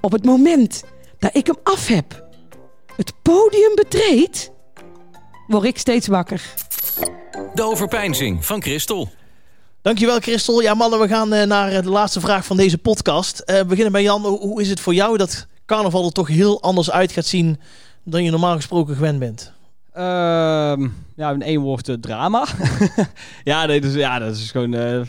op 0.00 0.12
het 0.12 0.24
moment 0.24 0.84
dat 1.18 1.36
ik 1.36 1.46
hem 1.46 1.56
af 1.62 1.86
heb, 1.86 2.24
het 2.96 3.12
podium 3.22 3.74
betreed, 3.74 4.52
word 5.46 5.64
ik 5.64 5.78
steeds 5.78 6.06
wakker. 6.06 6.42
De 7.54 7.62
overpeinzing 7.62 8.44
van 8.44 8.62
Christel. 8.62 9.10
Dankjewel 9.82 10.20
Christel. 10.20 10.60
Ja 10.62 10.74
mannen, 10.74 11.00
we 11.00 11.08
gaan 11.08 11.32
eh, 11.32 11.46
naar 11.46 11.82
de 11.82 11.90
laatste 11.90 12.20
vraag 12.20 12.44
van 12.44 12.56
deze 12.56 12.78
podcast. 12.78 13.38
Eh, 13.38 13.58
we 13.58 13.64
beginnen 13.64 13.92
bij 13.92 14.02
Jan. 14.02 14.24
Hoe 14.24 14.60
is 14.60 14.68
het 14.68 14.80
voor 14.80 14.94
jou 14.94 15.16
dat 15.16 15.46
carnaval 15.66 16.04
er 16.04 16.12
toch 16.12 16.28
heel 16.28 16.62
anders 16.62 16.90
uit 16.90 17.12
gaat 17.12 17.26
zien 17.26 17.60
dan 18.04 18.24
je 18.24 18.30
normaal 18.30 18.54
gesproken 18.54 18.94
gewend 18.94 19.18
bent? 19.18 19.52
Ehm, 19.98 20.88
ja, 21.16 21.30
in 21.30 21.42
één 21.42 21.60
woord 21.60 21.88
eh, 21.88 21.94
drama. 21.94 22.46
ja, 23.44 23.66
nee, 23.66 23.80
dus, 23.80 23.94
ja, 23.94 24.18
dat 24.18 24.36
is 24.36 24.50
gewoon 24.50 24.74
eh, 24.74 25.00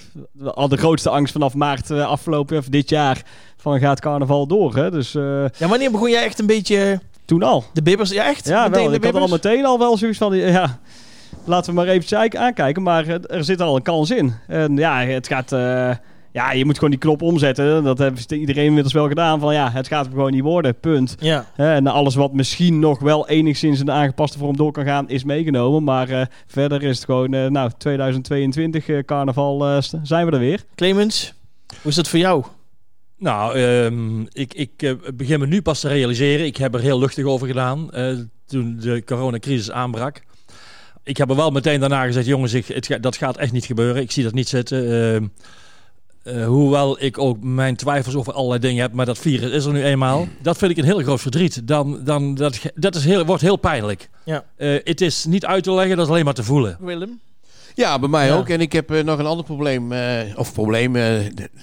al 0.45 0.67
de 0.67 0.78
grootste 0.78 1.10
angst 1.10 1.32
vanaf 1.32 1.54
maart 1.54 1.91
eh, 1.91 2.08
afgelopen 2.08 2.58
of 2.58 2.65
dit 2.65 2.89
jaar. 2.89 3.21
Van 3.58 3.80
gaat 3.80 3.99
carnaval 3.99 4.47
door, 4.47 4.75
hè? 4.75 4.91
Dus 4.91 5.12
Ja, 5.12 5.67
wanneer 5.67 5.91
begon 5.91 6.10
jij 6.10 6.23
echt 6.23 6.39
een 6.39 6.45
beetje 6.45 6.99
toen 7.25 7.43
al. 7.43 7.63
de 7.73 7.82
bibbers? 7.82 8.10
Ja, 8.10 8.25
echt? 8.25 8.47
Ja, 8.47 8.63
Meteen 8.63 8.82
wel. 8.82 8.89
de 8.89 8.95
Ik 8.95 9.04
had 9.04 9.21
al 9.21 9.28
meteen 9.28 9.65
al 9.65 9.80
wel 9.80 9.97
zoiets 9.97 10.17
van, 10.17 10.36
ja, 10.36 10.80
laten 11.45 11.69
we 11.69 11.80
maar 11.80 11.88
even 11.88 12.39
aankijken. 12.39 12.84
Maar 12.84 13.08
er 13.08 13.43
zit 13.43 13.62
al 13.62 13.75
een 13.75 13.82
kans 13.82 14.12
in. 14.12 14.34
En 14.47 14.78
ja, 14.78 14.99
het 14.99 15.28
gaat, 15.28 15.52
ja, 16.31 16.51
je 16.51 16.65
moet 16.65 16.75
gewoon 16.75 16.89
die 16.89 16.99
knop 16.99 17.21
omzetten. 17.21 17.83
Dat 17.83 17.97
heeft 17.97 18.31
iedereen 18.31 18.65
inmiddels 18.65 18.93
wel 18.93 19.07
gedaan. 19.07 19.39
Van 19.39 19.53
ja, 19.53 19.71
het 19.71 19.87
gaat 19.87 20.05
hem 20.05 20.13
gewoon 20.13 20.31
niet 20.31 20.41
worden, 20.43 20.79
punt. 20.79 21.15
Ja. 21.19 21.45
Hè, 21.53 21.73
en 21.73 21.87
alles 21.87 22.15
wat 22.15 22.33
misschien 22.33 22.79
nog 22.79 22.99
wel 22.99 23.27
enigszins 23.27 23.79
in 23.79 23.85
de 23.85 23.91
aangepaste 23.91 24.37
vorm 24.37 24.57
door 24.57 24.71
kan 24.71 24.85
gaan, 24.85 25.09
is 25.09 25.23
meegenomen. 25.23 25.83
Maar 25.83 26.09
eh, 26.09 26.25
verder 26.47 26.83
is 26.83 26.95
het 26.95 27.05
gewoon, 27.05 27.33
eh, 27.33 27.45
nou, 27.45 27.71
2022 27.77 28.87
eh, 28.87 29.03
carnaval 29.05 29.65
eh, 29.65 29.77
zijn 30.03 30.25
we 30.25 30.31
er 30.31 30.39
weer. 30.39 30.63
Clemens, 30.75 31.33
hoe 31.81 31.89
is 31.89 31.95
dat 31.95 32.07
voor 32.07 32.19
jou? 32.19 32.43
Nou, 33.19 33.55
ehm, 33.55 34.21
ik, 34.21 34.53
ik 34.53 34.71
eh, 34.77 34.91
begin 35.13 35.39
me 35.39 35.47
nu 35.47 35.61
pas 35.61 35.79
te 35.79 35.87
realiseren. 35.87 36.45
Ik 36.45 36.57
heb 36.57 36.73
er 36.73 36.79
heel 36.79 36.99
luchtig 36.99 37.25
over 37.25 37.47
gedaan 37.47 37.91
eh, 37.91 38.17
toen 38.45 38.77
de 38.79 39.03
coronacrisis 39.05 39.71
aanbrak. 39.71 40.21
Ik 41.03 41.17
heb 41.17 41.29
er 41.29 41.35
wel 41.35 41.51
meteen 41.51 41.79
daarna 41.79 42.05
gezegd, 42.05 42.25
jongens, 42.25 42.53
ik, 42.53 42.67
het, 42.67 42.97
dat 43.01 43.17
gaat 43.17 43.37
echt 43.37 43.51
niet 43.51 43.65
gebeuren. 43.65 44.01
Ik 44.01 44.11
zie 44.11 44.23
dat 44.23 44.33
niet 44.33 44.47
zitten. 44.49 45.13
Ehm, 45.13 45.27
eh, 46.29 46.45
hoewel 46.45 47.03
ik 47.03 47.17
ook 47.17 47.37
mijn 47.43 47.75
twijfels 47.75 48.15
over 48.15 48.33
allerlei 48.33 48.59
dingen 48.59 48.81
heb, 48.81 48.93
maar 48.93 49.05
dat 49.05 49.17
virus 49.17 49.51
is 49.51 49.65
er 49.65 49.71
nu 49.73 49.83
eenmaal. 49.83 50.27
Dat 50.41 50.57
vind 50.57 50.71
ik 50.71 50.77
een 50.77 50.83
heel 50.83 50.99
groot 51.01 51.21
verdriet. 51.21 51.67
Dan, 51.67 51.99
dan, 52.03 52.35
dat, 52.35 52.59
dat 52.75 52.95
is 52.95 53.05
heel, 53.05 53.25
wordt 53.25 53.41
heel 53.41 53.55
pijnlijk. 53.55 54.09
Ja. 54.23 54.43
Eh, 54.55 54.75
het 54.83 55.01
is 55.01 55.25
niet 55.25 55.45
uit 55.45 55.63
te 55.63 55.71
leggen, 55.73 55.95
dat 55.97 56.05
is 56.05 56.11
alleen 56.11 56.25
maar 56.25 56.33
te 56.33 56.43
voelen. 56.43 56.77
Willem? 56.79 57.19
Ja, 57.75 57.99
bij 57.99 58.09
mij 58.09 58.27
Ja. 58.27 58.35
ook. 58.35 58.49
En 58.49 58.61
ik 58.61 58.71
heb 58.73 58.91
eh, 58.91 59.03
nog 59.03 59.19
een 59.19 59.25
ander 59.25 59.45
probleem. 59.45 59.91
eh, 59.91 60.19
of 60.35 60.53
probleem, 60.53 60.95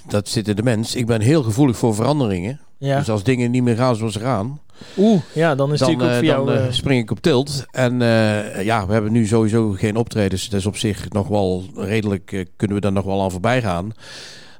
dat 0.08 0.28
zit 0.28 0.48
in 0.48 0.56
de 0.56 0.62
mens. 0.62 0.94
Ik 0.94 1.06
ben 1.06 1.20
heel 1.20 1.42
gevoelig 1.42 1.76
voor 1.76 1.94
veranderingen. 1.94 2.60
Ja. 2.78 2.98
Dus 2.98 3.10
als 3.10 3.22
dingen 3.22 3.50
niet 3.50 3.62
meer 3.62 3.76
gaan 3.76 3.96
zoals 3.96 4.12
ze 4.12 4.20
gaan, 4.20 4.60
Oeh, 4.96 5.20
ja, 5.32 5.54
dan 5.54 5.72
is 5.72 5.78
dan, 5.78 5.88
natuurlijk 5.88 6.12
ook 6.12 6.16
voor 6.18 6.46
jou... 6.46 6.64
dan 6.64 6.72
spring 6.74 7.02
ik 7.02 7.10
op 7.10 7.20
tilt. 7.20 7.64
En 7.70 8.02
eh, 8.02 8.64
ja, 8.64 8.86
we 8.86 8.92
hebben 8.92 9.12
nu 9.12 9.26
sowieso 9.26 9.70
geen 9.70 9.96
optredens. 9.96 10.48
Dat 10.48 10.60
is 10.60 10.66
op 10.66 10.76
zich 10.76 11.08
nog 11.08 11.28
wel 11.28 11.64
redelijk, 11.76 12.46
kunnen 12.56 12.76
we 12.76 12.82
daar 12.82 12.92
nog 12.92 13.04
wel 13.04 13.22
aan 13.22 13.30
voorbij 13.30 13.62
gaan. 13.62 13.92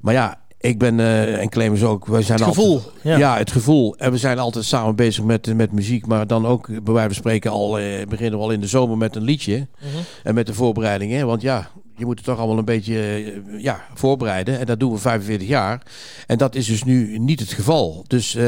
Maar 0.01 0.15
ja, 0.15 0.39
ik 0.61 0.79
ben, 0.79 1.01
eh, 1.01 1.41
en 1.41 1.49
Clemens 1.49 1.83
ook, 1.83 2.07
wij 2.07 2.23
zijn 2.23 2.39
Het 2.39 2.47
altijd- 2.49 2.67
gevoel. 2.67 2.93
Ja. 3.03 3.17
Ja. 3.19 3.37
het 3.37 3.51
gevoel. 3.51 3.97
En 3.97 4.11
we 4.11 4.19
zijn 4.19 4.39
altijd 4.39 4.65
samen 4.65 4.97
bezig 4.97 5.25
met, 5.25 5.55
met 5.57 5.73
muziek. 5.73 6.07
Maar 6.07 6.27
dan 6.27 6.47
ook, 6.47 6.67
bij 6.67 6.93
wijze 6.95 7.07
van 7.09 7.17
spreken, 7.17 7.51
al 7.51 7.79
eh, 7.79 8.07
beginnen 8.09 8.39
we 8.39 8.45
al 8.45 8.51
in 8.51 8.61
de 8.61 8.67
zomer 8.67 8.97
met 8.97 9.17
een 9.17 9.23
liedje. 9.23 9.67
Mhm. 9.79 9.89
En 10.23 10.35
met 10.35 10.47
de 10.47 10.55
voorbereidingen. 10.55 11.27
Want 11.27 11.43
ja, 11.43 11.71
je 11.97 12.05
moet 12.05 12.17
het 12.17 12.25
toch 12.25 12.39
allemaal 12.39 12.59
een 12.59 12.65
beetje 12.65 12.99
eh, 12.99 13.63
ja, 13.63 13.81
voorbereiden. 13.95 14.59
En 14.59 14.67
dat 14.67 14.81
doen 14.81 14.93
we 14.93 14.99
45 14.99 15.49
jaar. 15.49 15.83
En 16.27 16.39
dat 16.39 16.55
is 16.55 16.67
dus 16.67 16.85
nu 16.85 17.19
niet 17.19 17.41
het 17.41 17.53
geval. 17.53 18.05
Dus 18.07 18.39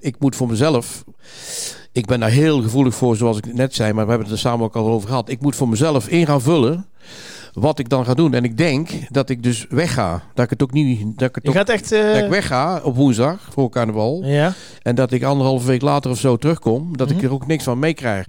ik 0.00 0.16
moet 0.18 0.36
voor 0.36 0.48
mezelf... 0.48 1.04
Ik 1.92 2.06
ben 2.06 2.20
daar 2.20 2.30
heel 2.30 2.62
gevoelig 2.62 2.94
voor, 2.94 3.16
zoals 3.16 3.36
ik 3.38 3.54
net 3.54 3.74
zei. 3.74 3.92
Maar 3.92 4.04
we 4.04 4.10
hebben 4.10 4.28
het 4.28 4.36
er 4.36 4.42
samen 4.42 4.64
ook 4.64 4.76
al 4.76 4.86
over 4.88 5.08
gehad. 5.08 5.28
Ik 5.28 5.40
moet 5.40 5.56
voor 5.56 5.68
mezelf 5.68 6.08
in 6.08 6.26
gaan 6.26 6.40
vullen 6.42 6.86
wat 7.52 7.78
ik 7.78 7.88
dan 7.88 8.04
ga 8.04 8.14
doen. 8.14 8.34
En 8.34 8.44
ik 8.44 8.56
denk 8.56 8.88
dat 9.10 9.28
ik 9.30 9.42
dus 9.42 9.66
wegga. 9.68 10.22
Dat 10.34 10.44
ik 10.44 10.50
het 10.50 10.62
ook 10.62 10.72
niet... 10.72 11.18
Dat 11.18 11.28
ik 11.28 11.34
het 11.34 11.44
Je 11.44 11.48
ook, 11.50 11.56
gaat 11.56 11.68
echt... 11.68 11.92
eh, 11.92 12.12
dat 12.12 12.16
ik 12.22 12.28
wegga 12.28 12.80
op 12.82 12.96
woensdag 12.96 13.48
voor 13.52 13.70
carnaval. 13.70 14.20
ja. 14.24 14.52
En 14.82 14.94
dat 14.94 15.12
ik 15.12 15.22
anderhalve 15.22 15.66
week 15.66 15.82
later 15.82 16.10
of 16.10 16.18
zo 16.18 16.36
terugkom. 16.36 16.96
Dat 16.96 17.08
Mhm. 17.08 17.16
ik 17.18 17.24
er 17.24 17.32
ook 17.32 17.46
niks 17.46 17.64
van 17.64 17.78
meekrijg. 17.78 18.26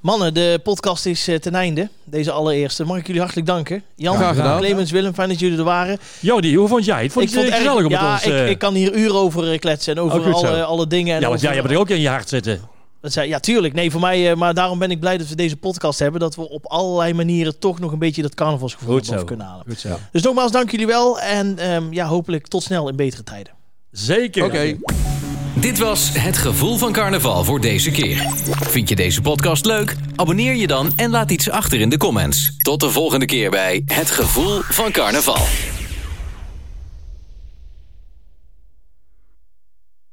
Mannen, 0.00 0.34
de 0.34 0.60
podcast 0.62 1.06
is 1.06 1.28
eh, 1.28 1.36
ten 1.38 1.54
einde. 1.54 1.88
Deze 2.04 2.30
allereerste. 2.30 2.84
Mag 2.84 2.96
ik 2.98 3.06
jullie 3.06 3.20
hartelijk 3.20 3.46
danken. 3.48 3.82
Jan, 3.96 4.16
Graag 4.16 4.36
gedaan. 4.36 4.58
Clemens, 4.58 4.90
Willem, 4.90 5.14
fijn 5.14 5.28
dat 5.28 5.38
jullie 5.38 5.58
er 5.58 5.64
waren. 5.64 5.98
Jody, 6.20 6.54
hoe 6.54 6.68
vond 6.68 6.84
jij 6.84 7.02
het? 7.02 7.12
Vond 7.12 7.30
je 7.32 7.36
het 7.38 7.46
erg- 7.48 7.56
gezellig 7.56 7.84
om 7.84 7.90
ja, 7.90 8.12
ons... 8.12 8.24
ik, 8.26 8.32
eh, 8.32 8.48
ik 8.50 8.58
kan 8.58 8.74
hier 8.74 8.94
uren 8.94 9.14
over 9.14 9.52
eh, 9.52 9.58
kletsen 9.58 9.94
en 9.96 10.02
over 10.02 10.20
Oh, 10.20 10.34
alle, 10.34 10.64
alle 10.64 10.86
dingen. 10.86 11.14
En 11.14 11.20
ja, 11.20 11.26
want 11.28 11.38
over- 11.38 11.46
jij 11.52 11.56
hebt 11.60 11.70
er 11.74 11.78
ook 11.78 11.88
in 11.90 12.00
je 12.00 12.08
hart 12.08 12.28
zitten. 12.28 12.60
Dat 13.04 13.12
zei, 13.12 13.28
ja, 13.28 13.38
tuurlijk. 13.40 13.74
Nee, 13.74 13.90
voor 13.90 14.00
mij. 14.00 14.30
eh, 14.30 14.36
maar 14.36 14.54
daarom 14.54 14.78
ben 14.78 14.90
ik 14.90 15.00
blij 15.00 15.18
dat 15.18 15.28
we 15.28 15.34
deze 15.34 15.56
podcast 15.56 15.98
hebben. 15.98 16.20
Dat 16.20 16.34
we 16.34 16.48
op 16.48 16.66
allerlei 16.66 17.12
manieren 17.14 17.58
toch 17.58 17.80
nog 17.80 17.92
een 17.92 17.98
beetje 17.98 18.22
dat 18.22 18.34
carnavalsgevoel 18.34 19.00
boven 19.00 19.24
kunnen 19.24 19.46
halen. 19.46 19.64
Goed 19.68 19.80
zo. 19.80 19.98
Dus 20.12 20.22
nogmaals, 20.22 20.52
dank 20.52 20.70
jullie 20.70 20.86
wel. 20.86 21.20
En 21.20 21.58
ehm, 21.58 21.92
ja, 21.92 22.06
hopelijk 22.06 22.46
tot 22.46 22.62
snel 22.62 22.88
in 22.88 22.96
betere 22.96 23.22
tijden. 23.22 23.52
Zeker. 23.90 24.44
Oké. 24.44 24.76
Dit 25.54 25.78
was 25.78 26.10
Het 26.12 26.36
Gevoel 26.38 26.76
van 26.76 26.92
Carnaval 26.92 27.44
voor 27.44 27.60
deze 27.60 27.90
keer. 27.90 28.26
Vind 28.60 28.88
je 28.88 28.96
deze 28.96 29.20
podcast 29.20 29.64
leuk? 29.64 29.96
Abonneer 30.16 30.54
je 30.54 30.66
dan 30.66 30.92
en 30.96 31.10
laat 31.10 31.30
iets 31.30 31.50
achter 31.50 31.80
in 31.80 31.88
de 31.88 31.96
comments. 31.96 32.56
Tot 32.56 32.80
de 32.80 32.90
volgende 32.90 33.26
keer 33.26 33.50
bij 33.50 33.82
Het 33.84 34.10
Gevoel 34.10 34.60
van 34.60 34.90
Carnaval. 34.90 35.46